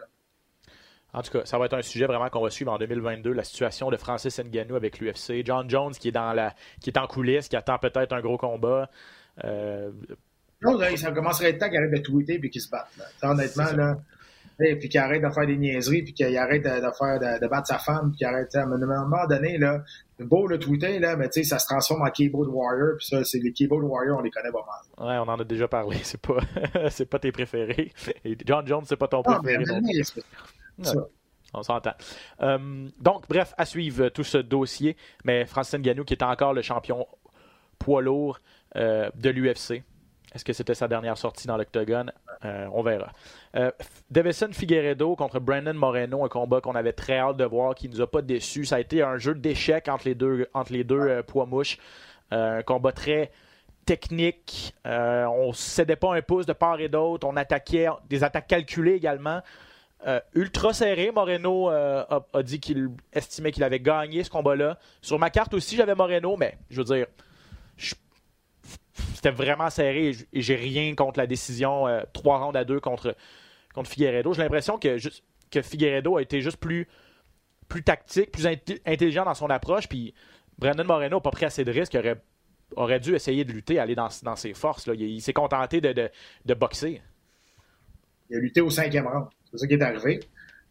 En 1.13 1.21
tout 1.21 1.31
cas, 1.31 1.45
ça 1.45 1.57
va 1.57 1.65
être 1.65 1.75
un 1.75 1.81
sujet 1.81 2.05
vraiment 2.07 2.29
qu'on 2.29 2.41
va 2.41 2.49
suivre 2.49 2.73
en 2.73 2.77
2022, 2.77 3.31
la 3.31 3.45
situation 3.45 3.89
de 3.89 3.95
Francis 3.95 4.37
Ngannou 4.37 4.75
avec 4.75 4.99
l'UFC. 4.99 5.45
John 5.45 5.69
Jones 5.69 5.93
qui 5.93 6.09
est 6.09 6.11
dans 6.11 6.33
la, 6.33 6.53
qui 6.81 6.89
est 6.89 6.97
en 6.97 7.07
coulisses, 7.07 7.47
qui 7.47 7.55
attend 7.55 7.77
peut-être 7.77 8.11
un 8.11 8.19
gros 8.19 8.37
combat. 8.37 8.89
Euh... 9.45 9.91
Non, 10.61 10.77
ça 10.97 11.11
commencerait 11.11 11.45
à 11.45 11.49
être 11.49 11.59
temps 11.59 11.69
qu'il 11.69 11.77
arrête 11.77 11.91
de 11.91 11.99
tweeter 11.99 12.41
et 12.43 12.49
qu'il 12.49 12.61
se 12.61 12.69
batte. 12.69 12.89
Honnêtement, 13.21 13.71
là, 13.75 13.97
et 14.59 14.75
puis 14.77 14.89
qu'il 14.89 14.99
arrête 14.99 15.21
de 15.21 15.29
faire 15.29 15.45
des 15.45 15.57
niaiseries, 15.57 16.03
puis 16.03 16.13
qu'il 16.13 16.37
arrête 16.37 16.63
de, 16.63 16.69
faire 16.69 17.19
de, 17.41 17.47
battre 17.47 17.67
sa 17.67 17.77
femme, 17.77 18.09
puis 18.09 18.19
qu'il 18.19 18.27
arrête 18.27 18.53
à 18.55 18.63
un 18.63 18.65
moment 18.65 19.27
donné 19.27 19.57
là, 19.57 19.83
beau 20.19 20.47
le 20.47 20.57
tweeter 20.57 20.99
là, 20.99 21.15
mais 21.17 21.29
tu 21.29 21.41
sais 21.41 21.49
ça 21.49 21.59
se 21.59 21.67
transforme 21.67 22.03
en 22.03 22.11
keyboard 22.11 22.49
warrior, 22.49 22.97
puis 22.97 23.07
ça 23.07 23.23
c'est 23.23 23.39
les 23.39 23.51
keyboard 23.51 23.83
warriors, 23.83 24.19
on 24.19 24.21
les 24.21 24.31
connaît 24.31 24.51
pas 24.51 24.65
mal. 24.65 25.07
Ouais, 25.07 25.17
on 25.17 25.31
en 25.31 25.39
a 25.39 25.43
déjà 25.43 25.67
parlé, 25.67 25.97
c'est 26.03 26.21
pas 26.21 26.37
c'est 26.89 27.05
pas 27.05 27.19
tes 27.19 27.31
préférés. 27.31 27.91
Et 28.23 28.37
John 28.45 28.65
Jones 28.65 28.83
c'est 28.85 28.97
pas 28.97 29.07
ton 29.07 29.23
préféré. 29.23 29.63
On 31.55 31.63
s'entend. 31.63 31.93
Euh, 32.41 32.89
donc, 32.99 33.29
bref, 33.29 33.53
à 33.57 33.65
suivre 33.65 34.09
tout 34.09 34.25
ce 34.25 34.37
dossier. 34.37 34.97
Mais 35.23 35.45
Francis 35.45 35.79
Ngannou, 35.79 36.03
qui 36.03 36.13
est 36.13 36.23
encore 36.23 36.53
le 36.53 36.61
champion 36.61 37.07
poids 37.79 38.01
lourd 38.01 38.39
euh, 38.75 39.09
de 39.15 39.29
l'UFC. 39.29 39.83
Est-ce 40.35 40.43
que 40.43 40.51
c'était 40.51 40.75
sa 40.75 40.89
dernière 40.89 41.17
sortie 41.17 41.47
dans 41.47 41.55
l'octogone? 41.55 42.11
Euh, 42.43 42.67
on 42.73 42.83
verra. 42.83 43.13
Euh, 43.55 43.71
Figueredo 44.51 45.15
contre 45.15 45.39
Brandon 45.39 45.73
Moreno, 45.73 46.25
un 46.25 46.27
combat 46.27 46.59
qu'on 46.59 46.75
avait 46.75 46.91
très 46.91 47.17
hâte 47.17 47.37
de 47.37 47.45
voir, 47.45 47.73
qui 47.73 47.87
ne 47.87 47.93
nous 47.93 48.01
a 48.01 48.11
pas 48.11 48.21
déçus. 48.21 48.65
Ça 48.65 48.75
a 48.75 48.79
été 48.81 49.01
un 49.01 49.17
jeu 49.17 49.33
d'échecs 49.33 49.87
entre 49.87 50.05
les 50.05 50.13
deux, 50.13 50.49
entre 50.53 50.73
les 50.73 50.83
deux 50.83 50.99
euh, 50.99 51.23
poids 51.23 51.45
mouches. 51.45 51.77
un 52.31 52.63
combat 52.63 52.91
très 52.91 53.31
technique. 53.85 54.75
on 54.83 55.47
ne 55.47 55.53
cédait 55.53 55.95
pas 55.95 56.13
un 56.13 56.21
pouce 56.21 56.45
de 56.45 56.53
part 56.53 56.81
et 56.81 56.89
d'autre. 56.89 57.25
On 57.25 57.37
attaquait 57.37 57.87
des 58.09 58.25
attaques 58.25 58.47
calculées 58.47 58.95
également. 58.95 59.41
ultra 60.33 60.73
serré. 60.73 61.11
Moreno 61.11 61.69
a, 61.69 62.25
dit 62.43 62.59
qu'il 62.59 62.89
estimait 63.13 63.53
qu'il 63.53 63.63
avait 63.63 63.79
gagné 63.79 64.23
ce 64.25 64.29
combat-là. 64.29 64.79
Sur 65.01 65.17
ma 65.17 65.29
carte 65.29 65.53
aussi, 65.53 65.77
j'avais 65.77 65.95
Moreno, 65.95 66.35
mais 66.35 66.57
je 66.69 66.81
veux 66.81 66.95
dire, 66.95 67.05
c'était 69.13 69.31
vraiment 69.31 69.69
serré 69.69 70.11
et 70.33 70.41
j'ai 70.41 70.55
rien 70.55 70.95
contre 70.95 71.19
la 71.19 71.27
décision 71.27 71.85
3 72.13 72.37
rounds 72.37 72.57
à 72.57 72.63
2 72.63 72.79
contre 72.79 73.15
contre 73.75 73.89
Figueredo. 73.89 74.33
J'ai 74.33 74.41
l'impression 74.41 74.79
que, 74.79 74.97
que 75.51 75.61
Figueredo 75.61 76.17
a 76.17 76.21
été 76.21 76.41
juste 76.41 76.57
plus, 76.57 76.87
plus 77.67 77.83
tactique, 77.83 78.31
plus 78.31 78.47
intelligent 78.47 79.25
dans 79.25 79.33
son 79.33 79.49
approche. 79.49 79.87
Puis 79.87 80.13
Brandon 80.57 80.85
Moreno 80.85 81.17
n'a 81.17 81.21
pas 81.21 81.31
pris 81.31 81.45
assez 81.45 81.65
de 81.65 81.71
risques. 81.71 81.95
Aurait, 81.95 82.21
aurait 82.75 82.99
dû 82.99 83.13
essayer 83.13 83.43
de 83.43 83.51
lutter, 83.51 83.77
aller 83.77 83.95
dans, 83.95 84.09
dans 84.23 84.35
ses 84.35 84.53
forces. 84.53 84.87
Là. 84.87 84.93
Il, 84.95 85.21
s'est 85.21 85.33
contenté 85.33 85.81
de, 85.81 86.09
de, 86.45 86.53
boxer. 86.53 87.01
Il 88.29 88.37
a 88.37 88.39
lutté 88.39 88.61
au 88.61 88.69
cinquième 88.69 89.07
round. 89.07 89.27
C'est 89.51 89.57
ça 89.57 89.67
qui 89.67 89.73
est 89.73 89.81
arrivé. 89.81 90.19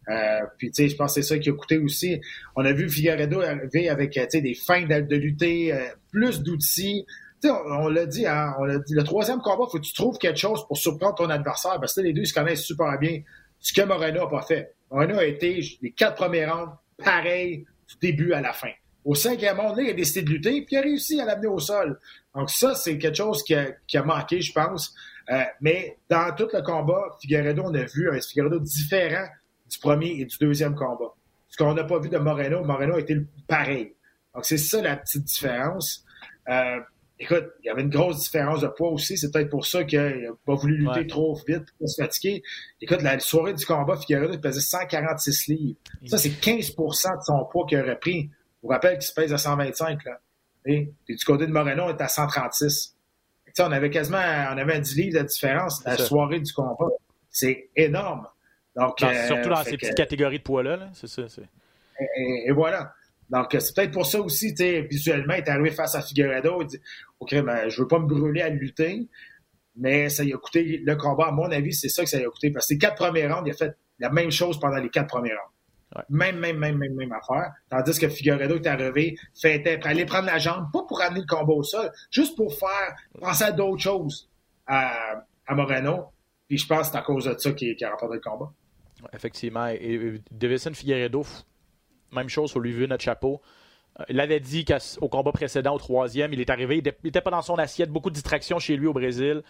Euh, 0.09 0.41
puis, 0.57 0.69
tu 0.69 0.83
sais, 0.83 0.89
je 0.89 0.95
pense 0.95 1.15
que 1.15 1.21
c'est 1.21 1.27
ça 1.27 1.39
qui 1.39 1.49
a 1.49 1.53
coûté 1.53 1.77
aussi. 1.77 2.19
On 2.55 2.65
a 2.65 2.73
vu 2.73 2.89
Figueredo 2.89 3.41
arriver 3.41 3.89
avec, 3.89 4.19
des 4.33 4.53
fins 4.53 4.85
de, 4.85 5.15
lutter, 5.15 5.73
euh, 5.73 5.85
plus 6.11 6.41
d'outils, 6.41 7.05
on, 7.49 7.87
l'a 7.87 8.05
dit, 8.05 8.25
hein, 8.25 8.53
le 8.59 9.03
troisième 9.03 9.39
combat, 9.39 9.65
il 9.67 9.71
faut 9.71 9.77
que 9.77 9.83
tu 9.83 9.93
trouves 9.93 10.17
quelque 10.17 10.39
chose 10.39 10.65
pour 10.67 10.77
surprendre 10.77 11.15
ton 11.15 11.29
adversaire, 11.29 11.79
parce 11.79 11.93
que 11.93 12.01
les 12.01 12.13
deux 12.13 12.25
se 12.25 12.33
connaissent 12.33 12.63
super 12.63 12.97
bien. 12.99 13.21
Ce 13.59 13.73
que 13.73 13.81
Moreno 13.81 14.21
n'a 14.21 14.27
pas 14.27 14.41
fait. 14.41 14.75
Moreno 14.91 15.17
a 15.17 15.25
été 15.25 15.61
les 15.81 15.91
quatre 15.91 16.15
premiers 16.15 16.45
rounds, 16.45 16.73
pareil, 17.03 17.65
du 17.87 17.95
début 18.01 18.33
à 18.33 18.41
la 18.41 18.53
fin. 18.53 18.71
Au 19.03 19.15
cinquième 19.15 19.59
round, 19.59 19.77
il 19.79 19.89
a 19.89 19.93
décidé 19.93 20.23
de 20.23 20.29
lutter, 20.29 20.61
puis 20.61 20.75
il 20.75 20.77
a 20.77 20.81
réussi 20.81 21.19
à 21.21 21.25
l'amener 21.25 21.47
au 21.47 21.59
sol. 21.59 21.99
Donc 22.33 22.49
ça, 22.49 22.75
c'est 22.75 22.97
quelque 22.97 23.17
chose 23.17 23.43
qui 23.43 23.55
a, 23.55 24.03
manqué, 24.03 24.41
je 24.41 24.51
pense. 24.51 24.93
Euh, 25.29 25.43
mais 25.61 25.97
dans 26.09 26.33
tout 26.35 26.47
le 26.53 26.61
combat, 26.61 27.15
Figueredo, 27.21 27.63
on 27.65 27.73
a 27.73 27.83
vu 27.83 28.09
un 28.09 28.19
Figueredo 28.19 28.59
différent 28.59 29.27
du 29.69 29.79
premier 29.79 30.19
et 30.19 30.25
du 30.25 30.37
deuxième 30.39 30.75
combat. 30.75 31.13
Ce 31.49 31.57
qu'on 31.57 31.73
n'a 31.73 31.83
pas 31.83 31.99
vu 31.99 32.09
de 32.09 32.17
Moreno, 32.17 32.63
Moreno 32.63 32.95
a 32.95 32.99
été 32.99 33.17
pareil. 33.47 33.93
Donc 34.33 34.45
c'est 34.45 34.57
ça 34.57 34.81
la 34.81 34.97
petite 34.97 35.23
différence. 35.23 36.03
Euh, 36.49 36.79
Écoute, 37.17 37.45
il 37.61 37.67
y 37.67 37.69
avait 37.69 37.81
une 37.81 37.89
grosse 37.89 38.23
différence 38.23 38.61
de 38.61 38.67
poids 38.67 38.89
aussi. 38.89 39.17
C'est 39.17 39.31
peut-être 39.31 39.49
pour 39.49 39.65
ça 39.65 39.85
qu'il 39.85 39.99
n'a 39.99 40.31
pas 40.45 40.55
voulu 40.55 40.77
lutter 40.77 41.07
trop 41.07 41.33
vite 41.47 41.65
pour 41.77 41.87
se 41.87 42.01
fatiguer. 42.01 42.43
Écoute, 42.81 43.01
la 43.01 43.19
soirée 43.19 43.53
du 43.53 43.65
combat, 43.65 43.95
Figueroa 43.95 44.37
pesait 44.37 44.59
146 44.59 45.47
livres. 45.47 45.79
Ça, 46.07 46.17
c'est 46.17 46.29
15% 46.29 47.17
de 47.17 47.23
son 47.23 47.45
poids 47.45 47.65
qu'il 47.67 47.79
aurait 47.79 47.99
pris. 47.99 48.29
Je 48.31 48.61
vous 48.63 48.67
rappelle 48.67 48.97
qu'il 48.97 49.07
se 49.07 49.13
pèse 49.13 49.31
à 49.31 49.37
125. 49.37 50.03
Là. 50.03 50.19
Et, 50.65 50.91
du 51.07 51.25
côté 51.25 51.47
de 51.47 51.51
Moreno, 51.51 51.83
on 51.83 51.89
est 51.89 52.01
à 52.01 52.07
136. 52.09 52.95
on 53.59 53.71
avait 53.71 53.89
quasiment 53.89 54.17
on 54.17 54.57
avait 54.57 54.75
un 54.75 54.79
10 54.79 54.95
livres 54.95 55.19
de 55.21 55.25
différence 55.25 55.85
la 55.85 55.97
soirée 55.97 56.41
du 56.41 56.51
combat. 56.51 56.89
C'est 57.29 57.69
énorme. 57.77 58.27
Donc, 58.75 58.99
surtout 58.99 59.49
dans 59.49 59.59
euh, 59.59 59.63
ces 59.63 59.77
petites 59.77 59.95
catégories 59.95 60.39
de 60.39 60.43
poids-là. 60.43 60.89
C'est 60.93 61.07
ça. 61.07 61.21
et, 62.17 62.51
voilà. 62.51 62.93
Donc, 63.29 63.47
c'est 63.59 63.75
peut-être 63.75 63.91
pour 63.91 64.05
ça 64.05 64.19
aussi, 64.21 64.53
tu 64.53 64.63
sais, 64.63 64.81
visuellement, 64.81 65.33
il 65.33 65.39
est 65.39 65.49
arrivé 65.49 65.71
face 65.71 65.95
à 65.95 66.01
Figueredo, 66.01 66.61
il 66.61 66.67
dit 66.67 66.79
OK, 67.19 67.33
ben, 67.41 67.69
je 67.69 67.81
veux 67.81 67.87
pas 67.87 67.99
me 67.99 68.07
brûler 68.07 68.41
à 68.41 68.49
lutter, 68.49 69.07
mais 69.75 70.09
ça 70.09 70.23
lui 70.23 70.33
a 70.33 70.37
coûté 70.37 70.81
le 70.83 70.95
combat. 70.95 71.27
À 71.27 71.31
mon 71.31 71.51
avis, 71.51 71.73
c'est 71.73 71.89
ça 71.89 72.03
que 72.03 72.09
ça 72.09 72.17
lui 72.17 72.25
a 72.25 72.29
coûté. 72.29 72.51
Parce 72.51 72.67
que 72.67 72.73
les 72.73 72.77
quatre 72.77 72.95
premiers 72.95 73.27
rounds, 73.27 73.43
il 73.47 73.51
a 73.51 73.55
fait 73.55 73.75
la 73.99 74.09
même 74.09 74.31
chose 74.31 74.59
pendant 74.59 74.77
les 74.77 74.89
quatre 74.89 75.07
premiers 75.07 75.33
rounds. 75.33 75.51
Même, 76.09 76.39
même, 76.39 76.57
même, 76.57 76.77
même, 76.77 76.93
même 76.93 77.11
affaire. 77.13 77.53
Tandis 77.69 77.97
que 77.97 78.09
Figueredo 78.09 78.55
est 78.55 78.67
arrivé, 78.67 79.17
fait 79.33 79.79
pour 79.79 79.87
aller 79.89 80.05
prendre 80.05 80.25
la 80.25 80.37
jambe, 80.37 80.67
pas 80.73 80.83
pour 80.83 81.01
amener 81.01 81.21
le 81.21 81.25
combat 81.25 81.53
au 81.53 81.63
sol, 81.63 81.89
juste 82.11 82.35
pour 82.35 82.53
faire 82.53 82.95
penser 83.19 83.45
à 83.45 83.51
d'autres 83.51 83.81
choses 83.81 84.29
à, 84.67 85.23
Moreno. 85.49 86.07
Puis 86.47 86.57
je 86.57 86.67
pense 86.67 86.87
que 86.87 86.93
c'est 86.93 86.97
à 86.97 87.01
cause 87.01 87.25
de 87.25 87.37
ça 87.37 87.51
qu'il 87.53 87.81
a 87.83 87.91
remporté 87.91 88.15
le 88.15 88.21
combat. 88.21 88.51
Effectivement. 89.13 89.67
Et 89.67 90.21
Davison 90.31 90.73
Figueredo, 90.73 91.25
même 92.15 92.29
chose, 92.29 92.53
il 92.55 92.61
lui 92.61 92.71
vu 92.71 92.87
notre 92.87 93.03
chapeau. 93.03 93.41
Euh, 93.99 94.03
il 94.09 94.19
avait 94.19 94.39
dit 94.39 94.65
qu'au 94.65 95.07
combat 95.07 95.31
précédent, 95.31 95.75
au 95.75 95.79
troisième, 95.79 96.33
il 96.33 96.41
est 96.41 96.49
arrivé, 96.49 96.77
il 96.77 96.93
n'était 97.03 97.21
pas 97.21 97.31
dans 97.31 97.41
son 97.41 97.55
assiette, 97.55 97.89
beaucoup 97.89 98.09
de 98.09 98.15
distractions 98.15 98.59
chez 98.59 98.75
lui 98.75 98.87
au 98.87 98.93
Brésil. 98.93 99.43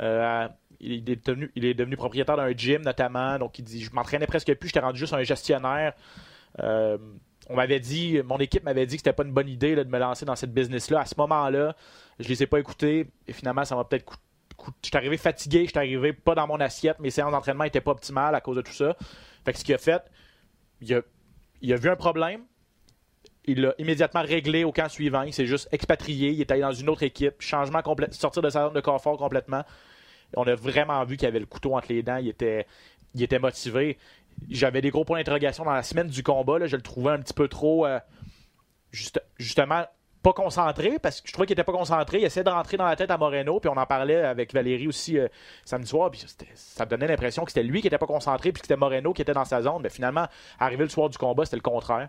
Euh, 0.00 0.48
il, 0.80 1.08
est 1.08 1.26
devenu, 1.26 1.50
il 1.54 1.64
est 1.64 1.74
devenu 1.74 1.96
propriétaire 1.96 2.36
d'un 2.36 2.52
gym 2.52 2.82
notamment, 2.82 3.38
donc 3.38 3.58
il 3.58 3.64
dit 3.64 3.82
Je 3.82 3.92
m'entraînais 3.92 4.26
presque 4.26 4.52
plus, 4.54 4.68
j'étais 4.68 4.80
rendu 4.80 4.98
juste 4.98 5.14
un 5.14 5.22
gestionnaire. 5.22 5.94
Euh, 6.62 6.98
on 7.48 7.54
m'avait 7.54 7.80
dit, 7.80 8.20
mon 8.24 8.38
équipe 8.38 8.64
m'avait 8.64 8.86
dit 8.86 8.96
que 8.96 9.00
c'était 9.00 9.12
pas 9.12 9.22
une 9.22 9.32
bonne 9.32 9.48
idée 9.48 9.76
de 9.76 9.84
me 9.84 9.98
lancer 9.98 10.24
dans 10.24 10.34
cette 10.34 10.52
business-là. 10.52 11.00
À 11.00 11.06
ce 11.06 11.14
moment-là, 11.18 11.76
je 12.18 12.28
les 12.28 12.42
ai 12.42 12.46
pas 12.46 12.58
écoutés 12.58 13.06
et 13.28 13.32
finalement, 13.32 13.64
ça 13.64 13.76
m'a 13.76 13.84
peut-être 13.84 14.04
coûté. 14.04 14.22
Je 14.82 14.88
suis 14.88 14.96
arrivé 14.96 15.16
fatigué, 15.16 15.64
je 15.64 15.70
suis 15.70 15.78
arrivé 15.78 16.12
pas 16.12 16.34
dans 16.34 16.46
mon 16.46 16.58
assiette, 16.58 16.98
mes 16.98 17.10
séances 17.10 17.30
d'entraînement 17.30 17.64
n'étaient 17.64 17.82
pas 17.82 17.92
optimales 17.92 18.34
à 18.34 18.40
cause 18.40 18.56
de 18.56 18.62
tout 18.62 18.72
ça. 18.72 18.96
Fait 19.44 19.52
que 19.52 19.58
ce 19.58 19.64
qu'il 19.64 19.74
a 19.74 19.78
fait, 19.78 20.02
il 20.80 20.92
a 20.94 21.02
il 21.62 21.72
a 21.72 21.76
vu 21.76 21.88
un 21.88 21.96
problème, 21.96 22.42
il 23.46 23.60
l'a 23.60 23.74
immédiatement 23.78 24.22
réglé 24.22 24.64
au 24.64 24.72
camp 24.72 24.88
suivant. 24.88 25.22
Il 25.22 25.32
s'est 25.32 25.46
juste 25.46 25.68
expatrié. 25.72 26.30
Il 26.30 26.40
est 26.40 26.50
allé 26.50 26.62
dans 26.62 26.72
une 26.72 26.88
autre 26.88 27.04
équipe. 27.04 27.34
Changement 27.38 27.80
complet. 27.82 28.08
Sortir 28.10 28.42
de 28.42 28.50
sa 28.50 28.64
zone 28.64 28.74
de 28.74 28.80
confort 28.80 29.16
complètement. 29.16 29.62
On 30.36 30.42
a 30.44 30.54
vraiment 30.54 31.02
vu 31.04 31.16
qu'il 31.16 31.28
avait 31.28 31.38
le 31.38 31.46
couteau 31.46 31.76
entre 31.76 31.86
les 31.90 32.02
dents. 32.02 32.16
Il 32.16 32.28
était, 32.28 32.66
motivé. 33.38 33.98
J'avais 34.50 34.80
des 34.80 34.90
gros 34.90 35.04
points 35.04 35.18
d'interrogation 35.18 35.64
dans 35.64 35.72
la 35.72 35.84
semaine 35.84 36.08
du 36.08 36.22
combat. 36.22 36.66
Je 36.66 36.76
le 36.76 36.82
trouvais 36.82 37.12
un 37.12 37.20
petit 37.20 37.34
peu 37.34 37.46
trop. 37.46 37.86
Euh, 37.86 38.00
justement, 39.38 39.86
pas 40.26 40.32
concentré, 40.32 40.98
parce 40.98 41.20
que 41.20 41.28
je 41.28 41.32
trouvais 41.32 41.46
qu'il 41.46 41.54
était 41.54 41.62
pas 41.62 41.72
concentré. 41.72 42.18
Il 42.18 42.24
essayait 42.24 42.42
de 42.42 42.50
rentrer 42.50 42.76
dans 42.76 42.86
la 42.86 42.96
tête 42.96 43.12
à 43.12 43.16
Moreno, 43.16 43.60
puis 43.60 43.70
on 43.70 43.76
en 43.76 43.86
parlait 43.86 44.16
avec 44.16 44.52
Valérie 44.52 44.88
aussi 44.88 45.16
euh, 45.18 45.28
samedi 45.64 45.88
soir, 45.88 46.10
puis 46.10 46.24
ça 46.54 46.84
me 46.84 46.90
donnait 46.90 47.06
l'impression 47.06 47.44
que 47.44 47.52
c'était 47.52 47.62
lui 47.62 47.80
qui 47.80 47.86
était 47.86 47.96
pas 47.96 48.08
concentré, 48.08 48.50
puis 48.50 48.60
que 48.60 48.66
c'était 48.66 48.76
Moreno 48.76 49.12
qui 49.12 49.22
était 49.22 49.34
dans 49.34 49.44
sa 49.44 49.62
zone. 49.62 49.82
Mais 49.82 49.88
finalement, 49.88 50.26
arrivé 50.58 50.82
le 50.82 50.90
soir 50.90 51.08
du 51.10 51.16
combat, 51.16 51.44
c'était 51.44 51.58
le 51.58 51.62
contraire. 51.62 52.08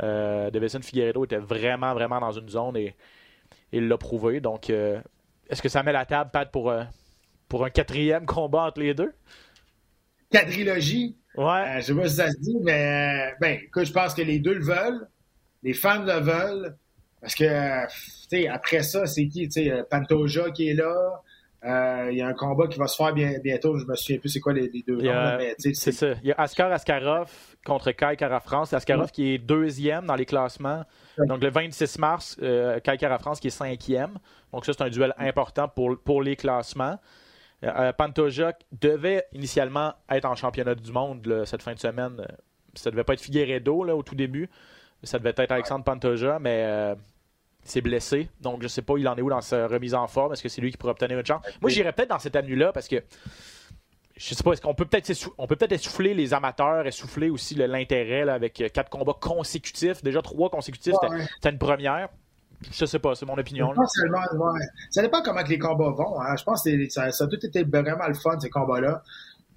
Euh, 0.00 0.48
Davison 0.50 0.80
Figueredo 0.80 1.24
était 1.24 1.38
vraiment, 1.38 1.92
vraiment 1.92 2.20
dans 2.20 2.30
une 2.30 2.48
zone 2.48 2.76
et 2.76 2.94
il 3.72 3.88
l'a 3.88 3.98
prouvé. 3.98 4.40
Donc, 4.40 4.70
euh, 4.70 5.00
est-ce 5.48 5.60
que 5.60 5.68
ça 5.68 5.82
met 5.82 5.92
la 5.92 6.06
table, 6.06 6.30
Pat, 6.32 6.48
pour, 6.48 6.70
euh, 6.70 6.84
pour 7.48 7.64
un 7.64 7.70
quatrième 7.70 8.26
combat 8.26 8.66
entre 8.66 8.78
les 8.80 8.94
deux? 8.94 9.12
Quadrilogie? 10.30 11.16
Ouais. 11.36 11.80
je 11.80 11.86
sais 11.86 11.94
pas 11.94 12.08
si 12.08 12.14
ça 12.14 12.30
se 12.30 12.38
dit, 12.38 12.56
mais 12.62 13.34
ben, 13.40 13.58
écoute, 13.60 13.86
je 13.86 13.92
pense 13.92 14.14
que 14.14 14.22
les 14.22 14.38
deux 14.38 14.54
le 14.54 14.64
veulent. 14.64 15.08
Les 15.64 15.74
fans 15.74 16.04
le 16.04 16.20
veulent. 16.20 16.76
Parce 17.20 17.34
que, 17.34 17.86
tu 17.86 18.26
sais, 18.30 18.48
après 18.48 18.82
ça, 18.82 19.06
c'est 19.06 19.26
qui? 19.28 19.48
Tu 19.48 19.64
sais, 19.64 19.82
Pantoja 19.90 20.50
qui 20.50 20.70
est 20.70 20.74
là. 20.74 21.22
Il 21.62 22.16
y 22.16 22.22
a 22.22 22.26
un 22.26 22.32
combat 22.32 22.66
qui 22.66 22.78
va 22.78 22.86
se 22.86 22.96
faire 22.96 23.12
bientôt. 23.12 23.76
Je 23.76 23.84
me 23.84 23.94
souviens 23.94 24.18
plus 24.18 24.30
c'est 24.30 24.40
quoi 24.40 24.54
les, 24.54 24.68
deux 24.86 24.96
noms. 24.96 25.38
C'est 25.58 25.92
ça. 25.92 26.14
Il 26.22 26.28
y 26.28 26.32
a 26.32 26.36
Askar 26.38 26.72
Askarov 26.72 27.30
contre 27.66 27.92
Kai 27.92 28.16
Kara-France. 28.16 28.72
Askarov 28.72 29.10
qui 29.10 29.34
est 29.34 29.38
deuxième 29.38 30.06
dans 30.06 30.14
les 30.14 30.24
classements. 30.24 30.84
Donc 31.18 31.42
le 31.42 31.50
26 31.50 31.98
mars, 31.98 32.36
euh, 32.40 32.80
Kai 32.80 32.96
Kara-France 32.96 33.40
qui 33.40 33.48
est 33.48 33.50
cinquième. 33.50 34.18
Donc 34.52 34.64
ça, 34.64 34.72
c'est 34.72 34.82
un 34.82 34.88
duel 34.88 35.14
important 35.18 35.68
pour, 35.68 35.98
pour 36.02 36.22
les 36.22 36.36
classements. 36.36 36.98
Euh, 37.62 37.92
Pantoja 37.92 38.54
devait 38.72 39.26
initialement 39.32 39.92
être 40.08 40.24
en 40.24 40.34
championnat 40.34 40.74
du 40.74 40.92
monde 40.92 41.42
cette 41.44 41.62
fin 41.62 41.74
de 41.74 41.78
semaine. 41.78 42.26
Ça 42.74 42.90
devait 42.90 43.04
pas 43.04 43.14
être 43.14 43.20
Figueredo 43.20 43.84
là, 43.84 43.94
au 43.94 44.02
tout 44.02 44.14
début. 44.14 44.48
Ça 45.02 45.18
devait 45.18 45.34
être 45.36 45.52
Alexandre 45.52 45.84
Pantoja, 45.84 46.38
mais 46.38 46.64
euh, 46.64 46.94
s'est 47.64 47.80
blessé. 47.80 48.28
Donc, 48.40 48.62
je 48.62 48.68
sais 48.68 48.82
pas, 48.82 48.94
il 48.98 49.08
en 49.08 49.16
est 49.16 49.22
où 49.22 49.30
dans 49.30 49.40
sa 49.40 49.66
remise 49.66 49.94
en 49.94 50.06
forme? 50.06 50.32
Est-ce 50.32 50.42
que 50.42 50.48
c'est 50.48 50.60
lui 50.60 50.70
qui 50.70 50.76
pourrait 50.76 50.92
obtenir 50.92 51.18
une 51.18 51.26
chance? 51.26 51.42
Moi, 51.60 51.70
j'irais 51.70 51.92
peut-être 51.92 52.10
dans 52.10 52.18
cette 52.18 52.36
avenue-là 52.36 52.72
parce 52.72 52.88
que 52.88 53.02
je 54.16 54.34
sais 54.34 54.42
pas, 54.42 54.52
est-ce 54.52 54.60
qu'on 54.60 54.74
peut 54.74 54.84
peut-être 54.84 55.10
on 55.38 55.46
peut 55.46 55.56
peut-être 55.56 55.72
essouffler 55.72 56.12
les 56.12 56.34
amateurs, 56.34 56.86
essouffler 56.86 57.30
aussi 57.30 57.54
l'intérêt 57.54 58.28
avec 58.28 58.62
quatre 58.74 58.90
combats 58.90 59.16
consécutifs. 59.18 60.02
Déjà 60.02 60.20
trois 60.20 60.50
consécutifs, 60.50 60.94
c'était 61.36 61.50
une 61.50 61.58
première. 61.58 62.10
Je 62.70 62.84
sais 62.84 62.98
pas, 62.98 63.14
c'est 63.14 63.24
mon 63.24 63.38
opinion. 63.38 63.72
Ça 64.90 65.00
dépend 65.00 65.22
comment 65.22 65.40
les 65.40 65.58
combats 65.58 65.92
vont. 65.92 66.20
Hein. 66.20 66.36
Je 66.36 66.44
pense 66.44 66.62
que 66.62 66.88
ça, 66.90 67.04
a 67.04 67.26
tout 67.26 67.46
été 67.46 67.64
vraiment 67.64 68.06
le 68.06 68.12
fun, 68.12 68.38
ces 68.38 68.50
combats-là. 68.50 69.02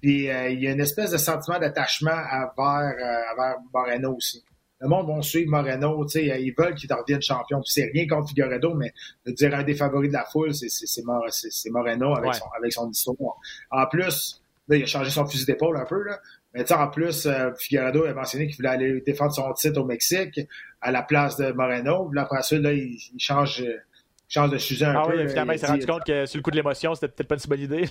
Puis 0.00 0.30
euh, 0.30 0.48
il 0.48 0.62
y 0.62 0.66
a 0.66 0.70
une 0.70 0.80
espèce 0.80 1.10
de 1.10 1.18
sentiment 1.18 1.58
d'attachement 1.58 2.16
vers, 2.56 2.94
euh, 3.38 3.52
Moreno 3.72 4.14
aussi 4.16 4.42
le 4.80 4.88
monde 4.88 5.08
va 5.08 5.22
suivre 5.22 5.50
Moreno. 5.50 6.06
Ils 6.14 6.54
veulent 6.56 6.74
qu'il 6.74 6.92
revienne 6.92 7.22
champion. 7.22 7.62
C'est 7.64 7.90
rien 7.92 8.06
contre 8.06 8.28
Figueredo, 8.28 8.74
mais 8.74 8.92
de 9.26 9.32
dire 9.32 9.54
un 9.54 9.62
des 9.62 9.74
favoris 9.74 10.08
de 10.08 10.14
la 10.14 10.24
foule, 10.24 10.54
c'est 10.54 11.70
Moreno 11.70 12.14
avec, 12.16 12.34
son, 12.34 12.46
avec 12.56 12.72
son 12.72 12.90
histoire. 12.90 13.36
En 13.70 13.86
plus, 13.86 14.42
il 14.68 14.82
a 14.82 14.86
changé 14.86 15.10
son 15.10 15.26
fusil 15.26 15.46
d'épaule 15.46 15.76
un 15.76 15.84
peu. 15.84 16.02
Là. 16.02 16.20
Mais 16.54 16.70
en 16.72 16.88
plus, 16.88 17.26
euh, 17.26 17.50
Figueredo 17.58 18.04
a 18.04 18.14
mentionné 18.14 18.46
qu'il 18.46 18.56
voulait 18.56 18.68
aller 18.68 19.00
défendre 19.00 19.32
son 19.32 19.52
titre 19.54 19.80
au 19.80 19.84
Mexique 19.84 20.40
à 20.80 20.92
la 20.92 21.02
place 21.02 21.36
de 21.36 21.52
Moreno. 21.52 22.08
Puis 22.08 22.18
après 22.18 22.42
ça, 22.42 22.58
là, 22.58 22.72
il, 22.72 22.98
change 23.18 23.64
de 24.42 24.58
sujet 24.58 24.86
un 24.86 24.94
ah 24.96 25.06
peu. 25.06 25.16
oui, 25.16 25.28
finalement, 25.28 25.52
il 25.52 25.58
s'est 25.58 25.66
rendu 25.66 25.86
compte 25.86 26.04
que 26.04 26.26
sur 26.26 26.38
le 26.38 26.42
coup 26.42 26.50
de 26.50 26.56
l'émotion, 26.56 26.94
c'était 26.94 27.08
peut-être 27.08 27.28
pas 27.28 27.34
une 27.34 27.40
si 27.40 27.48
bonne 27.48 27.60
idée. 27.60 27.84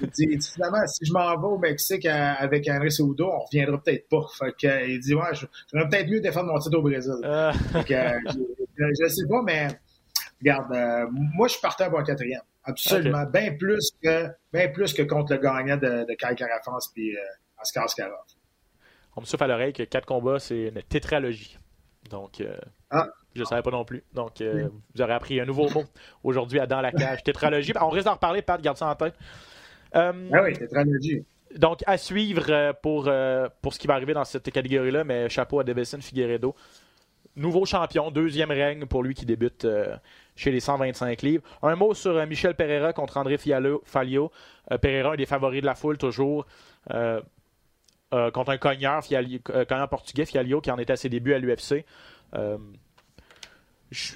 il 0.00 0.08
dit, 0.10 0.52
finalement, 0.54 0.86
si 0.86 1.04
je 1.04 1.12
m'en 1.12 1.36
vais 1.36 1.46
au 1.46 1.58
Mexique 1.58 2.06
avec 2.06 2.68
André 2.68 2.90
Soudo, 2.90 3.30
on 3.30 3.40
reviendra 3.40 3.82
peut-être 3.82 4.08
pas. 4.08 4.26
Fait 4.38 4.52
que, 4.52 4.88
il 4.88 5.00
dit, 5.00 5.14
ouais, 5.14 5.32
j'aurais 5.34 5.88
peut-être 5.88 6.08
mieux 6.08 6.20
défendre 6.20 6.52
mon 6.52 6.58
titre 6.58 6.78
au 6.78 6.82
Brésil. 6.82 7.12
Euh... 7.24 7.52
que, 7.86 7.94
je, 8.76 9.04
ne 9.04 9.08
sais 9.08 9.26
pas, 9.28 9.42
mais 9.44 9.68
regarde, 10.40 10.72
euh, 10.72 11.06
moi, 11.10 11.48
je 11.48 11.52
suis 11.52 11.60
partant 11.60 11.90
pour 11.90 11.98
un 11.98 12.04
quatrième. 12.04 12.42
Absolument. 12.64 13.24
Bien 13.26 13.56
plus 13.56 13.90
que 14.02 14.28
bien 14.52 14.68
plus 14.68 14.92
que 14.92 15.02
contre 15.02 15.34
le 15.34 15.40
gagnant 15.40 15.76
de, 15.76 16.04
de 16.06 16.14
Kai 16.14 16.34
Carafance 16.36 16.90
puis 16.94 17.16
euh, 17.16 17.20
Oscar 17.60 17.88
Skarov. 17.88 18.18
On 19.16 19.22
me 19.22 19.26
souffle 19.26 19.44
à 19.44 19.46
l'oreille 19.46 19.72
que 19.72 19.82
quatre 19.82 20.06
combats, 20.06 20.38
c'est 20.38 20.68
une 20.68 20.82
tétralogie. 20.82 21.58
Donc, 22.10 22.40
euh, 22.40 22.56
ah. 22.90 23.08
Je 23.34 23.40
ne 23.40 23.44
savais 23.44 23.62
pas 23.62 23.70
non 23.70 23.84
plus. 23.84 24.02
Donc, 24.14 24.40
euh, 24.40 24.68
vous 24.94 25.02
aurez 25.02 25.12
appris 25.12 25.40
un 25.40 25.44
nouveau 25.44 25.68
mot 25.70 25.84
aujourd'hui 26.24 26.58
à 26.60 26.66
Dans 26.66 26.80
la 26.80 26.92
cage. 26.92 27.22
Tétralogie. 27.22 27.72
On 27.80 27.88
risque 27.88 28.06
d'en 28.06 28.14
reparler, 28.14 28.42
Pat, 28.42 28.60
garde 28.60 28.76
ça 28.76 28.88
en 28.88 28.94
tête. 28.94 29.14
ah 29.92 30.12
oui, 30.12 30.52
tétralogie. 30.54 31.24
Donc, 31.56 31.82
à 31.86 31.96
suivre 31.98 32.72
pour, 32.80 33.10
pour 33.60 33.74
ce 33.74 33.78
qui 33.78 33.86
va 33.86 33.94
arriver 33.94 34.14
dans 34.14 34.24
cette 34.24 34.50
catégorie-là, 34.50 35.04
mais 35.04 35.28
chapeau 35.28 35.60
à 35.60 35.64
Devison 35.64 36.00
Figueredo. 36.00 36.54
Nouveau 37.36 37.64
champion, 37.64 38.10
deuxième 38.10 38.50
règne 38.50 38.86
pour 38.86 39.02
lui 39.02 39.14
qui 39.14 39.24
débute 39.24 39.66
chez 40.40 40.50
les 40.50 40.60
125 40.60 41.22
livres. 41.22 41.42
Un 41.62 41.76
mot 41.76 41.92
sur 41.94 42.16
euh, 42.16 42.26
Michel 42.26 42.54
Pereira 42.54 42.92
contre 42.92 43.18
André 43.18 43.36
Fallio. 43.84 44.32
Euh, 44.72 44.78
Pereira, 44.78 45.12
un 45.12 45.16
des 45.16 45.26
favoris 45.26 45.60
de 45.60 45.66
la 45.66 45.74
foule, 45.74 45.98
toujours. 45.98 46.46
Euh, 46.90 47.20
contre 48.32 48.50
un 48.50 48.58
cogneur, 48.58 49.04
cogneur 49.68 49.88
portugais, 49.88 50.24
Fialio, 50.24 50.60
qui 50.60 50.70
en 50.70 50.78
était 50.78 50.94
à 50.94 50.96
ses 50.96 51.08
débuts 51.08 51.32
à 51.32 51.38
l'UFC. 51.38 51.84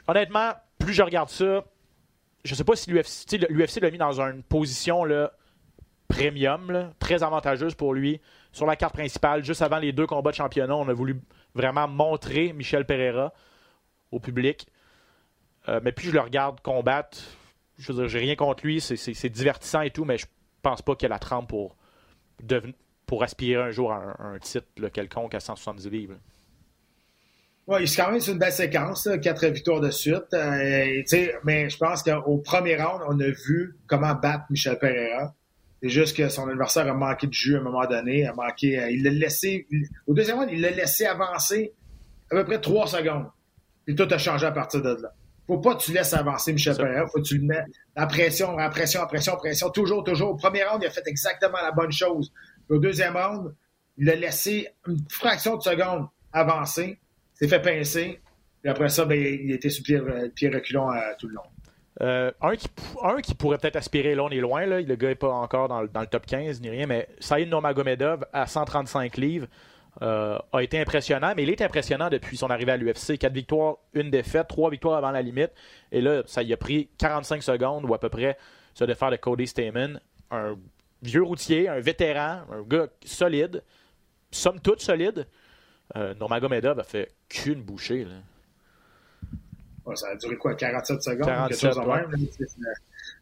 Honnêtement, 0.06 0.52
plus 0.78 0.92
je 0.92 1.02
regarde 1.02 1.28
ça, 1.28 1.64
je 2.44 2.54
sais 2.54 2.64
pas 2.64 2.76
si 2.76 2.90
l'UFC 2.90 3.80
l'a 3.80 3.90
mis 3.90 3.98
dans 3.98 4.20
une 4.20 4.42
position 4.42 5.04
premium, 6.08 6.92
très 6.98 7.22
avantageuse 7.22 7.74
pour 7.74 7.94
lui. 7.94 8.20
Sur 8.52 8.66
la 8.66 8.76
carte 8.76 8.94
principale, 8.94 9.44
juste 9.44 9.62
avant 9.62 9.78
les 9.78 9.92
deux 9.92 10.06
combats 10.06 10.30
de 10.30 10.36
championnat, 10.36 10.76
on 10.76 10.88
a 10.88 10.92
voulu 10.92 11.20
vraiment 11.54 11.88
montrer 11.88 12.52
Michel 12.52 12.84
Pereira 12.84 13.32
au 14.12 14.20
public. 14.20 14.66
Euh, 15.68 15.80
mais 15.82 15.92
puis 15.92 16.08
je 16.08 16.12
le 16.12 16.20
regarde 16.20 16.60
combattre. 16.60 17.18
Je 17.78 17.92
veux 17.92 18.00
dire, 18.00 18.08
j'ai 18.08 18.18
rien 18.20 18.36
contre 18.36 18.64
lui, 18.64 18.80
c'est 18.80 19.28
divertissant 19.28 19.80
et 19.80 19.90
tout, 19.90 20.04
mais 20.04 20.18
je 20.18 20.26
pense 20.62 20.82
pas 20.82 20.94
qu'il 20.94 21.06
a 21.06 21.08
la 21.08 21.18
trempe 21.18 21.48
pour, 21.48 21.76
pour 23.06 23.22
aspirer 23.24 23.60
un 23.60 23.70
jour 23.70 23.92
à 23.92 24.16
un, 24.22 24.38
titre 24.38 24.66
quelconque 24.92 25.34
à 25.34 25.40
170 25.40 25.88
livres. 25.90 26.14
Oui, 27.66 27.88
c'est 27.88 28.02
quand 28.02 28.12
même 28.12 28.20
une 28.26 28.38
belle 28.38 28.52
séquence, 28.52 29.08
quatre 29.22 29.46
victoires 29.46 29.80
de 29.80 29.90
suite. 29.90 30.34
Euh, 30.34 31.02
mais 31.44 31.70
je 31.70 31.76
pense 31.78 32.02
qu'au 32.02 32.38
premier 32.38 32.76
round, 32.76 33.02
on 33.08 33.18
a 33.20 33.28
vu 33.28 33.76
comment 33.86 34.14
battre 34.14 34.44
Michel 34.50 34.78
Pereira. 34.78 35.34
C'est 35.82 35.88
juste 35.88 36.16
que 36.16 36.28
son 36.28 36.48
adversaire 36.48 36.86
a 36.88 36.94
manqué 36.94 37.26
de 37.26 37.32
jus 37.32 37.56
à 37.56 37.60
un 37.60 37.62
moment 37.62 37.86
donné. 37.86 38.26
A 38.26 38.34
manqué, 38.34 38.78
euh, 38.78 38.90
il 38.90 39.02
l'a 39.02 39.10
laissé. 39.10 39.66
Au 40.06 40.14
deuxième 40.14 40.38
round, 40.38 40.50
il 40.52 40.60
l'a 40.60 40.70
laissé 40.70 41.06
avancer 41.06 41.72
à 42.30 42.36
peu 42.36 42.44
près 42.44 42.60
trois 42.60 42.86
secondes. 42.86 43.26
Et 43.86 43.94
tout 43.94 44.08
a 44.10 44.18
changé 44.18 44.46
à 44.46 44.52
partir 44.52 44.82
de 44.82 44.96
là 45.02 45.12
faut 45.46 45.58
pas 45.58 45.74
que 45.74 45.82
tu 45.82 45.92
laisses 45.92 46.12
avancer 46.14 46.52
Michel 46.52 46.76
Pereira. 46.76 47.06
Faut 47.06 47.18
que 47.18 47.26
tu 47.26 47.38
le 47.38 47.44
mets 47.44 47.64
la 47.96 48.06
pression, 48.06 48.56
la 48.56 48.70
pression, 48.70 49.00
la 49.00 49.06
pression, 49.06 49.32
la 49.32 49.38
pression. 49.38 49.70
Toujours, 49.70 50.04
toujours. 50.04 50.30
Au 50.30 50.36
premier 50.36 50.64
round, 50.64 50.82
il 50.82 50.86
a 50.86 50.90
fait 50.90 51.06
exactement 51.06 51.58
la 51.62 51.72
bonne 51.72 51.92
chose. 51.92 52.32
au 52.68 52.78
deuxième 52.78 53.16
round, 53.16 53.54
il 53.98 54.08
a 54.10 54.14
laissé 54.14 54.68
une 54.86 55.04
fraction 55.08 55.56
de 55.56 55.62
seconde 55.62 56.08
avancer. 56.32 56.98
S'est 57.44 57.60
fait 57.60 57.60
pincer. 57.60 58.20
Et 58.64 58.68
après 58.70 58.88
ça, 58.88 59.04
ben, 59.04 59.20
il 59.20 59.52
était 59.52 59.68
sur 59.68 59.84
pied, 59.84 60.00
pied 60.34 60.48
reculant 60.48 60.90
euh, 60.90 61.00
tout 61.18 61.28
le 61.28 61.34
long. 61.34 61.42
Euh, 62.00 62.32
un, 62.40 62.56
qui, 63.20 63.34
pourrait 63.34 63.58
peut-être 63.58 63.76
aspirer, 63.76 64.14
là 64.14 64.24
on 64.24 64.30
est 64.30 64.40
loin, 64.40 64.64
là, 64.64 64.80
le 64.80 64.94
gars 64.96 65.08
n'est 65.08 65.14
pas 65.14 65.30
encore 65.30 65.68
dans, 65.68 65.82
le 65.82 66.06
top 66.06 66.24
15 66.24 66.62
ni 66.62 66.70
rien, 66.70 66.86
mais 66.86 67.06
Saïd 67.20 67.50
Nomagomedov 67.50 68.24
à 68.32 68.46
135 68.46 69.18
livres. 69.18 69.46
Euh, 70.00 70.38
a 70.52 70.62
été 70.62 70.80
impressionnant, 70.80 71.34
mais 71.36 71.42
il 71.42 71.50
est 71.50 71.60
impressionnant 71.60 72.08
depuis 72.08 72.38
son 72.38 72.48
arrivée 72.48 72.72
à 72.72 72.76
l'UFC. 72.78 73.18
Quatre 73.18 73.34
victoires, 73.34 73.76
une 73.92 74.10
défaite, 74.10 74.48
trois 74.48 74.70
victoires 74.70 74.96
avant 74.96 75.10
la 75.10 75.20
limite. 75.20 75.52
Et 75.92 76.00
là, 76.00 76.22
ça 76.26 76.42
y 76.42 76.52
a 76.52 76.56
pris 76.56 76.88
45 76.96 77.42
secondes 77.42 77.84
ou 77.84 77.92
à 77.92 78.00
peu 78.00 78.08
près 78.08 78.38
se 78.72 78.84
défaire 78.84 79.10
de 79.10 79.16
Cody 79.16 79.46
Stamen. 79.46 80.00
Un 80.30 80.56
vieux 81.02 81.22
routier, 81.22 81.68
un 81.68 81.78
vétéran, 81.78 82.40
un 82.50 82.62
gars 82.66 82.86
solide, 83.04 83.62
somme 84.30 84.58
toute 84.58 84.80
solide. 84.80 85.26
Euh, 85.96 86.14
Nomagomedov 86.14 86.78
a 86.80 86.84
fait 86.84 87.12
qu'une 87.28 87.62
bouchée. 87.62 88.06
ça 89.94 90.08
a 90.08 90.16
duré 90.16 90.36
quoi, 90.36 90.54
47 90.54 91.02
secondes? 91.02 91.26
47, 91.26 91.60
quelque 91.60 91.74
chose 91.74 91.86
même. 91.86 92.28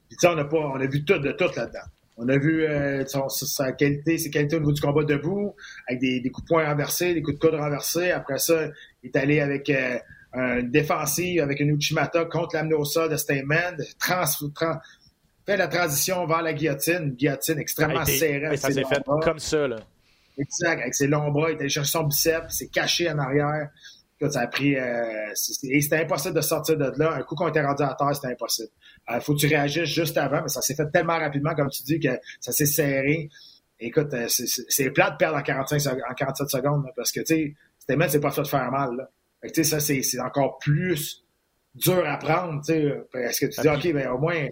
Puis 0.08 0.18
on 0.24 0.38
a, 0.38 0.44
pas, 0.44 0.56
on 0.58 0.80
a 0.80 0.86
vu 0.86 1.04
tout 1.04 1.18
de 1.18 1.32
tout 1.32 1.50
là-dedans. 1.56 1.80
On 2.18 2.28
a 2.28 2.36
vu 2.36 2.64
euh, 2.64 3.04
sa 3.06 3.72
qualité, 3.72 4.18
ses 4.18 4.30
qualités 4.30 4.56
au 4.56 4.60
niveau 4.60 4.72
du 4.72 4.80
combat 4.80 5.02
debout, 5.02 5.56
avec 5.88 6.00
des, 6.00 6.30
coups 6.30 6.44
de 6.44 6.48
poing 6.48 6.66
renversés, 6.66 7.14
des 7.14 7.22
coups 7.22 7.38
de 7.38 7.40
coude 7.40 7.58
renversés. 7.58 8.10
Après 8.10 8.38
ça, 8.38 8.68
il 9.02 9.08
est 9.08 9.16
allé 9.16 9.40
avec 9.40 9.70
euh, 9.70 9.98
un 10.34 10.62
défensif, 10.62 11.40
avec 11.40 11.60
un 11.60 11.68
Uchimata 11.68 12.26
contre 12.26 12.56
l'amnosa 12.56 13.08
de 13.08 13.16
Steinman, 13.16 13.76
trans, 13.98 14.24
fait 15.46 15.56
la 15.56 15.68
transition 15.68 16.26
vers 16.26 16.42
la 16.42 16.52
guillotine, 16.52 17.02
une 17.02 17.14
guillotine 17.14 17.58
extrêmement 17.58 18.04
serrée. 18.04 18.56
ça 18.56 18.70
s'est 18.70 18.84
fait 18.84 19.02
comme 19.22 19.38
ça. 19.38 19.66
Là. 19.66 19.76
Exact, 20.39 20.80
avec 20.80 20.95
ses 20.95 21.07
longs 21.07 21.30
bras, 21.30 21.51
il 21.51 21.59
allé 21.59 21.68
chercher 21.68 21.91
son 21.91 22.05
biceps, 22.05 22.47
il 22.51 22.55
s'est 22.55 22.68
caché 22.68 23.11
en 23.11 23.18
arrière. 23.18 23.68
Ça 24.30 24.43
a 24.43 24.47
pris. 24.47 24.76
Euh, 24.76 25.33
c'était 25.35 25.97
impossible 25.97 26.35
de 26.35 26.41
sortir 26.41 26.76
de 26.76 26.93
là. 26.97 27.14
Un 27.14 27.22
coup 27.22 27.35
qu'on 27.35 27.49
était 27.49 27.64
rendu 27.64 27.83
à 27.83 27.97
terre, 27.99 28.14
c'était 28.14 28.28
impossible. 28.28 28.68
Il 29.11 29.16
euh, 29.16 29.20
faut 29.20 29.35
que 29.35 29.41
tu 29.41 29.49
réagisses 29.49 29.89
juste 29.89 30.16
avant, 30.16 30.43
mais 30.43 30.49
ça 30.49 30.62
s'est 30.62 30.76
fait 30.76 30.89
tellement 30.93 31.18
rapidement, 31.18 31.55
comme 31.55 31.68
tu 31.70 31.83
dis, 31.83 31.99
que 31.99 32.20
ça 32.41 32.53
s'est 32.53 32.66
serré. 32.66 33.30
Écoute, 33.80 34.14
euh, 34.14 34.26
c'est 34.28 34.91
plat 34.91 35.11
de 35.11 35.16
perdre 35.16 35.39
en, 35.39 35.43
45, 35.43 35.95
en 36.09 36.14
47 36.14 36.49
secondes, 36.49 36.87
parce 36.95 37.11
que, 37.11 37.18
tu 37.20 37.26
sais, 37.26 37.55
Stémen, 37.80 38.09
c'est 38.09 38.20
pas 38.20 38.30
fait 38.30 38.43
de 38.43 38.47
faire 38.47 38.70
mal. 38.70 38.95
Là. 38.97 39.11
Fait 39.41 39.51
que, 39.51 39.62
ça, 39.64 39.80
c'est 39.80 40.20
encore 40.20 40.59
plus 40.59 41.24
dur 41.74 42.07
à 42.07 42.16
prendre. 42.16 42.61
Est-ce 42.70 43.41
que 43.41 43.47
tu 43.47 43.61
dis, 43.61 43.68
OK, 43.68 43.93
ben, 43.93 44.09
au 44.11 44.18
moins, 44.18 44.47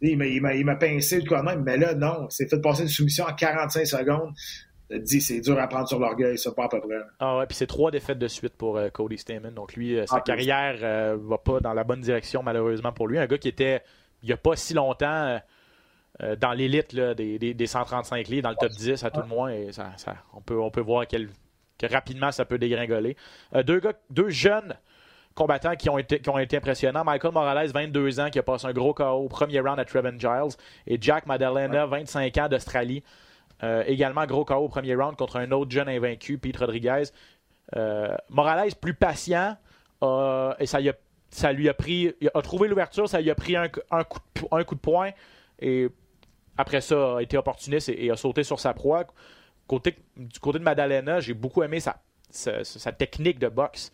il 0.00 0.64
m'a 0.64 0.76
pincé 0.76 1.20
de 1.20 1.28
quoi 1.28 1.42
même, 1.42 1.64
mais 1.64 1.76
là, 1.76 1.94
non. 1.94 2.28
C'est 2.30 2.48
fait 2.48 2.60
passer 2.60 2.82
une 2.82 2.88
soumission 2.88 3.24
en 3.24 3.34
45 3.34 3.84
secondes. 3.84 4.32
Dit, 4.90 5.20
c'est 5.20 5.40
dur 5.40 5.58
à 5.58 5.66
prendre 5.66 5.86
sur 5.86 5.98
l'orgueil, 5.98 6.38
ça, 6.38 6.50
pas 6.52 6.64
à 6.64 6.68
peu 6.68 6.80
près. 6.80 6.96
Ah 7.18 7.38
ouais, 7.38 7.46
puis 7.46 7.54
c'est 7.56 7.66
trois 7.66 7.90
défaites 7.90 8.18
de 8.18 8.28
suite 8.28 8.54
pour 8.56 8.78
euh, 8.78 8.88
Cody 8.88 9.18
Stamen. 9.18 9.52
Donc 9.52 9.74
lui, 9.74 9.98
euh, 9.98 10.06
sa 10.06 10.16
ah, 10.16 10.20
carrière 10.22 10.78
euh, 10.82 11.18
va 11.20 11.36
pas 11.36 11.60
dans 11.60 11.74
la 11.74 11.84
bonne 11.84 12.00
direction, 12.00 12.42
malheureusement 12.42 12.92
pour 12.92 13.06
lui. 13.06 13.18
Un 13.18 13.26
gars 13.26 13.36
qui 13.36 13.48
était, 13.48 13.82
il 14.22 14.26
n'y 14.26 14.32
a 14.32 14.38
pas 14.38 14.56
si 14.56 14.72
longtemps, 14.72 15.38
dans 16.40 16.52
l'élite 16.52 16.96
des, 16.96 17.38
des, 17.38 17.54
des, 17.54 17.66
135 17.66 18.26
lits, 18.28 18.40
dans 18.40 18.48
le 18.50 18.56
top 18.56 18.72
10 18.72 19.04
à 19.04 19.10
tout 19.10 19.20
le 19.20 19.26
moins. 19.26 19.50
Et 19.50 19.72
ça, 19.72 19.92
on, 20.32 20.40
peut, 20.40 20.58
on 20.58 20.70
peut 20.70 20.80
voir 20.80 21.06
quel, 21.06 21.28
que 21.78 21.86
rapidement 21.86 22.32
ça 22.32 22.46
peut 22.46 22.58
dégringoler. 22.58 23.14
deux, 23.64 23.80
gars, 23.80 23.92
deux 24.08 24.30
jeunes 24.30 24.74
combattants 25.34 25.76
qui 25.76 25.88
ont, 25.90 25.98
été, 25.98 26.18
qui 26.18 26.28
ont 26.30 26.38
été 26.38 26.56
impressionnants. 26.56 27.04
Michael 27.04 27.32
Morales, 27.32 27.70
22 27.70 28.20
ans, 28.20 28.30
qui 28.30 28.38
a 28.38 28.42
passé 28.42 28.66
un 28.66 28.72
gros 28.72 28.94
KO 28.94 29.04
au 29.04 29.28
premier 29.28 29.60
round 29.60 29.78
à 29.78 29.84
Trevin 29.84 30.18
Giles. 30.18 30.56
Et 30.86 30.98
Jack 31.00 31.26
Madalena, 31.26 31.86
25 31.86 32.36
ans 32.38 32.48
d'Australie. 32.48 33.04
Euh, 33.62 33.82
également, 33.86 34.24
gros 34.26 34.44
KO 34.44 34.56
au 34.56 34.68
premier 34.68 34.94
round 34.94 35.16
contre 35.16 35.36
un 35.36 35.50
autre 35.50 35.70
jeune 35.70 35.88
invaincu, 35.88 36.38
Pete 36.38 36.56
Rodriguez. 36.56 37.04
Euh, 37.76 38.14
Morales, 38.30 38.74
plus 38.80 38.94
patient, 38.94 39.56
et 40.02 40.66
ça, 40.66 40.78
a, 40.78 41.52
lui 41.52 41.68
a 41.68 41.74
pris. 41.74 42.14
A 42.34 42.42
trouvé 42.42 42.68
l'ouverture, 42.68 43.08
ça 43.08 43.20
lui 43.20 43.30
a 43.30 43.34
pris 43.34 43.56
un, 43.56 43.68
coup 43.68 44.74
de, 44.74 44.80
poing. 44.80 45.10
Et 45.60 45.88
après 46.56 46.80
ça, 46.80 47.16
a 47.16 47.22
été 47.22 47.36
opportuniste 47.36 47.88
et, 47.88 48.10
a 48.10 48.16
sauté 48.16 48.44
sur 48.44 48.60
sa 48.60 48.74
proie. 48.74 49.04
Du 49.68 50.40
côté 50.40 50.58
de 50.58 50.64
Madalena, 50.64 51.20
j'ai 51.20 51.34
beaucoup 51.34 51.62
aimé 51.62 51.80
sa, 51.80 52.92
technique 52.96 53.38
de 53.38 53.48
boxe. 53.48 53.92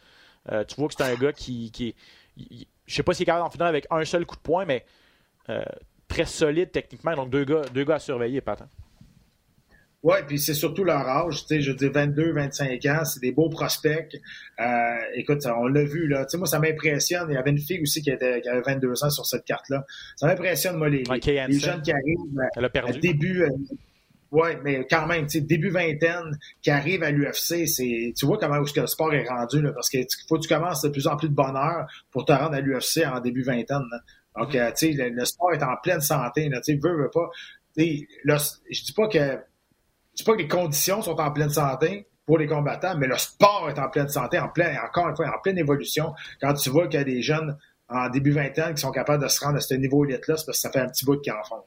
Euh, 0.53 0.63
tu 0.65 0.77
vois 0.77 0.89
que 0.89 0.95
c'est 0.95 1.03
un 1.03 1.15
gars 1.15 1.33
qui. 1.33 1.71
qui 1.73 1.97
je 2.87 2.95
sais 2.95 3.03
pas 3.03 3.15
s'il 3.15 3.23
est 3.23 3.27
capable 3.27 3.45
d'en 3.45 3.51
finir 3.51 3.67
avec 3.67 3.87
un 3.91 4.05
seul 4.05 4.27
coup 4.27 4.37
de 4.37 4.43
poing, 4.43 4.67
mais 4.67 4.85
très 6.07 6.27
solide 6.27 6.71
techniquement. 6.71 7.17
Donc, 7.17 7.31
deux 7.31 7.45
gars, 7.45 7.63
deux 7.73 7.85
gars 7.85 7.95
à 7.95 7.99
surveiller, 7.99 8.43
Pat. 8.43 8.61
Hein. 8.61 8.69
Oui, 10.05 10.17
puis 10.29 10.39
c'est 10.39 10.53
surtout 10.53 10.85
leur 10.85 11.09
âge. 11.09 11.47
Tu 11.47 11.47
sais, 11.47 11.61
je 11.63 11.73
dis 11.73 11.89
22, 11.89 12.35
25 12.35 12.87
ans, 12.87 13.05
c'est 13.05 13.21
des 13.21 13.33
beaux 13.33 13.49
prospects. 13.49 14.15
Euh, 14.61 14.65
écoute, 15.15 15.41
on 15.47 15.67
l'a 15.67 15.83
vu, 15.83 16.09
là. 16.09 16.27
Tu 16.27 16.33
sais, 16.33 16.39
moi, 16.39 16.47
ça 16.47 16.59
m'impressionne. 16.59 17.27
Il 17.31 17.35
y 17.35 17.39
avait 17.39 17.51
une 17.51 17.59
fille 17.59 17.81
aussi 17.81 18.03
qui, 18.03 18.11
était, 18.11 18.43
qui 18.43 18.49
avait 18.51 18.61
22 18.61 19.03
ans 19.03 19.09
sur 19.09 19.25
cette 19.25 19.47
carte-là. 19.47 19.87
Ça 20.17 20.27
m'impressionne, 20.27 20.77
moi, 20.77 20.91
les, 20.91 21.05
les, 21.05 21.59
jeunes 21.59 21.81
qui 21.81 21.91
arrivent. 21.91 22.19
Elle 22.55 22.65
a 22.67 22.69
perdu. 22.69 23.01
Début, 23.01 23.49
oui, 24.31 24.49
mais 24.63 24.87
quand 24.91 25.07
même, 25.07 25.27
tu 25.27 25.39
sais, 25.39 25.41
début 25.41 25.71
vingtaine, 25.71 26.37
qui 26.61 26.71
arrive 26.71 27.03
à 27.03 27.11
l'UFC, 27.11 27.67
c'est, 27.67 28.13
tu 28.15 28.27
vois 28.27 28.37
comment 28.37 28.63
que 28.63 28.81
le 28.81 28.87
sport 28.87 29.15
est 29.15 29.27
rendu, 29.27 29.63
là, 29.63 29.73
parce 29.73 29.89
qu'il 29.89 30.05
faut 30.29 30.37
que 30.37 30.43
tu 30.43 30.49
commences 30.49 30.83
de 30.83 30.91
plus 30.91 31.07
en 31.07 31.17
plus 31.17 31.31
de 31.31 31.35
bonheur 31.35 31.87
pour 32.11 32.27
te 32.27 32.33
rendre 32.33 32.55
à 32.55 32.61
l'UFC 32.61 33.07
en 33.07 33.21
début 33.21 33.43
vingtaine. 33.43 33.85
Donc, 34.37 34.53
mm-hmm. 34.53 34.59
euh, 34.59 34.73
tu 34.77 34.95
sais, 34.95 35.11
le, 35.11 35.25
sport 35.25 35.55
est 35.55 35.63
en 35.63 35.77
pleine 35.83 36.01
santé, 36.01 36.51
tu 36.51 36.59
sais, 36.63 36.75
veut, 36.83 36.95
veut 36.95 37.11
pas. 37.11 37.31
Tu 37.79 38.09
sais, 38.27 38.47
je 38.71 38.85
dis 38.85 38.93
pas 38.93 39.07
que, 39.07 39.39
dis 40.17 40.25
pas 40.25 40.33
que 40.33 40.39
les 40.39 40.49
conditions 40.49 41.03
sont 41.03 41.19
en 41.21 41.31
pleine 41.31 41.51
santé 41.51 42.09
pour 42.27 42.39
les 42.39 42.47
combattants, 42.47 42.97
mais 42.97 43.07
le 43.07 43.19
sport 43.19 43.69
est 43.69 43.79
en 43.79 43.89
pleine 43.91 44.09
santé, 44.09 44.39
en 44.39 44.49
pleine, 44.49 44.79
encore 44.85 45.09
une 45.09 45.17
fois, 45.17 45.27
en 45.29 45.41
pleine 45.41 45.59
évolution. 45.59 46.15
Quand 46.41 46.55
tu 46.55 46.71
vois 46.71 46.89
qu'il 46.89 46.99
y 46.99 47.03
a 47.03 47.05
des 47.05 47.23
jeunes 47.23 47.59
en 47.89 48.09
début 48.09 48.31
vingtaine 48.31 48.75
qui 48.75 48.81
sont 48.81 48.93
capables 48.93 49.23
de 49.23 49.29
se 49.29 49.45
rendre 49.45 49.57
à 49.57 49.61
ce 49.61 49.75
niveau 49.75 50.05
élite-là, 50.05 50.37
c'est 50.37 50.47
parce 50.47 50.59
que 50.59 50.63
ça 50.63 50.71
fait 50.71 50.81
un 50.81 50.89
petit 50.89 51.05
bout 51.05 51.17
de 51.17 51.21
qu'ils 51.21 51.33
en. 51.33 51.65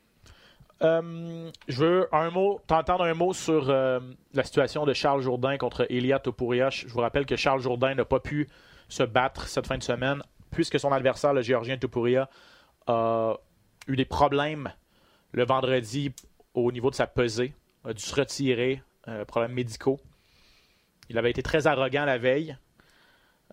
Euh, 0.83 1.51
je 1.67 1.85
veux 1.85 2.07
un 2.11 2.29
mot, 2.29 2.59
t'entendre 2.67 3.03
un 3.03 3.13
mot 3.13 3.33
sur 3.33 3.69
euh, 3.69 3.99
la 4.33 4.43
situation 4.43 4.85
de 4.85 4.93
Charles 4.93 5.21
Jourdain 5.21 5.57
contre 5.57 5.87
Elia 5.89 6.19
Topuria. 6.19 6.69
Je 6.69 6.87
vous 6.87 6.99
rappelle 6.99 7.25
que 7.25 7.35
Charles 7.35 7.61
Jourdain 7.61 7.95
n'a 7.95 8.05
pas 8.05 8.19
pu 8.19 8.47
se 8.87 9.03
battre 9.03 9.47
cette 9.47 9.65
fin 9.65 9.77
de 9.77 9.83
semaine 9.83 10.21
puisque 10.51 10.79
son 10.79 10.91
adversaire, 10.91 11.33
le 11.33 11.41
Géorgien 11.41 11.77
Topuria, 11.77 12.29
a 12.87 13.35
eu 13.87 13.95
des 13.95 14.05
problèmes 14.05 14.71
le 15.31 15.45
vendredi 15.45 16.11
au 16.53 16.71
niveau 16.71 16.89
de 16.89 16.95
sa 16.95 17.07
pesée, 17.07 17.53
a 17.85 17.93
dû 17.93 18.03
se 18.03 18.15
retirer, 18.15 18.81
euh, 19.07 19.25
problèmes 19.25 19.53
médicaux. 19.53 19.99
Il 21.09 21.17
avait 21.17 21.31
été 21.31 21.41
très 21.41 21.67
arrogant 21.67 22.05
la 22.05 22.17
veille 22.17 22.57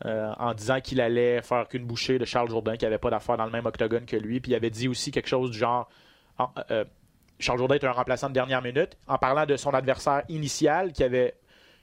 en 0.05 0.55
disant 0.55 0.81
qu'il 0.81 1.01
allait 1.01 1.41
faire 1.41 1.69
qu'une 1.69 1.85
bouchée 1.85 2.19
de 2.19 2.25
Charles 2.25 2.51
Jourdain, 2.51 2.77
qui 2.77 2.85
n'avait 2.85 2.99
pas 2.99 3.11
d'affaires 3.11 3.37
dans 3.37 3.45
le 3.45 3.53
même 3.53 3.65
octogone 3.65 4.07
que 4.07 4.17
lui. 4.17 4.41
Puis 4.41 4.51
il 4.51 4.55
avait 4.57 4.71
dit 4.71 4.89
aussi 4.89 5.13
quelque 5.13 5.29
chose 5.29 5.53
du 5.53 5.59
genre 5.59 5.89
Charles 7.39 7.59
Jourdain 7.59 7.75
est 7.75 7.85
un 7.85 7.93
remplaçant 7.93 8.29
de 8.29 8.35
dernière 8.35 8.63
minute, 8.63 8.97
en 9.07 9.19
parlant 9.19 9.47
de 9.47 9.57
son 9.57 9.71
adversaire 9.71 10.23
initial 10.29 10.93
qui, 10.93 11.03
avait, 11.03 11.35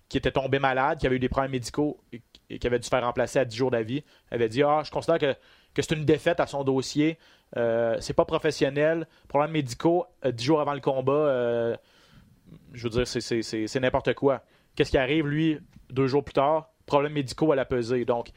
qui 0.09 0.17
était 0.17 0.31
tombé 0.31 0.59
malade, 0.59 0.99
qui 0.99 1.07
avait 1.07 1.17
eu 1.17 1.19
des 1.19 1.29
problèmes 1.29 1.51
médicaux 1.51 1.99
et, 2.13 2.21
qui 2.59 2.67
avait 2.67 2.79
dû 2.79 2.85
se 2.85 2.89
faire 2.89 3.03
remplacer 3.03 3.39
à 3.39 3.45
10 3.45 3.55
jours 3.55 3.71
d'avis. 3.71 4.03
Il 4.31 4.35
avait 4.35 4.49
dit 4.49 4.63
Ah, 4.63 4.81
je 4.83 4.91
considère 4.91 5.19
que, 5.19 5.35
c'est 5.81 5.91
une 5.91 6.05
défaite 6.05 6.39
à 6.39 6.47
son 6.47 6.63
dossier. 6.63 7.17
Euh, 7.57 7.97
c'est 7.99 8.13
pas 8.13 8.25
professionnel. 8.25 9.07
Problèmes 9.27 9.51
médicaux, 9.51 10.05
10 10.23 10.29
euh, 10.29 10.45
jours 10.45 10.61
avant 10.61 10.73
le 10.73 10.81
combat, 10.81 11.13
euh, 11.13 11.77
je 12.73 12.87
veux 12.87 12.89
dire, 12.89 13.07
c'est 13.07 13.79
n'importe 13.79 14.13
quoi. 14.13 14.43
Qu'est-ce 14.75 14.91
qui 14.91 14.97
arrive, 14.97 15.27
lui, 15.27 15.59
deux 15.89 16.07
jours 16.07 16.23
plus 16.23 16.33
tard? 16.33 16.69
Problèmes 16.85 17.13
médicaux 17.13 17.51
à 17.51 17.55
la 17.55 17.65
pesée. 17.65 18.05
Donc, 18.05 18.31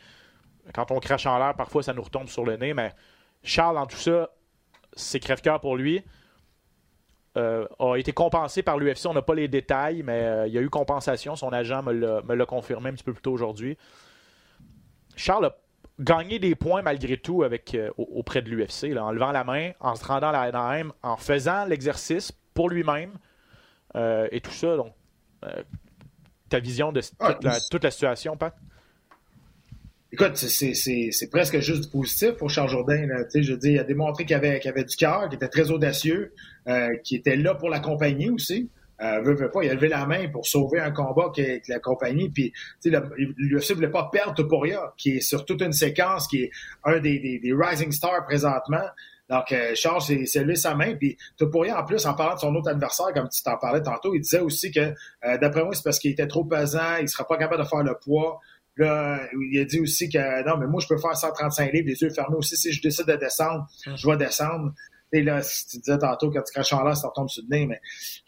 quand 0.73 0.91
on 0.91 1.01
crache 1.01 1.27
en 1.27 1.39
l'air, 1.39 1.55
parfois, 1.55 1.83
ça 1.83 1.93
nous 1.93 2.03
retombe 2.03 2.29
sur 2.29 2.45
le 2.45 2.57
nez. 2.57 2.75
Mais 2.75 2.93
Charles, 3.43 3.79
en 3.79 3.87
tout 3.87 3.97
ça, 3.97 4.31
c'est 4.95 5.21
crève-cœur 5.21 5.61
pour 5.61 5.77
lui. 5.77 6.03
Euh, 7.37 7.67
a 7.81 7.97
été 7.97 8.13
compensé 8.13 8.63
par 8.63 8.79
l'UFC. 8.79 9.07
On 9.07 9.15
n'a 9.15 9.23
pas 9.23 9.35
les 9.35 9.49
détails, 9.49 10.03
mais 10.05 10.23
euh, 10.23 10.47
il 10.47 10.53
y 10.53 10.59
a 10.59 10.61
eu 10.61 10.71
compensation. 10.71 11.35
Son 11.35 11.53
agent 11.53 11.83
me 11.83 12.35
l'a 12.35 12.47
confirmé 12.47 12.91
un 12.91 12.93
petit 12.93 13.05
peu 13.05 13.13
plus 13.13 13.23
tôt 13.23 13.33
aujourd'hui. 13.33 13.77
Charles 15.17 15.47
a 15.47 15.57
gagné 15.99 16.39
des 16.39 16.55
points 16.55 16.83
malgré 16.83 17.17
tout 17.17 17.43
euh, 17.43 17.91
auprès 17.97 18.43
de 18.43 18.51
l'UFC, 18.51 18.97
en 18.97 19.11
levant 19.11 19.33
la 19.33 19.45
main, 19.45 19.73
en 19.81 19.97
se 19.97 20.05
rendant 20.05 20.29
à 20.29 20.51
la 20.51 20.71
même, 20.71 20.93
en 21.03 21.17
faisant 21.17 21.65
l'exercice 21.65 22.33
pour 22.55 22.71
lui-même 22.71 23.13
et 23.95 24.41
tout 24.41 24.51
ça. 24.51 24.77
Donc, 24.77 24.93
ta 26.49 26.61
vision 26.61 26.93
de 26.93 27.01
toute, 27.01 27.45
la, 27.45 27.59
toute 27.71 27.85
la 27.85 27.91
situation, 27.91 28.37
Pat? 28.37 28.55
Écoute, 30.15 30.37
c'est 30.37 31.31
presque 31.31 31.59
juste 31.59 31.85
du 31.85 31.89
positif 31.89 32.33
pour 32.33 32.49
Charles 32.49 32.69
Jourdain. 32.69 33.09
Je 33.35 33.55
dis, 33.55 33.73
il 33.73 33.79
a 33.81 33.85
démontré 33.85 34.25
qu'il 34.25 34.37
avait, 34.37 34.65
avait 34.65 34.85
du 34.85 34.95
cœur, 34.95 35.29
qu'il 35.29 35.35
était 35.35 35.49
très 35.49 35.73
audacieux, 35.73 36.33
euh, 36.69 36.97
qu'il 37.03 37.19
était 37.19 37.35
là 37.35 37.57
pour 37.57 37.69
l'accompagner 37.69 38.31
aussi. 38.31 38.71
Euh, 39.03 39.21
veut, 39.23 39.35
veut 39.35 39.51
pas, 39.51 39.65
il 39.65 39.71
a 39.71 39.75
levé 39.75 39.89
la 39.89 40.07
main 40.07 40.29
pour 40.29 40.47
sauver 40.47 40.79
un 40.79 40.93
combat 40.93 41.33
avec 41.37 41.67
la 41.67 41.81
compagnie. 41.81 42.29
Puis, 42.29 42.53
l'UFC 42.85 43.71
ne 43.71 43.75
voulait 43.75 43.91
pas 43.91 44.09
perdre 44.13 44.35
Topuria, 44.35 44.95
qui 44.97 45.17
est 45.17 45.21
sur 45.21 45.45
toute 45.45 45.63
une 45.63 45.73
séquence, 45.73 46.29
qui 46.29 46.45
est 46.45 46.51
un 46.85 47.01
des, 47.01 47.19
des, 47.19 47.53
rising 47.53 47.91
stars 47.91 48.25
présentement. 48.25 48.87
Donc, 49.31 49.53
euh, 49.53 49.75
Charles 49.75 50.03
s'est 50.03 50.41
levé 50.43 50.55
sa 50.55 50.75
main. 50.75 50.95
Puis, 50.97 51.17
Topuria, 51.37 51.81
en 51.81 51.85
plus, 51.85 52.05
en 52.07 52.15
parlant 52.15 52.35
de 52.35 52.41
son 52.41 52.55
autre 52.55 52.71
adversaire, 52.71 53.13
comme 53.15 53.29
tu 53.29 53.43
t'en 53.43 53.57
parlais 53.57 53.83
tantôt, 53.83 54.15
il 54.15 54.21
disait 54.21 54.41
aussi 54.41 54.71
que, 54.71 54.81
euh, 54.81 55.39
d'après 55.39 55.65
moi, 55.65 55.75
c'est 55.75 55.83
parce 55.83 55.99
qu'il 55.99 56.11
était 56.11 56.27
trop 56.27 56.45
pesant, 56.45 56.97
il 56.99 57.05
ne 57.05 57.09
sera 57.09 57.27
pas 57.27 57.37
capable 57.37 57.63
de 57.63 57.69
faire 57.69 57.83
le 57.83 57.97
poids. 58.03 58.41
Là, 58.77 59.21
il 59.51 59.61
a 59.61 59.65
dit 59.65 59.81
aussi 59.81 60.09
que 60.09 60.45
non, 60.47 60.59
mais 60.59 60.67
moi, 60.67 60.81
je 60.81 60.89
peux 60.89 60.99
faire 60.99 61.17
135 61.17 61.73
livres, 61.73 61.89
les 61.89 62.01
yeux 62.01 62.11
fermés 62.11 62.37
aussi. 62.37 62.57
Si 62.57 62.73
je 62.73 62.83
décide 62.83 63.07
de 63.07 63.17
descendre, 63.17 63.67
hum. 63.87 63.97
je 63.97 64.09
vais 64.09 64.17
descendre. 64.17 64.73
Et 65.13 65.23
là, 65.23 65.43
si 65.43 65.67
tu 65.69 65.79
disais 65.79 65.99
tantôt, 65.99 66.31
quand 66.31 66.43
tu 66.43 66.53
craches 66.53 66.73
en 66.73 66.83
l'air, 66.83 66.97
ça 66.97 67.09
retombe 67.09 67.29
sur 67.29 67.45
le 67.49 67.57
nez, 67.57 67.67
mais 67.67 67.81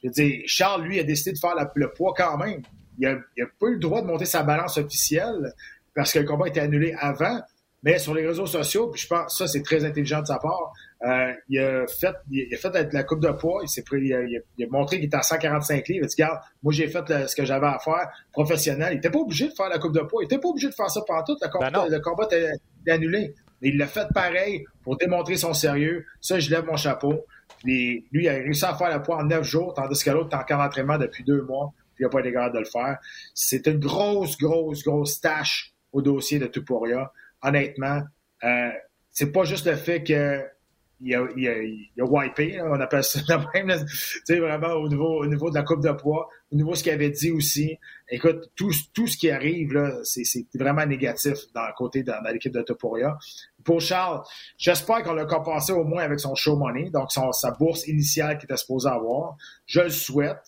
je 0.03 0.09
veux 0.09 0.13
dire, 0.13 0.43
Charles, 0.47 0.83
lui, 0.83 1.01
a 1.01 1.03
décidé 1.03 1.33
de 1.33 1.39
faire 1.39 1.55
le 1.75 1.91
poids 1.91 2.15
quand 2.17 2.39
même. 2.39 2.63
Il 2.99 3.09
n'a 3.09 3.15
a 3.15 3.47
pas 3.59 3.67
eu 3.67 3.75
le 3.75 3.81
droit 3.81 4.03
de 4.03 4.07
monter 4.07 4.25
sa 4.25 4.45
balance 4.45 4.79
officielle 4.79 5.53
parce 5.95 6.13
que 6.13 6.21
le 6.21 6.25
combat 6.25 6.47
était 6.47 6.61
annulé 6.61 6.95
avant. 6.99 7.41
Mais 7.83 7.99
sur 7.99 8.15
les 8.15 8.27
réseaux 8.27 8.47
sociaux, 8.47 8.89
puis 8.89 9.01
je 9.01 9.07
pense 9.07 9.33
que 9.33 9.33
ça, 9.33 9.47
c'est 9.49 9.63
très 9.63 9.85
intelligent 9.85 10.21
de 10.21 10.27
sa 10.27 10.39
part, 10.39 10.73
euh, 11.05 11.33
il, 11.49 11.59
a 11.59 11.87
fait, 11.87 12.15
il 12.31 12.55
a 12.55 12.57
fait 12.57 12.93
la 12.93 13.03
coupe 13.05 13.21
de 13.21 13.31
poids, 13.31 13.61
il, 13.63 13.69
s'est 13.69 13.83
pris, 13.83 14.01
il, 14.01 14.65
a, 14.65 14.67
montré 14.71 14.97
qu'il 14.97 15.07
était 15.07 15.17
à 15.17 15.23
145 15.23 15.89
livres. 15.89 16.01
Il 16.03 16.05
a 16.05 16.07
dit, 16.07 16.15
regarde, 16.23 16.41
moi 16.63 16.73
j'ai 16.73 16.89
fait 16.89 17.29
ce 17.29 17.37
que 17.37 17.45
j'avais 17.45 17.67
à 17.67 17.79
faire 17.79 18.09
professionnel. 18.33 18.93
Il 18.93 18.97
n'était 18.97 19.11
pas 19.11 19.19
obligé 19.19 19.49
de 19.49 19.55
faire 19.55 19.69
la 19.69 19.79
coupe 19.79 19.95
de 19.95 20.01
poids, 20.01 20.23
il 20.23 20.27
n'était 20.27 20.39
pas 20.39 20.49
obligé 20.49 20.69
de 20.69 20.75
faire 20.75 20.91
ça 20.91 21.01
pendant 21.07 21.25
tout. 21.25 21.37
Le 21.41 21.49
combat, 21.49 21.71
ben 21.71 21.89
le 21.89 22.01
combat 22.01 22.25
était, 22.25 22.51
annulé. 22.91 23.35
Mais 23.63 23.69
il 23.71 23.79
l'a 23.79 23.87
fait 23.87 24.07
pareil 24.13 24.65
pour 24.83 24.97
démontrer 24.97 25.37
son 25.37 25.55
sérieux. 25.55 26.05
Ça, 26.21 26.39
je 26.39 26.51
lève 26.51 26.65
mon 26.65 26.77
chapeau. 26.77 27.25
Puis, 27.59 28.07
lui, 28.13 28.25
il 28.25 28.29
a 28.29 28.35
réussi 28.35 28.65
à 28.65 28.75
faire 28.75 28.95
le 28.95 29.03
poids 29.03 29.17
en 29.17 29.25
neuf 29.25 29.45
jours, 29.45 29.73
tandis 29.75 30.03
que 30.03 30.11
l'autre 30.11 30.31
est 30.33 30.37
en 30.37 30.45
camp 30.45 30.59
d'entraînement 30.59 30.99
depuis 30.99 31.25
deux 31.25 31.43
mois, 31.43 31.73
puis 31.95 32.03
il 32.03 32.05
n'a 32.05 32.11
pas 32.11 32.21
été 32.21 32.33
capable 32.33 32.55
de 32.55 32.61
le 32.61 32.67
faire. 32.67 32.99
C'est 33.35 33.67
une 33.67 33.79
grosse, 33.79 34.37
grosse, 34.37 34.83
grosse 34.85 35.21
tâche 35.21 35.73
au 35.93 36.03
dossier 36.03 36.39
de 36.39 36.47
Tuporia 36.47 37.11
honnêtement, 37.43 38.03
euh, 38.45 38.71
c'est 39.11 39.33
pas 39.33 39.45
juste 39.45 39.67
le 39.67 39.77
fait 39.77 40.03
que 40.03 40.45
il 41.01 41.15
a, 41.15 41.27
il, 41.37 41.49
a, 41.49 41.63
il 41.63 41.91
a 41.99 42.05
wipé, 42.05 42.61
on 42.63 42.81
appelle 42.81 43.05
ça 43.05 43.21
de 43.21 43.63
même, 43.63 43.87
sais, 44.25 44.39
vraiment 44.39 44.75
au 44.75 44.89
niveau, 44.89 45.21
au 45.23 45.27
niveau 45.27 45.51
de 45.51 45.55
la 45.55 45.63
coupe 45.63 45.83
de 45.83 45.93
poids, 45.93 46.29
au 46.51 46.57
niveau 46.57 46.73
de 46.73 46.77
ce 46.77 46.83
qu'il 46.83 46.93
avait 46.93 47.11
dit 47.11 47.31
aussi. 47.31 47.77
Écoute, 48.09 48.51
tout, 48.55 48.71
tout 48.95 49.07
ce 49.07 49.17
qui 49.17 49.31
arrive, 49.31 49.73
là, 49.75 49.93
c'est, 50.05 50.25
vraiment 50.55 50.87
négatif 50.87 51.35
dans 51.55 51.67
le 51.67 51.73
côté 51.77 52.03
dans 52.03 52.21
l'équipe 52.33 52.53
de 52.53 52.63
Topuria. 52.63 53.19
Pour 53.65 53.81
Charles, 53.81 54.23
j'espère 54.57 55.03
qu'on 55.03 55.13
l'a 55.13 55.27
compensé 55.27 55.73
au 55.73 55.85
moins 55.85 56.03
avec 56.03 56.21
son 56.21 56.35
show 56.35 56.57
money, 56.57 56.91
donc 56.91 57.13
son, 57.13 57.33
sa 57.33 57.51
bourse 57.51 57.87
initiale 57.87 58.39
qu'il 58.39 58.45
était 58.45 58.57
supposé 58.57 58.89
avoir. 58.89 59.37
Je 59.67 59.81
le 59.81 59.91
souhaite. 59.91 60.39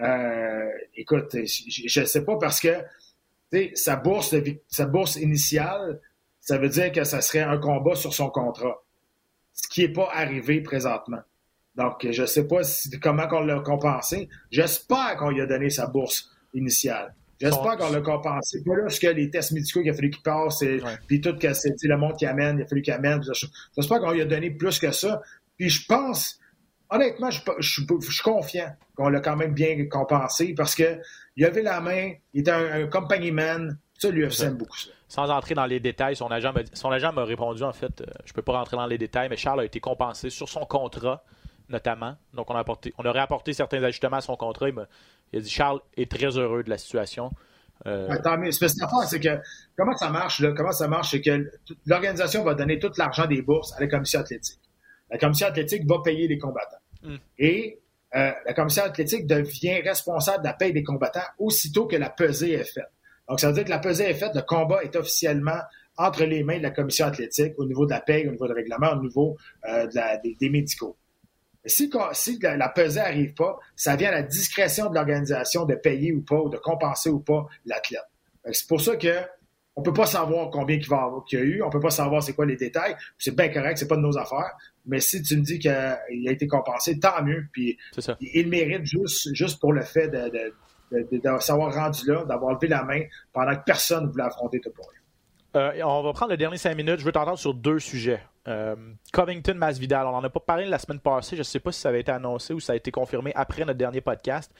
Euh, 0.00 0.68
écoute, 0.94 1.34
je 1.34 2.00
ne 2.00 2.06
sais 2.06 2.24
pas 2.24 2.38
parce 2.38 2.60
que 2.60 2.74
sa 3.74 3.96
bourse, 3.96 4.34
sa 4.68 4.86
bourse 4.86 5.16
initiale, 5.16 6.00
ça 6.40 6.56
veut 6.56 6.68
dire 6.68 6.90
que 6.92 7.04
ça 7.04 7.20
serait 7.20 7.40
un 7.40 7.58
combat 7.58 7.94
sur 7.94 8.14
son 8.14 8.30
contrat. 8.30 8.82
Ce 9.62 9.68
qui 9.68 9.82
n'est 9.82 9.92
pas 9.92 10.08
arrivé 10.12 10.60
présentement. 10.62 11.20
Donc, 11.76 12.06
je 12.10 12.22
ne 12.22 12.26
sais 12.26 12.46
pas 12.46 12.60
comment 13.02 13.26
on 13.32 13.40
l'a 13.40 13.60
compensé. 13.60 14.28
J'espère 14.50 15.16
qu'on 15.18 15.30
lui 15.30 15.40
a 15.40 15.46
donné 15.46 15.70
sa 15.70 15.86
bourse 15.86 16.30
initiale. 16.52 17.14
J'espère 17.40 17.78
qu'on 17.78 17.90
l'a 17.90 18.02
compensé. 18.02 18.62
Pas 18.64 18.76
là, 18.76 18.88
ce 18.90 19.00
que 19.00 19.06
les 19.06 19.30
tests 19.30 19.52
médicaux 19.52 19.80
qu'il 19.80 19.90
a 19.90 19.94
fallu 19.94 20.10
qu'il 20.10 20.22
passe, 20.22 20.60
et, 20.62 20.80
puis 21.06 21.20
tout 21.20 21.34
que 21.36 21.52
c'est 21.54 21.74
le 21.82 21.96
monde 21.96 22.16
qui 22.16 22.26
amène, 22.26 22.58
il 22.58 22.62
a 22.62 22.66
fallu 22.66 22.82
qu'il 22.82 22.92
amène. 22.92 23.22
J'espère 23.76 24.00
qu'on 24.00 24.12
lui 24.12 24.20
a 24.20 24.26
donné 24.26 24.50
plus 24.50 24.78
que 24.78 24.90
ça. 24.92 25.22
Puis 25.56 25.70
je 25.70 25.86
pense, 25.86 26.38
honnêtement, 26.90 27.30
je, 27.30 27.40
je, 27.58 27.70
suis 27.70 28.22
confiant 28.22 28.76
qu'on 28.94 29.08
l'a 29.08 29.20
quand 29.20 29.36
même 29.36 29.54
bien 29.54 29.86
compensé 29.88 30.54
parce 30.54 30.74
que 30.74 30.98
il 31.36 31.44
avait 31.46 31.62
la 31.62 31.80
main, 31.80 32.12
il 32.34 32.40
était 32.40 32.50
un, 32.50 32.86
compagnie 32.88 33.32
man. 33.32 33.78
Ça, 33.98 34.10
l'UFC 34.10 34.42
aime 34.42 34.56
beaucoup 34.56 34.76
ça. 34.76 34.90
Sans 35.10 35.28
entrer 35.28 35.54
dans 35.54 35.66
les 35.66 35.80
détails, 35.80 36.14
son 36.14 36.30
agent 36.30 36.52
m'a 37.12 37.24
répondu 37.24 37.64
en 37.64 37.72
fait, 37.72 38.00
euh, 38.00 38.04
je 38.24 38.32
peux 38.32 38.42
pas 38.42 38.52
rentrer 38.52 38.76
dans 38.76 38.86
les 38.86 38.96
détails, 38.96 39.28
mais 39.28 39.36
Charles 39.36 39.60
a 39.60 39.64
été 39.64 39.80
compensé 39.80 40.30
sur 40.30 40.48
son 40.48 40.64
contrat 40.64 41.24
notamment. 41.68 42.16
Donc, 42.34 42.50
on, 42.50 42.54
a 42.54 42.60
apporté, 42.60 42.92
on 42.98 43.04
aurait 43.04 43.20
apporté 43.20 43.52
certains 43.52 43.82
ajustements 43.82 44.18
à 44.18 44.20
son 44.20 44.36
contrat. 44.36 44.68
Il, 44.68 44.78
a 44.78 45.40
dit 45.40 45.50
Charles 45.50 45.80
est 45.96 46.10
très 46.10 46.36
heureux 46.36 46.62
de 46.62 46.70
la 46.70 46.78
situation. 46.78 47.30
Euh... 47.86 48.08
Ouais, 48.08 48.18
c'est 49.06 49.20
que 49.20 49.40
comment 49.76 49.96
ça 49.96 50.10
marche, 50.10 50.40
là? 50.40 50.52
Comment 50.54 50.72
ça 50.72 50.86
marche, 50.86 51.12
c'est 51.12 51.20
que 51.20 51.50
l'organisation 51.86 52.44
va 52.44 52.54
donner 52.54 52.78
tout 52.78 52.90
l'argent 52.98 53.26
des 53.26 53.40
bourses 53.42 53.72
à 53.74 53.80
la 53.80 53.86
commission 53.86 54.20
athlétique. 54.20 54.60
La 55.10 55.18
commission 55.18 55.46
athlétique 55.46 55.86
va 55.86 55.96
payer 56.04 56.28
les 56.28 56.38
combattants. 56.38 56.76
Hmm. 57.02 57.16
Et 57.38 57.80
euh, 58.14 58.32
la 58.44 58.54
commission 58.54 58.84
athlétique 58.84 59.26
devient 59.26 59.80
responsable 59.80 60.42
de 60.42 60.48
la 60.48 60.54
paie 60.54 60.72
des 60.72 60.82
combattants 60.82 61.20
aussitôt 61.38 61.86
que 61.86 61.96
la 61.96 62.10
pesée 62.10 62.52
est 62.52 62.64
faite. 62.64 62.90
Donc, 63.30 63.38
ça 63.38 63.46
veut 63.46 63.54
dire 63.54 63.64
que 63.64 63.70
la 63.70 63.78
pesée 63.78 64.10
est 64.10 64.14
faite, 64.14 64.32
le 64.34 64.42
combat 64.42 64.82
est 64.82 64.96
officiellement 64.96 65.60
entre 65.96 66.24
les 66.24 66.42
mains 66.42 66.58
de 66.58 66.64
la 66.64 66.72
commission 66.72 67.06
athlétique 67.06 67.54
au 67.58 67.64
niveau 67.64 67.86
de 67.86 67.92
la 67.92 68.00
paie, 68.00 68.26
au 68.26 68.32
niveau 68.32 68.48
du 68.48 68.52
règlement, 68.52 68.90
au 68.90 69.00
niveau 69.00 69.36
euh, 69.68 69.86
des, 70.40 70.50
médicaux. 70.50 70.96
Si, 71.64 71.88
si 72.12 72.38
la, 72.40 72.68
pesée 72.70 72.98
n'arrive 72.98 73.34
pas, 73.34 73.56
ça 73.76 73.94
vient 73.94 74.08
à 74.08 74.12
la 74.14 74.22
discrétion 74.22 74.90
de 74.90 74.96
l'organisation 74.96 75.64
de 75.64 75.76
payer 75.76 76.12
ou 76.12 76.22
pas, 76.22 76.40
ou 76.40 76.48
de 76.48 76.56
compenser 76.56 77.08
ou 77.08 77.20
pas 77.20 77.46
l'athlète. 77.66 78.00
C'est 78.50 78.66
pour 78.66 78.80
ça 78.80 78.96
que 78.96 79.14
on 79.76 79.82
peut 79.82 79.92
pas 79.92 80.06
savoir 80.06 80.50
combien 80.50 80.78
va 80.88 81.10
qu'il 81.28 81.38
y 81.38 81.42
a 81.42 81.44
eu, 81.44 81.62
on 81.62 81.70
peut 81.70 81.80
pas 81.80 81.90
savoir 81.90 82.22
c'est 82.24 82.32
quoi 82.32 82.46
les 82.46 82.56
détails. 82.56 82.96
C'est 83.16 83.36
bien 83.36 83.48
correct, 83.48 83.78
c'est 83.78 83.86
pas 83.86 83.96
de 83.96 84.02
nos 84.02 84.18
affaires. 84.18 84.52
Mais 84.86 84.98
si 84.98 85.22
tu 85.22 85.36
me 85.36 85.42
dis 85.42 85.60
qu'il 85.60 85.70
a 85.70 86.00
été 86.26 86.48
compensé, 86.48 86.98
tant 86.98 87.22
mieux. 87.22 87.46
Puis 87.52 87.78
il, 88.20 88.48
mérite 88.48 88.84
juste, 88.84 89.32
juste 89.34 89.60
pour 89.60 89.72
le 89.72 89.82
fait 89.82 90.08
de, 90.08 90.28
de, 90.30 90.52
de, 90.90 91.40
s'avoir 91.40 91.74
rendu 91.74 92.06
là, 92.06 92.24
d'avoir 92.24 92.54
levé 92.54 92.68
la 92.68 92.82
main 92.82 93.02
pendant 93.32 93.54
que 93.54 93.64
personne 93.64 94.06
ne 94.06 94.10
voulait 94.10 94.24
affronter 94.24 94.60
tout 94.60 94.70
pour. 94.70 94.88
Euh, 95.56 95.72
on 95.84 96.02
va 96.02 96.12
prendre 96.12 96.30
les 96.30 96.36
derniers 96.36 96.58
cinq 96.58 96.76
minutes. 96.76 97.00
Je 97.00 97.04
veux 97.04 97.12
t'entendre 97.12 97.38
sur 97.38 97.54
deux 97.54 97.80
sujets. 97.80 98.22
Euh, 98.46 98.76
Covington, 99.12 99.54
Masvidal. 99.54 100.06
On 100.06 100.12
n'en 100.12 100.22
a 100.22 100.30
pas 100.30 100.40
parlé 100.40 100.64
la 100.64 100.78
semaine 100.78 101.00
passée. 101.00 101.34
Je 101.34 101.40
ne 101.40 101.44
sais 101.44 101.58
pas 101.58 101.72
si 101.72 101.80
ça 101.80 101.88
avait 101.88 102.00
été 102.00 102.12
annoncé 102.12 102.54
ou 102.54 102.60
si 102.60 102.66
ça 102.66 102.72
a 102.72 102.76
été 102.76 102.90
confirmé 102.92 103.32
après 103.34 103.64
notre 103.64 103.78
dernier 103.78 104.00
podcast. 104.00 104.52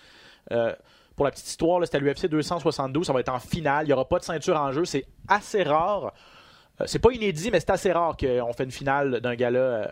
Euh, 0.51 0.75
pour 1.17 1.25
la 1.27 1.33
petite 1.33 1.49
histoire, 1.49 1.81
c'était 1.85 2.01
l'UFC 2.01 2.27
272. 2.27 3.07
Ça 3.07 3.13
va 3.13 3.21
être 3.21 3.29
en 3.29 3.39
finale. 3.39 3.85
Il 3.85 3.89
n'y 3.89 3.93
aura 3.93 4.09
pas 4.09 4.19
de 4.19 4.25
ceinture 4.25 4.57
en 4.57 4.73
jeu. 4.73 4.85
C'est 4.85 5.05
assez 5.29 5.63
rare. 5.63 6.13
Euh, 6.81 6.85
c'est 6.87 6.99
pas 6.99 7.13
inédit, 7.13 7.51
mais 7.51 7.61
c'est 7.61 7.71
assez 7.71 7.93
rare 7.93 8.17
qu'on 8.17 8.53
fait 8.53 8.65
une 8.65 8.71
finale 8.71 9.21
d'un 9.21 9.35
gala 9.35 9.59
euh, 9.59 9.87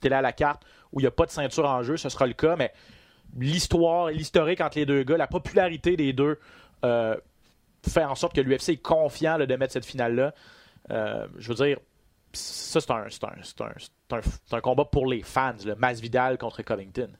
télé 0.00 0.14
à 0.14 0.22
la 0.22 0.32
carte 0.32 0.62
où 0.92 1.00
il 1.00 1.04
n'y 1.04 1.08
a 1.08 1.10
pas 1.10 1.26
de 1.26 1.30
ceinture 1.30 1.64
en 1.64 1.82
jeu. 1.82 1.96
Ce 1.96 2.08
sera 2.08 2.26
le 2.26 2.34
cas, 2.34 2.56
mais 2.56 2.72
l'histoire 3.38 4.10
et 4.10 4.14
l'historique 4.14 4.60
entre 4.60 4.78
les 4.78 4.86
deux 4.86 5.02
gars, 5.02 5.16
la 5.16 5.26
popularité 5.26 5.96
des 5.96 6.12
deux 6.12 6.38
euh, 6.84 7.16
fait 7.86 8.04
en 8.04 8.14
sorte 8.14 8.34
que 8.34 8.40
l'UFC 8.40 8.70
est 8.70 8.82
confiant 8.82 9.38
de 9.38 9.56
mettre 9.56 9.72
cette 9.72 9.86
finale-là. 9.86 10.34
je 10.88 11.48
veux 11.48 11.54
dire, 11.54 11.78
ça, 12.32 12.80
c'est 12.80 12.90
un, 12.90 14.16
un, 14.52 14.60
combat 14.60 14.84
pour 14.84 15.06
les 15.06 15.22
fans, 15.22 15.54
le 15.64 15.74
Masvidal 15.74 16.38
contre 16.38 16.62
Covington. 16.62 17.10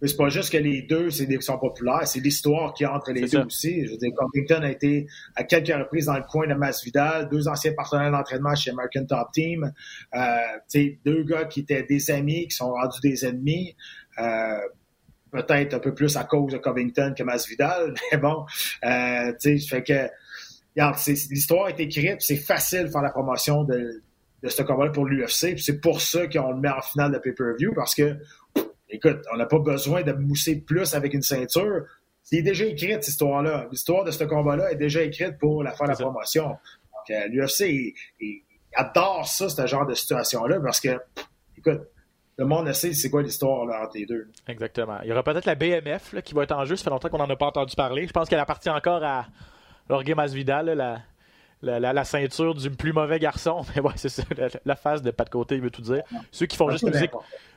Mais 0.00 0.06
c'est 0.06 0.16
pas 0.16 0.28
juste 0.28 0.50
que 0.52 0.58
les 0.58 0.82
deux 0.82 1.10
sont 1.10 1.58
populaires, 1.58 2.06
c'est 2.06 2.20
l'histoire 2.20 2.72
qui 2.72 2.86
entre 2.86 3.10
les 3.10 3.28
deux 3.28 3.40
aussi. 3.40 3.84
Je 3.84 3.90
veux 3.90 3.96
dire, 3.96 4.12
Covington 4.16 4.62
a 4.62 4.70
été 4.70 5.06
à 5.34 5.42
quelques 5.42 5.76
reprises 5.76 6.06
dans 6.06 6.16
le 6.16 6.22
coin 6.22 6.46
de 6.46 6.54
Masvidal, 6.54 7.28
deux 7.28 7.48
anciens 7.48 7.72
partenaires 7.72 8.12
d'entraînement 8.12 8.54
chez 8.54 8.70
American 8.70 9.04
Top 9.06 9.32
Team, 9.32 9.72
euh, 10.14 10.86
deux 11.04 11.24
gars 11.24 11.44
qui 11.46 11.60
étaient 11.60 11.82
des 11.82 12.10
amis, 12.10 12.46
qui 12.46 12.56
sont 12.56 12.70
rendus 12.70 13.00
des 13.02 13.26
ennemis. 13.26 13.74
Euh, 14.18 14.58
peut-être 15.30 15.74
un 15.74 15.78
peu 15.78 15.94
plus 15.94 16.16
à 16.16 16.24
cause 16.24 16.52
de 16.52 16.58
Covington 16.58 17.14
que 17.16 17.22
Masvidal, 17.22 17.94
mais 18.12 18.18
bon, 18.18 18.44
euh, 18.84 19.32
tu 19.40 19.58
sais, 19.58 19.66
fait 19.66 19.82
que 19.82 20.08
l'histoire 21.30 21.68
est 21.68 21.80
écrite, 21.80 22.20
c'est 22.20 22.36
facile 22.36 22.84
de 22.84 22.88
faire 22.88 23.02
la 23.02 23.10
promotion 23.10 23.64
de, 23.64 24.02
de 24.42 24.48
ce 24.48 24.62
combat 24.62 24.88
pour 24.90 25.06
l'UFC, 25.06 25.58
c'est 25.58 25.80
pour 25.80 26.00
ça 26.00 26.26
qu'on 26.28 26.52
le 26.52 26.60
met 26.60 26.68
en 26.68 26.82
finale 26.82 27.12
de 27.12 27.18
pay-per-view 27.18 27.72
parce 27.74 27.94
que 27.94 28.16
écoute, 28.88 29.20
on 29.32 29.36
n'a 29.36 29.46
pas 29.46 29.58
besoin 29.58 30.02
de 30.02 30.12
mousser 30.12 30.56
plus 30.56 30.94
avec 30.94 31.14
une 31.14 31.22
ceinture. 31.22 31.84
C'est 32.22 32.42
déjà 32.42 32.64
écrit, 32.64 32.92
cette 32.92 33.08
histoire-là. 33.08 33.68
L'histoire 33.70 34.04
de 34.04 34.10
ce 34.10 34.24
combat-là 34.24 34.72
est 34.72 34.76
déjà 34.76 35.02
écrite 35.02 35.38
pour 35.38 35.62
la 35.62 35.72
faire 35.72 35.86
la 35.86 35.94
promotion. 35.94 36.48
Donc, 36.48 37.10
euh, 37.10 37.26
l'UFC 37.28 37.94
adore 38.74 39.26
ça, 39.26 39.48
ce 39.48 39.66
genre 39.66 39.86
de 39.86 39.94
situation-là, 39.94 40.60
parce 40.60 40.80
que, 40.80 40.98
écoute, 41.56 41.80
le 42.38 42.46
monde 42.46 42.72
sait 42.72 42.94
c'est 42.94 43.10
quoi 43.10 43.22
l'histoire 43.22 43.62
entre 43.62 43.96
les 43.96 44.06
deux. 44.06 44.28
Exactement. 44.46 44.98
Il 45.02 45.08
y 45.08 45.12
aura 45.12 45.24
peut-être 45.24 45.44
la 45.44 45.56
BMF 45.56 46.14
qui 46.22 46.34
va 46.34 46.44
être 46.44 46.52
en 46.52 46.64
jeu. 46.64 46.76
Ça 46.76 46.84
fait 46.84 46.90
longtemps 46.90 47.08
qu'on 47.08 47.18
n'en 47.18 47.28
a 47.28 47.36
pas 47.36 47.46
entendu 47.46 47.74
parler. 47.74 48.06
Je 48.06 48.12
pense 48.12 48.28
qu'elle 48.28 48.38
appartient 48.38 48.70
encore 48.70 49.02
à 49.02 49.26
Jorge 49.90 50.14
Masvidal, 50.14 50.66
la, 50.66 51.00
la, 51.80 51.92
la, 51.92 52.04
ceinture 52.04 52.54
du 52.54 52.70
plus 52.70 52.92
mauvais 52.92 53.18
garçon. 53.18 53.62
Mais 53.74 53.82
ouais, 53.82 53.92
c'est 53.96 54.08
ça. 54.08 54.22
La, 54.64 54.76
face 54.76 55.02
de 55.02 55.10
pas 55.10 55.24
de 55.24 55.30
côté, 55.30 55.56
il 55.56 55.62
veut 55.62 55.70
tout 55.70 55.82
dire. 55.82 56.04
Ceux 56.30 56.46
qui 56.46 56.56
font 56.56 56.70
juste 56.70 56.84
nous 56.84 56.92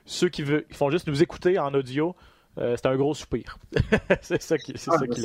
ceux 0.06 0.30
qui, 0.30 0.42
veut, 0.42 0.66
font 0.72 0.90
juste 0.90 1.08
nous 1.08 1.22
écouter 1.22 1.60
en 1.60 1.72
audio, 1.76 2.16
euh, 2.58 2.76
c'est 2.76 2.88
un 2.88 2.96
gros 2.98 3.14
soupir. 3.14 3.58
c'est 4.22 4.42
ça 4.42 4.58
qui, 4.58 4.74
c'est 4.76 4.92
ah, 4.92 4.98
ça 4.98 5.08
qui 5.08 5.22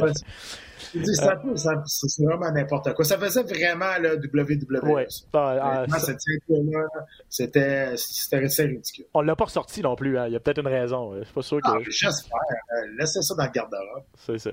C'est 1.86 2.24
vraiment 2.24 2.52
n'importe 2.52 2.94
quoi. 2.94 3.04
Ça 3.04 3.18
faisait 3.18 3.42
vraiment 3.42 3.98
le 4.00 4.14
WWE. 4.16 4.92
Ouais. 4.92 5.06
Ah, 5.32 5.84
ah, 5.90 5.98
ceinture-là, 5.98 6.86
c'était, 7.28 7.96
c'était 7.96 8.38
ridicule. 8.38 9.06
On 9.12 9.22
l'a 9.22 9.34
pas 9.34 9.46
ressorti 9.46 9.82
non 9.82 9.96
plus. 9.96 10.16
Hein. 10.18 10.28
Il 10.28 10.34
y 10.34 10.36
a 10.36 10.40
peut-être 10.40 10.60
une 10.60 10.68
raison. 10.68 11.16
Je 11.18 11.24
suis 11.24 11.34
pas 11.34 11.42
sûr 11.42 11.60
que. 11.60 11.68
Ah, 11.68 11.78
j'espère. 11.88 12.38
Euh, 12.38 12.86
laissez 12.98 13.22
ça 13.22 13.34
dans 13.34 13.44
le 13.44 13.50
garde-robe. 13.50 14.04
C'est 14.18 14.38
ça. 14.38 14.50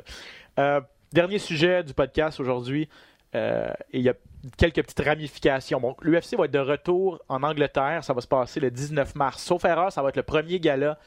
Euh, 0.59 0.81
dernier 1.11 1.37
sujet 1.37 1.83
du 1.83 1.93
podcast 1.93 2.39
aujourd'hui. 2.39 2.89
Euh, 3.35 3.71
et 3.91 3.99
il 3.99 4.03
y 4.03 4.09
a 4.09 4.13
quelques 4.57 4.81
petites 4.83 4.99
ramifications. 4.99 5.79
Bon, 5.79 5.95
L'UFC 6.01 6.35
va 6.37 6.45
être 6.45 6.51
de 6.51 6.59
retour 6.59 7.21
en 7.29 7.43
Angleterre. 7.43 8.03
Ça 8.03 8.13
va 8.13 8.21
se 8.21 8.27
passer 8.27 8.59
le 8.59 8.71
19 8.71 9.15
mars. 9.15 9.43
Sauf 9.43 9.63
erreur, 9.65 9.91
ça 9.91 10.01
va 10.01 10.09
être 10.09 10.17
le 10.17 10.23
premier 10.23 10.59
gala 10.59 10.97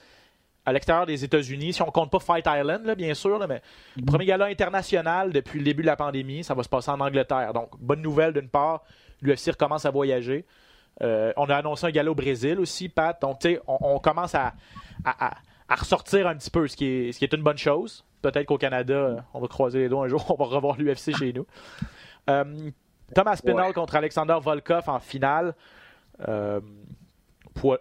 à 0.66 0.72
l'extérieur 0.72 1.06
des 1.06 1.24
États-Unis. 1.24 1.72
Si 1.72 1.82
on 1.82 1.90
compte 1.90 2.10
pas 2.10 2.18
Fight 2.18 2.46
Island, 2.46 2.84
là, 2.84 2.94
bien 2.94 3.14
sûr, 3.14 3.38
mais 3.48 3.62
le 3.96 4.02
mhm. 4.02 4.06
premier 4.06 4.26
gala 4.26 4.46
international 4.46 5.32
depuis 5.32 5.60
le 5.60 5.64
début 5.64 5.82
de 5.82 5.86
la 5.86 5.96
pandémie, 5.96 6.44
ça 6.44 6.54
va 6.54 6.62
se 6.62 6.68
passer 6.68 6.90
en 6.90 7.00
Angleterre. 7.00 7.52
Donc, 7.54 7.70
bonne 7.78 8.02
nouvelle 8.02 8.32
d'une 8.32 8.48
part, 8.48 8.82
l'UFC 9.22 9.52
recommence 9.52 9.86
à 9.86 9.90
voyager. 9.90 10.44
Euh, 11.02 11.32
on 11.36 11.46
a 11.46 11.56
annoncé 11.56 11.86
un 11.86 11.90
gala 11.90 12.10
au 12.10 12.14
Brésil 12.14 12.58
aussi, 12.58 12.88
Pat. 12.88 13.18
Donc, 13.20 13.38
tu 13.38 13.54
sais, 13.54 13.60
on, 13.66 13.98
commence 14.00 14.34
à, 14.34 14.54
à, 15.04 15.36
ressortir 15.70 16.26
un 16.26 16.36
petit 16.36 16.50
peu, 16.50 16.66
ce 16.66 16.76
qui 16.76 16.86
est, 16.86 17.12
ce 17.12 17.18
qui 17.18 17.24
est 17.24 17.32
une 17.32 17.42
bonne 17.42 17.58
chose. 17.58 18.04
Peut-être 18.22 18.46
qu'au 18.46 18.58
Canada, 18.58 19.24
on 19.34 19.40
va 19.40 19.46
croiser 19.46 19.80
les 19.80 19.88
doigts 19.88 20.06
un 20.06 20.08
jour, 20.08 20.24
on 20.36 20.42
va 20.42 20.46
revoir 20.46 20.76
l'UFC 20.78 21.16
chez 21.16 21.32
nous. 21.32 21.46
Euh, 22.28 22.70
Thomas 23.14 23.32
Aspinall 23.32 23.72
contre 23.72 23.94
Alexander 23.94 24.36
Volkov 24.42 24.88
en 24.88 24.98
finale. 24.98 25.54
Euh, 26.28 26.60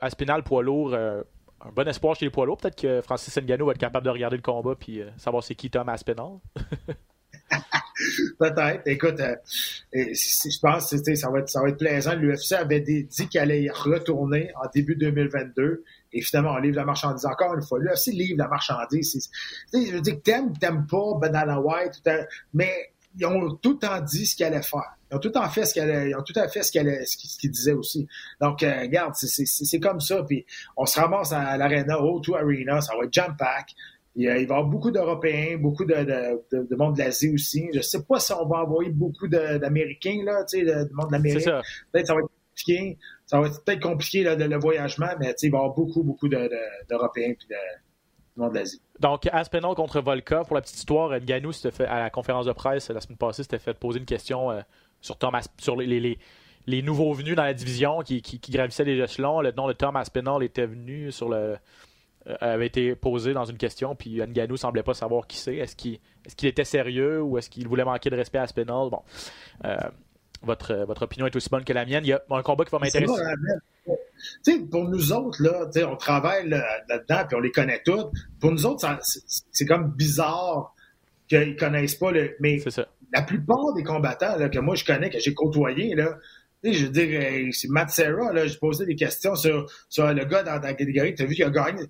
Aspinall, 0.02 0.44
poids 0.44 0.64
lourd, 0.64 0.94
euh, 0.94 1.24
un 1.68 1.72
bon 1.74 1.88
espoir 1.88 2.16
chez 2.16 2.26
les 2.26 2.32
poids 2.32 2.46
lourds. 2.46 2.58
Peut-être 2.58 2.80
que 2.80 3.02
Francis 3.02 3.36
Ngannou 3.38 3.66
va 3.66 3.72
être 3.72 3.78
capable 3.78 4.06
de 4.06 4.12
regarder 4.12 4.38
le 4.38 4.42
combat 4.42 4.76
et 4.88 5.06
savoir 5.18 5.44
c'est 5.44 5.56
qui 5.56 5.70
Thomas 5.70 5.94
Aspinall. 5.94 6.40
Peut-être. 8.40 8.82
Écoute, 8.86 9.22
je 9.94 10.60
pense 10.60 10.90
que 10.90 11.16
ça 11.16 11.30
va, 11.30 11.40
être, 11.40 11.50
ça 11.50 11.62
va 11.62 11.70
être 11.70 11.78
plaisant. 11.78 12.16
L'UFC 12.16 12.54
avait 12.54 12.82
dit 12.82 13.08
qu'il 13.08 13.40
allait 13.40 13.64
y 13.64 13.70
retourner 13.70 14.52
en 14.56 14.68
début 14.74 14.96
2022. 14.96 15.84
Et 16.14 16.22
finalement, 16.22 16.54
on 16.54 16.58
livre 16.58 16.76
la 16.76 16.86
marchandise 16.86 17.26
encore 17.26 17.54
une 17.56 17.62
fois. 17.62 17.80
L'UFC 17.80 18.08
livre 18.08 18.38
la 18.38 18.48
marchandise. 18.48 19.30
Je 19.74 19.94
veux 19.94 20.02
dire 20.02 20.16
que 20.16 20.22
t'aimes, 20.22 20.58
t'aimes 20.58 20.86
pas 20.88 21.18
Banana 21.20 21.60
White, 21.60 22.02
mais 22.54 22.92
ils 23.18 23.26
ont 23.26 23.56
tout 23.56 23.74
le 23.74 23.80
temps 23.80 24.02
dit 24.02 24.26
ce 24.26 24.36
qu'ils 24.36 24.46
allaient 24.46 24.62
faire. 24.62 24.98
Ils 25.16 25.18
ont 25.18 25.20
tout 25.22 25.30
temps 25.30 25.50
fait 25.50 25.66
ce 25.66 25.74
qu'ils 25.74 26.10
ils 26.10 26.16
ont 26.16 26.24
tout 26.24 26.38
à 26.38 26.48
fait 26.48 26.64
ce 26.64 26.72
qu'ils 26.72 27.08
ce 27.08 27.38
qu'ils 27.38 27.52
disaient 27.52 27.74
aussi. 27.74 28.08
Donc, 28.42 28.64
euh, 28.64 28.82
regarde, 28.82 29.14
c'est 29.16 29.80
comme 29.80 30.00
ça. 30.00 30.24
Puis, 30.24 30.46
on 30.76 30.86
se 30.86 31.00
ramasse 31.00 31.32
à 31.32 31.58
l'Arena, 31.58 31.96
O2 31.96 32.36
Arena, 32.36 32.82
ça 32.82 32.94
va 32.98 33.06
être 33.06 33.14
jam-pack. 33.14 33.72
Il, 34.18 34.28
va 34.28 34.38
y 34.38 34.44
avoir 34.44 34.64
beaucoup 34.64 34.92
d'Européens, 34.92 35.58
beaucoup 35.58 35.84
de, 35.84 35.94
de, 35.94 36.68
de, 36.70 36.76
monde 36.76 36.96
de 36.96 37.00
l'Asie 37.00 37.34
aussi. 37.34 37.70
Je 37.74 37.82
sais 37.82 38.04
pas 38.04 38.20
si 38.20 38.32
on 38.32 38.46
va 38.46 38.64
envoyer 38.64 38.90
beaucoup 38.90 39.28
d'Américains, 39.28 40.22
là, 40.24 40.46
tu 40.46 40.60
sais, 40.60 40.66
de, 40.66 40.90
monde 40.94 41.08
de 41.08 41.12
l'Amérique. 41.14 41.46
Peut-être 41.92 42.08
ça 42.08 42.14
va 42.14 42.22
être 42.22 42.32
compliqué. 42.50 42.98
Ça 43.26 43.40
va 43.40 43.48
être 43.48 43.64
peut-être 43.66 43.82
compliqué, 43.82 44.24
là, 44.24 44.36
le, 44.36 44.58
voyagement, 44.58 45.10
mais 45.20 45.34
tu 45.34 45.40
sais, 45.40 45.48
il 45.48 45.52
va 45.52 45.58
y 45.58 45.62
avoir 45.62 45.76
beaucoup, 45.76 46.04
beaucoup 46.04 46.30
d'Européens 46.30 47.34
puis 47.38 47.48
de, 47.50 47.56
monde 48.38 48.54
de 48.54 48.60
l'Asie. 48.60 48.82
Donc, 49.02 49.28
Aspinall 49.32 49.76
contre 49.76 50.00
Volkov, 50.00 50.48
pour 50.48 50.56
la 50.56 50.62
petite 50.62 50.78
histoire, 50.78 51.12
Nganou, 51.20 51.52
fait, 51.52 51.86
à 51.86 52.00
la 52.00 52.10
conférence 52.10 52.46
de 52.46 52.54
presse 52.54 52.90
la 52.90 53.02
semaine 53.02 53.18
passée, 53.18 53.44
s'était 53.44 53.60
fait 53.60 53.78
poser 53.78 54.00
une 54.00 54.06
question 54.06 54.52
euh, 54.52 54.62
sur 55.06 55.18
Thomas, 55.18 55.48
sur 55.58 55.76
les, 55.76 55.86
les, 56.00 56.18
les 56.68 56.82
nouveaux 56.82 57.14
venus 57.14 57.36
dans 57.36 57.44
la 57.44 57.54
division 57.54 58.02
qui, 58.02 58.22
qui, 58.22 58.52
gravissaient 58.52 58.84
les 58.84 59.02
échelons. 59.02 59.42
Le 59.42 59.52
nom 59.52 59.68
de 59.68 59.74
Tom 59.74 59.96
Aspinall 59.96 60.44
était 60.44 60.66
venu 60.66 61.12
sur 61.12 61.30
le. 61.30 61.58
Euh, 62.28 62.36
avait 62.42 62.66
été 62.66 62.96
posé 62.96 63.34
dans 63.34 63.46
une 63.46 63.58
question, 63.58 63.94
puis 63.96 64.20
Nganou 64.20 64.58
semblait 64.58 64.82
pas 64.82 64.96
savoir 64.96 65.28
qui 65.28 65.38
c'est. 65.38 65.58
Est-ce 65.58 65.76
qu'il 65.76 65.94
est 65.94 66.36
qu'il 66.36 66.50
était 66.50 66.64
sérieux 66.64 67.22
ou 67.22 67.38
est-ce 67.38 67.52
qu'il 67.52 67.68
voulait 67.68 67.84
manquer 67.84 68.10
de 68.10 68.16
respect 68.16 68.40
à 68.40 68.44
Aspinall? 68.44 68.90
Bon. 68.90 69.02
Euh, 69.64 69.76
votre, 70.42 70.74
votre 70.86 71.04
opinion 71.04 71.28
est 71.28 71.36
aussi 71.36 71.50
bonne 71.50 71.64
que 71.64 71.74
la 71.74 71.86
mienne. 71.86 72.04
Il 72.04 72.10
y 72.10 72.14
a 72.14 72.22
un 72.32 72.42
combat 72.42 72.66
qui 72.66 72.72
va 72.72 72.80
m'intéresser. 72.80 73.14
pour 74.72 74.90
nous 74.90 75.12
autres, 75.12 75.42
là, 75.42 75.70
on 75.88 75.96
travaille 75.96 76.50
là-dedans 76.50 77.26
puis 77.28 77.36
on 77.36 77.40
les 77.40 77.52
connaît 77.52 77.82
tous. 77.86 78.06
Pour 78.40 78.52
nous 78.52 78.66
autres, 78.66 78.88
c'est 79.52 79.66
comme 79.66 79.92
bizarre 79.92 80.76
qu'ils 81.28 81.56
connaissent 81.56 81.96
pas 81.96 82.12
le. 82.12 82.36
Mais 82.40 82.60
la 83.14 83.22
plupart 83.22 83.74
des 83.74 83.84
combattants 83.84 84.38
là, 84.38 84.50
que 84.50 84.60
moi 84.60 84.76
je 84.76 84.86
connais, 84.86 85.10
que 85.10 85.20
j'ai 85.20 85.34
côtoyé, 85.34 85.96
là, 85.96 86.18
je 86.74 86.86
veux 86.86 86.92
dire, 86.92 87.54
c'est 87.54 87.70
Matt 87.70 87.90
Serra, 87.90 88.34
là, 88.34 88.48
j'ai 88.48 88.58
posé 88.58 88.86
des 88.86 88.96
questions 88.96 89.36
sur, 89.36 89.70
sur 89.90 90.12
le 90.12 90.26
gars 90.26 90.44
dans, 90.44 90.60
la 90.60 90.74
catégorie, 90.74 91.14
tu 91.14 91.24
as 91.24 91.26
vu 91.26 91.36
qu'il 91.36 91.44
a 91.44 91.50
gagné. 91.50 91.84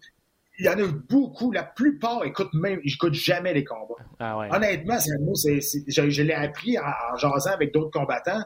Il 0.58 0.66
y 0.66 0.70
en 0.70 0.80
a 0.80 0.88
beaucoup, 1.10 1.52
la 1.52 1.64
plupart 1.64 2.24
écoutent 2.24 2.54
même, 2.54 2.80
ils 2.84 2.92
n'écoutent 2.92 3.14
jamais 3.14 3.54
les 3.54 3.64
combats. 3.64 3.96
Ah 4.20 4.38
Honnêtement, 4.56 4.98
c'est, 5.00 5.60
je, 5.88 6.22
l'ai 6.22 6.34
appris 6.34 6.78
en, 6.80 7.18
jasant 7.18 7.52
avec 7.52 7.74
d'autres 7.74 7.92
combattants, 7.92 8.42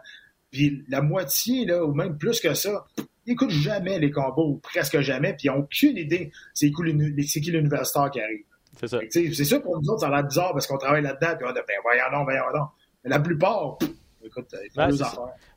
puis 0.52 0.84
la 0.88 1.02
moitié, 1.02 1.66
là, 1.66 1.86
ou 1.86 1.94
même 1.94 2.18
plus 2.18 2.40
que 2.40 2.54
ça, 2.54 2.86
ils 2.98 3.32
n'écoutent 3.32 3.52
jamais 3.52 4.00
les 4.00 4.10
combats, 4.10 4.42
ou 4.42 4.58
presque 4.58 5.00
jamais, 5.02 5.34
puis 5.34 5.48
ils 5.48 5.52
n'ont 5.52 5.60
aucune 5.60 5.98
idée 5.98 6.32
c'est 6.54 6.72
qui 6.72 7.52
l'universitaire 7.52 8.10
qui 8.12 8.22
arrive. 8.22 8.44
C'est 8.80 8.88
ça. 8.88 9.00
C'est 9.10 9.44
sûr 9.44 9.62
pour 9.62 9.82
nous 9.82 9.90
autres, 9.90 10.02
ça 10.02 10.08
a 10.08 10.10
l'air 10.10 10.24
bizarre 10.24 10.54
parce 10.54 10.66
qu'on 10.66 10.78
travaille 10.78 11.02
là-dedans, 11.02 11.36
puis 11.38 11.46
on 11.46 11.50
a 11.50 11.54
ben 11.54 11.64
voyons 11.84 12.04
non, 12.12 12.24
voyons 12.24 12.44
non. 12.56 12.66
Mais 13.04 13.10
la 13.10 13.20
plupart, 13.20 13.78
écoute, 14.24 14.56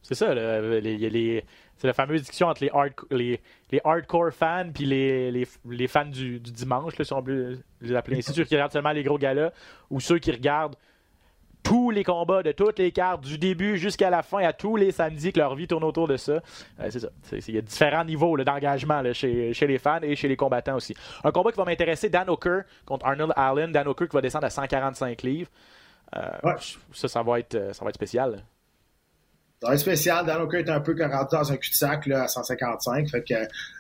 c'est 0.03 0.15
ça, 0.15 0.35
c'est 0.35 1.87
la 1.87 1.93
fameuse 1.93 2.21
discussion 2.21 2.49
entre 2.49 2.65
les, 3.11 3.41
les, 3.71 3.81
hardcore 3.85 4.33
fans 4.33 4.71
puis 4.73 4.87
les, 4.87 5.31
les, 5.31 5.89
fans 5.89 6.05
du, 6.07 6.41
dimanche, 6.41 6.97
là, 6.99 7.05
si 7.05 7.13
on 7.13 7.23
peut 7.23 7.59
les 7.81 7.95
appeler 7.95 8.19
ainsi, 8.19 8.33
ceux 8.33 8.45
qui 8.45 8.55
regardent 8.55 8.73
seulement 8.73 8.93
les 8.93 9.03
gros 9.03 9.19
galas, 9.19 9.53
ou 9.91 10.01
ceux 10.01 10.19
qui 10.19 10.33
regardent 10.33 10.77
tous 11.63 11.91
les 11.91 12.05
combats 12.05 12.43
de 12.43 12.53
toutes 12.53 12.79
les 12.79 12.93
cartes, 12.93 13.23
du 13.25 13.39
début 13.39 13.79
jusqu'à 13.79 14.11
la 14.11 14.23
fin, 14.23 14.39
à 14.39 14.53
tous 14.53 14.77
les 14.77 14.91
samedis, 14.91 15.33
que 15.33 15.39
leur 15.39 15.55
vie 15.55 15.67
tourne 15.67 15.85
autour 15.85 16.09
de 16.09 16.17
ça. 16.17 16.33
Euh, 16.33 16.41
c'est 16.91 17.01
ça. 17.01 17.09
Il 17.33 17.55
y 17.55 17.59
a 17.59 17.61
différents 17.61 18.05
niveaux 18.05 18.37
d'engagement 18.37 19.03
chez, 19.13 19.53
chez, 19.53 19.67
les 19.67 19.79
fans 19.79 20.01
et 20.03 20.17
chez 20.17 20.29
les 20.29 20.37
combattants 20.37 20.77
aussi. 20.77 20.95
Un 21.25 21.31
combat 21.31 21.51
qui 21.53 21.59
va 21.59 21.65
m'intéresser, 21.65 22.09
Dan 22.09 22.29
O'Kerr 22.29 22.63
contre 22.85 23.07
Arnold 23.07 23.33
Allen. 23.37 23.73
Dan 23.73 23.89
O'Kerr 23.89 24.09
qui 24.09 24.17
va 24.17 24.23
descendre 24.23 24.47
à 24.47 24.51
145 24.51 25.23
livres. 25.23 25.51
Euh, 26.17 26.55
ça, 26.93 27.09
ça 27.09 27.23
va, 27.23 27.39
être, 27.39 27.55
euh, 27.55 27.73
ça 27.73 27.85
va 27.85 27.91
être 27.91 27.97
spécial. 27.97 28.43
Ça 29.61 29.69
va 29.69 29.75
être 29.75 29.81
spécial. 29.81 30.27
Dan 30.27 30.43
O'Kerr 30.43 30.61
est 30.61 30.71
un 30.71 30.81
peu 30.81 30.95
rentré 31.01 31.39
dans 31.39 31.53
un 31.53 31.57
cul-de-sac 31.57 32.09
à 32.09 32.29
155. 32.29 33.09
Fait 33.09 33.23
que, 33.23 33.35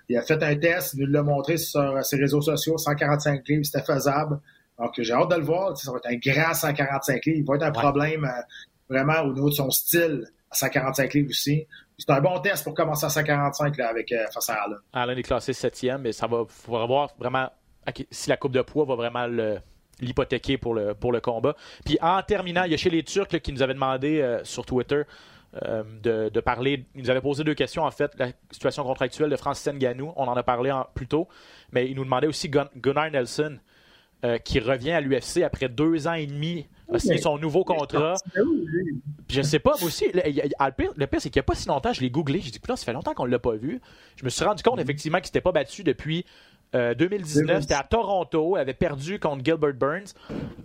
il 0.08 0.16
a 0.16 0.22
fait 0.22 0.42
un 0.42 0.56
test, 0.56 0.94
il 0.94 1.10
l'a 1.10 1.22
montré 1.22 1.56
sur 1.56 2.04
ses 2.04 2.16
réseaux 2.16 2.40
sociaux. 2.40 2.78
145 2.78 3.46
livres, 3.48 3.64
c'était 3.64 3.84
faisable. 3.84 4.38
Donc, 4.82 4.94
j'ai 4.98 5.12
hâte 5.12 5.30
de 5.30 5.36
le 5.36 5.44
voir. 5.44 5.76
Ça 5.78 5.92
va 5.92 5.98
être 5.98 6.06
un 6.06 6.16
grand 6.16 6.52
145 6.52 7.24
livres. 7.26 7.38
Il 7.38 7.44
va 7.44 7.54
être 7.54 7.62
un 7.62 7.70
problème 7.70 8.24
euh, 8.24 8.42
vraiment 8.88 9.20
au 9.22 9.32
niveau 9.32 9.48
de 9.48 9.54
son 9.54 9.70
style 9.70 10.26
à 10.50 10.56
145 10.56 11.14
livres 11.14 11.30
aussi. 11.30 11.66
C'est 11.96 12.10
un 12.10 12.20
bon 12.20 12.40
test 12.40 12.64
pour 12.64 12.74
commencer 12.74 13.06
à 13.06 13.08
145 13.08 13.76
là, 13.76 13.88
avec 13.88 14.10
euh, 14.10 14.26
face 14.34 14.50
à 14.50 14.54
Allen. 14.54 14.78
Allen 14.92 15.16
est 15.16 15.22
classé 15.22 15.52
7e, 15.52 15.98
mais 15.98 16.10
ça 16.10 16.26
va, 16.26 16.44
faudra 16.48 16.86
voir 16.86 17.10
vraiment 17.16 17.48
si 18.10 18.28
la 18.28 18.36
coupe 18.36 18.52
de 18.52 18.62
poids 18.62 18.84
va 18.84 18.96
vraiment 18.96 19.26
l'hypothéquer 20.00 20.58
pour 20.58 20.74
le, 20.74 20.94
pour 20.94 21.12
le 21.12 21.20
combat. 21.20 21.54
Puis 21.84 21.96
en 22.00 22.20
terminant, 22.22 22.64
il 22.64 22.72
y 22.72 22.74
a 22.74 22.76
chez 22.76 22.90
les 22.90 23.04
Turcs 23.04 23.28
qui 23.28 23.52
nous 23.52 23.62
avaient 23.62 23.74
demandé 23.74 24.20
euh, 24.20 24.42
sur 24.42 24.66
Twitter 24.66 25.02
de, 26.02 26.40
parler. 26.40 26.86
Ils 26.94 27.02
nous 27.02 27.10
avaient 27.10 27.20
posé 27.20 27.44
deux 27.44 27.54
questions 27.54 27.84
en 27.84 27.90
fait. 27.90 28.10
La 28.16 28.28
situation 28.50 28.82
contractuelle 28.84 29.28
de 29.28 29.36
Francis 29.36 29.70
Nganou, 29.70 30.12
on 30.16 30.24
en 30.24 30.34
a 30.34 30.42
parlé 30.42 30.72
plus 30.94 31.06
tôt, 31.06 31.28
mais 31.72 31.88
ils 31.88 31.94
nous 31.94 32.04
demandaient 32.04 32.26
aussi 32.26 32.48
Gunnar 32.48 33.10
Nelson. 33.10 33.58
Euh, 34.24 34.38
qui 34.38 34.60
revient 34.60 34.92
à 34.92 35.00
l'UFC 35.00 35.38
après 35.42 35.68
deux 35.68 36.06
ans 36.06 36.12
et 36.12 36.28
demi, 36.28 36.68
a 36.92 37.00
signé 37.00 37.18
son 37.18 37.38
nouveau 37.38 37.64
contrat. 37.64 38.14
Je 39.28 39.42
sais 39.42 39.58
pas, 39.58 39.72
moi 39.80 39.88
aussi, 39.88 40.12
le, 40.14 41.06
pire, 41.06 41.20
c'est 41.20 41.28
qu'il 41.28 41.40
n'y 41.40 41.40
a 41.40 41.42
pas 41.42 41.56
si 41.56 41.66
longtemps, 41.66 41.92
je 41.92 42.00
l'ai 42.02 42.10
googlé, 42.10 42.38
j'ai 42.40 42.52
dit, 42.52 42.60
là, 42.68 42.76
ça 42.76 42.84
fait 42.84 42.92
longtemps 42.92 43.14
qu'on 43.14 43.26
ne 43.26 43.32
l'a 43.32 43.40
pas 43.40 43.56
vu. 43.56 43.80
Je 44.14 44.24
me 44.24 44.30
suis 44.30 44.44
rendu 44.44 44.62
compte, 44.62 44.78
effectivement, 44.78 45.18
qu'il 45.18 45.24
ne 45.24 45.26
s'était 45.26 45.40
pas 45.40 45.50
battu 45.50 45.82
depuis 45.82 46.24
2019. 46.72 47.56
Euh, 47.56 47.60
C'était 47.62 47.74
à 47.74 47.82
Toronto, 47.82 48.56
il 48.56 48.60
avait 48.60 48.74
perdu 48.74 49.18
contre 49.18 49.44
Gilbert 49.44 49.74
Burns. 49.74 50.14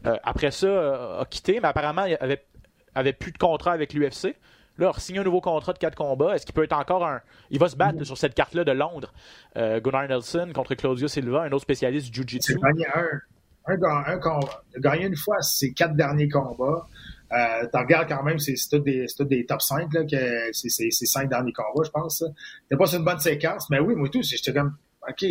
Euh, 0.05 0.17
après 0.21 0.51
ça, 0.51 1.21
a 1.21 1.25
quitté, 1.25 1.59
mais 1.59 1.69
apparemment, 1.69 2.05
il 2.05 2.15
avait, 2.21 2.45
avait 2.93 3.13
plus 3.13 3.31
de 3.31 3.39
contrat 3.39 3.71
avec 3.71 3.91
l'UFC. 3.95 4.35
Là, 4.77 4.91
il 4.95 5.01
signé 5.01 5.17
un 5.17 5.23
nouveau 5.23 5.41
contrat 5.41 5.73
de 5.73 5.79
quatre 5.79 5.95
combats. 5.95 6.35
Est-ce 6.35 6.45
qu'il 6.45 6.53
peut 6.53 6.63
être 6.63 6.77
encore 6.77 7.07
un. 7.07 7.21
Il 7.49 7.57
va 7.57 7.69
se 7.69 7.75
battre 7.75 8.03
sur 8.03 8.19
cette 8.19 8.35
carte-là 8.35 8.63
de 8.63 8.71
Londres? 8.71 9.11
Gunnar 9.55 10.07
Nelson 10.07 10.51
contre 10.53 10.75
Claudio 10.75 11.07
Silva, 11.07 11.41
un 11.41 11.51
autre 11.51 11.63
spécialiste 11.63 12.11
du 12.11 12.21
Jiu-Jitsu 12.21 12.59
un, 13.67 14.13
un, 14.13 14.79
gagné 14.79 15.05
une 15.05 15.15
fois 15.15 15.41
ses 15.41 15.73
quatre 15.73 15.95
derniers 15.95 16.29
combats. 16.29 16.87
Euh, 17.33 17.67
tu 17.69 17.77
regardes 17.77 18.07
quand 18.07 18.23
même, 18.23 18.39
c'est 18.39 18.55
tout 18.69 18.79
des, 18.79 19.05
des 19.19 19.45
top 19.45 19.61
5, 19.61 19.93
là, 19.93 20.03
que 20.05 20.49
c'est 20.53 20.69
ces 20.69 21.05
cinq 21.05 21.29
derniers 21.29 21.51
combats, 21.51 21.83
je 21.85 21.91
pense. 21.91 22.23
C'est 22.69 22.77
pas 22.77 22.91
une 22.93 23.03
bonne 23.03 23.19
séquence, 23.19 23.69
mais 23.69 23.79
oui, 23.79 23.95
moi 23.95 24.07
tout, 24.09 24.21
j'étais 24.23 24.53
comme 24.53 24.75
OK, 25.09 25.25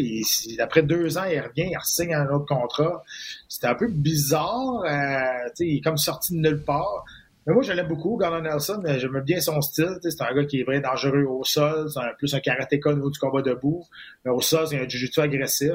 après 0.59 0.83
deux 0.83 1.19
ans, 1.19 1.25
il 1.25 1.39
revient, 1.39 1.71
il 1.71 1.79
signe 1.85 2.15
un 2.15 2.29
autre 2.29 2.47
contrat. 2.47 3.03
C'était 3.49 3.67
un 3.67 3.75
peu 3.75 3.89
bizarre. 3.89 4.83
Euh, 4.87 5.49
il 5.61 5.79
est 5.79 5.81
comme 5.83 5.99
sorti 5.99 6.35
de 6.35 6.39
nulle 6.39 6.63
part. 6.63 7.05
Mais 7.47 7.53
moi, 7.53 7.63
je 7.63 7.73
l'aime 7.73 7.87
beaucoup, 7.87 8.17
Gordon 8.17 8.41
Nelson. 8.41 8.83
J'aime 8.97 9.21
bien 9.21 9.41
son 9.41 9.61
style. 9.61 9.99
C'est 10.01 10.23
un 10.23 10.35
gars 10.35 10.45
qui 10.45 10.61
est 10.61 10.65
vraiment 10.65 10.89
dangereux 10.89 11.25
au 11.25 11.45
sol. 11.45 11.89
C'est 11.93 12.01
plus 12.17 12.35
un 12.35 12.41
karatéka 12.41 12.91
au 12.91 12.95
niveau 12.95 13.11
du 13.11 13.19
combat 13.19 13.43
debout. 13.43 13.85
Mais 14.25 14.31
au 14.31 14.41
sol, 14.41 14.67
c'est 14.67 14.81
un 14.81 14.89
jiu-jitsu 14.89 15.21
agressif. 15.21 15.75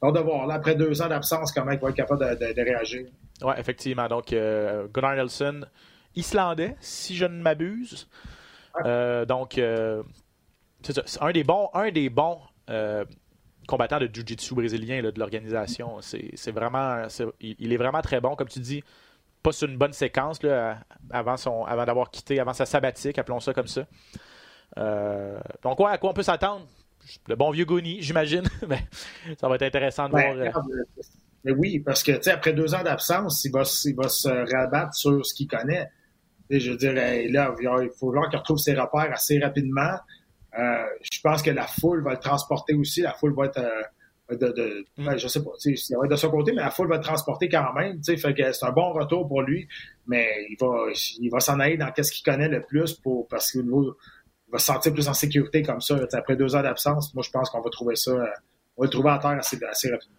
On 0.00 0.12
de 0.12 0.20
voir, 0.20 0.46
là, 0.46 0.54
après 0.54 0.76
deux 0.76 1.02
ans 1.02 1.08
d'absence, 1.08 1.50
comment 1.50 1.72
il 1.72 1.78
va 1.78 1.88
être 1.88 1.96
capable 1.96 2.20
de, 2.38 2.62
réagir. 2.62 3.06
Oui, 3.42 3.52
effectivement. 3.56 4.06
Donc, 4.06 4.32
euh, 4.32 4.86
Gunnar 4.94 5.16
Nelson, 5.16 5.62
islandais, 6.14 6.76
si 6.80 7.16
je 7.16 7.24
ne 7.24 7.42
m'abuse. 7.42 8.08
Euh, 8.84 9.24
donc, 9.24 9.58
euh, 9.58 10.02
c'est 10.82 11.20
un 11.20 11.32
des 11.32 11.42
bons, 11.42 11.68
un 11.74 11.90
des 11.90 12.10
bons 12.10 12.38
combattants 13.66 13.98
de 13.98 14.08
Jiu-Jitsu 14.12 14.54
brésilien 14.54 15.02
de 15.02 15.12
l'organisation. 15.18 15.98
C'est 16.00 16.52
vraiment, 16.52 17.02
il, 17.40 17.72
est 17.72 17.76
vraiment 17.76 18.02
très 18.02 18.20
bon, 18.20 18.36
comme 18.36 18.48
tu 18.48 18.60
dis. 18.60 18.84
Pas 19.42 19.52
sur 19.52 19.68
une 19.68 19.78
bonne 19.78 19.92
séquence 19.92 20.42
là, 20.42 20.78
avant, 21.10 21.36
son, 21.36 21.64
avant 21.64 21.84
d'avoir 21.84 22.10
quitté, 22.10 22.40
avant 22.40 22.52
sa 22.52 22.66
sabbatique, 22.66 23.18
appelons 23.18 23.40
ça 23.40 23.52
comme 23.52 23.66
ça. 23.66 23.84
donc, 25.62 25.80
ouais, 25.80 25.90
à 25.90 25.98
quoi 25.98 26.10
on 26.10 26.14
peut 26.14 26.22
s'attendre? 26.22 26.66
Le 27.28 27.36
bon 27.36 27.50
vieux 27.50 27.64
Gouni, 27.64 28.00
j'imagine. 28.00 28.44
mais 28.68 28.80
ça 29.38 29.48
va 29.48 29.56
être 29.56 29.62
intéressant 29.62 30.06
de 30.06 30.12
voir. 30.12 30.36
Euh, 30.36 30.50
mais 31.44 31.52
oui, 31.52 31.78
parce 31.80 32.02
que 32.02 32.28
après 32.30 32.52
deux 32.52 32.74
ans 32.74 32.82
d'absence, 32.82 33.44
il 33.44 33.52
va, 33.52 33.62
il 33.84 33.94
va 33.94 34.08
se 34.08 34.28
rabattre 34.28 34.94
sur 34.94 35.24
ce 35.24 35.34
qu'il 35.34 35.48
connaît. 35.48 35.88
Et 36.50 36.60
je 36.60 36.72
dirais, 36.72 37.28
là, 37.28 37.54
il 37.60 37.90
faut 37.98 38.10
voir 38.10 38.28
qu'il 38.28 38.38
retrouve 38.38 38.58
ses 38.58 38.74
repères 38.74 39.12
assez 39.12 39.38
rapidement. 39.38 39.96
Euh, 40.58 40.84
je 41.12 41.20
pense 41.20 41.42
que 41.42 41.50
la 41.50 41.66
foule 41.66 42.02
va 42.02 42.12
le 42.12 42.18
transporter 42.18 42.74
aussi. 42.74 43.02
La 43.02 43.12
foule 43.12 43.34
va 43.34 43.46
être 43.46 43.58
euh, 43.58 44.36
de, 44.36 44.48
de 44.52 44.86
mm. 44.96 45.04
ben, 45.04 45.16
je 45.16 45.28
sais 45.28 45.42
pas, 45.42 45.50
va 45.50 46.04
être 46.04 46.10
de 46.10 46.16
son 46.16 46.30
côté, 46.30 46.52
mais 46.52 46.62
la 46.62 46.70
foule 46.70 46.88
va 46.88 46.96
le 46.96 47.02
transporter 47.02 47.48
quand 47.48 47.72
même. 47.74 48.02
Fait 48.02 48.34
que 48.34 48.52
c'est 48.52 48.64
un 48.64 48.72
bon 48.72 48.92
retour 48.92 49.28
pour 49.28 49.42
lui, 49.42 49.68
mais 50.06 50.26
il 50.50 50.56
va, 50.58 50.86
il 51.20 51.28
va 51.30 51.40
s'en 51.40 51.60
aller 51.60 51.76
dans 51.76 51.90
qu'est-ce 51.92 52.12
qu'il 52.12 52.24
connaît 52.24 52.48
le 52.48 52.62
plus 52.62 52.94
pour 52.94 53.28
parce 53.28 53.52
que 53.52 53.58
niveau 53.58 53.96
va 54.52 54.58
se 54.58 54.66
sentir 54.66 54.92
plus 54.92 55.08
en 55.08 55.14
sécurité 55.14 55.62
comme 55.62 55.80
ça. 55.80 55.98
après 56.12 56.36
deux 56.36 56.54
ans 56.56 56.62
d'absence, 56.62 57.14
moi, 57.14 57.22
je 57.22 57.30
pense 57.30 57.50
qu'on 57.50 57.60
va 57.60 57.70
trouver 57.70 57.96
ça, 57.96 58.10
euh, 58.10 58.26
on 58.76 58.82
va 58.82 58.86
le 58.86 58.90
trouver 58.90 59.10
à 59.10 59.18
terre 59.18 59.38
assez, 59.38 59.90
rapidement. 59.90 60.16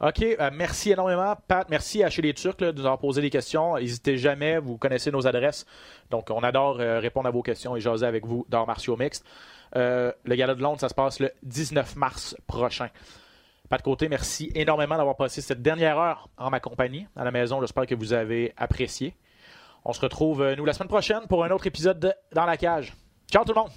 OK, 0.00 0.22
euh, 0.22 0.50
merci 0.52 0.90
énormément, 0.90 1.36
Pat. 1.46 1.68
Merci 1.70 2.02
à 2.02 2.10
Chez 2.10 2.22
les 2.22 2.34
Turcs 2.34 2.56
de 2.56 2.72
nous 2.72 2.80
avoir 2.80 2.98
posé 2.98 3.20
des 3.20 3.30
questions. 3.30 3.76
N'hésitez 3.76 4.16
jamais, 4.16 4.58
vous 4.58 4.76
connaissez 4.76 5.12
nos 5.12 5.26
adresses. 5.26 5.64
Donc, 6.10 6.30
on 6.30 6.40
adore 6.40 6.80
euh, 6.80 6.98
répondre 6.98 7.28
à 7.28 7.30
vos 7.30 7.42
questions 7.42 7.76
et 7.76 7.80
jaser 7.80 8.06
avec 8.06 8.26
vous 8.26 8.44
dans 8.48 8.66
Martiaux 8.66 8.96
Mixte. 8.96 9.24
le 9.74 10.12
Gala 10.26 10.54
de 10.54 10.62
Londres, 10.62 10.80
ça 10.80 10.88
se 10.88 10.94
passe 10.94 11.20
le 11.20 11.30
19 11.44 11.96
mars 11.96 12.36
prochain. 12.46 12.88
Pat 13.68 13.80
Côté, 13.80 14.08
merci 14.08 14.50
énormément 14.54 14.96
d'avoir 14.96 15.16
passé 15.16 15.40
cette 15.40 15.62
dernière 15.62 15.98
heure 15.98 16.28
en 16.36 16.50
ma 16.50 16.60
compagnie 16.60 17.06
à 17.16 17.24
la 17.24 17.30
maison. 17.30 17.60
J'espère 17.60 17.86
que 17.86 17.94
vous 17.94 18.12
avez 18.12 18.52
apprécié. 18.56 19.14
On 19.84 19.92
se 19.92 20.00
retrouve, 20.00 20.54
nous, 20.56 20.64
la 20.64 20.72
semaine 20.72 20.88
prochaine 20.88 21.26
pour 21.28 21.44
un 21.44 21.50
autre 21.50 21.66
épisode 21.66 21.98
de 21.98 22.12
Dans 22.32 22.44
la 22.44 22.56
cage. 22.56 22.92
Ciao 23.32 23.44
tout 23.46 23.54
le 23.54 23.60
monde! 23.60 23.70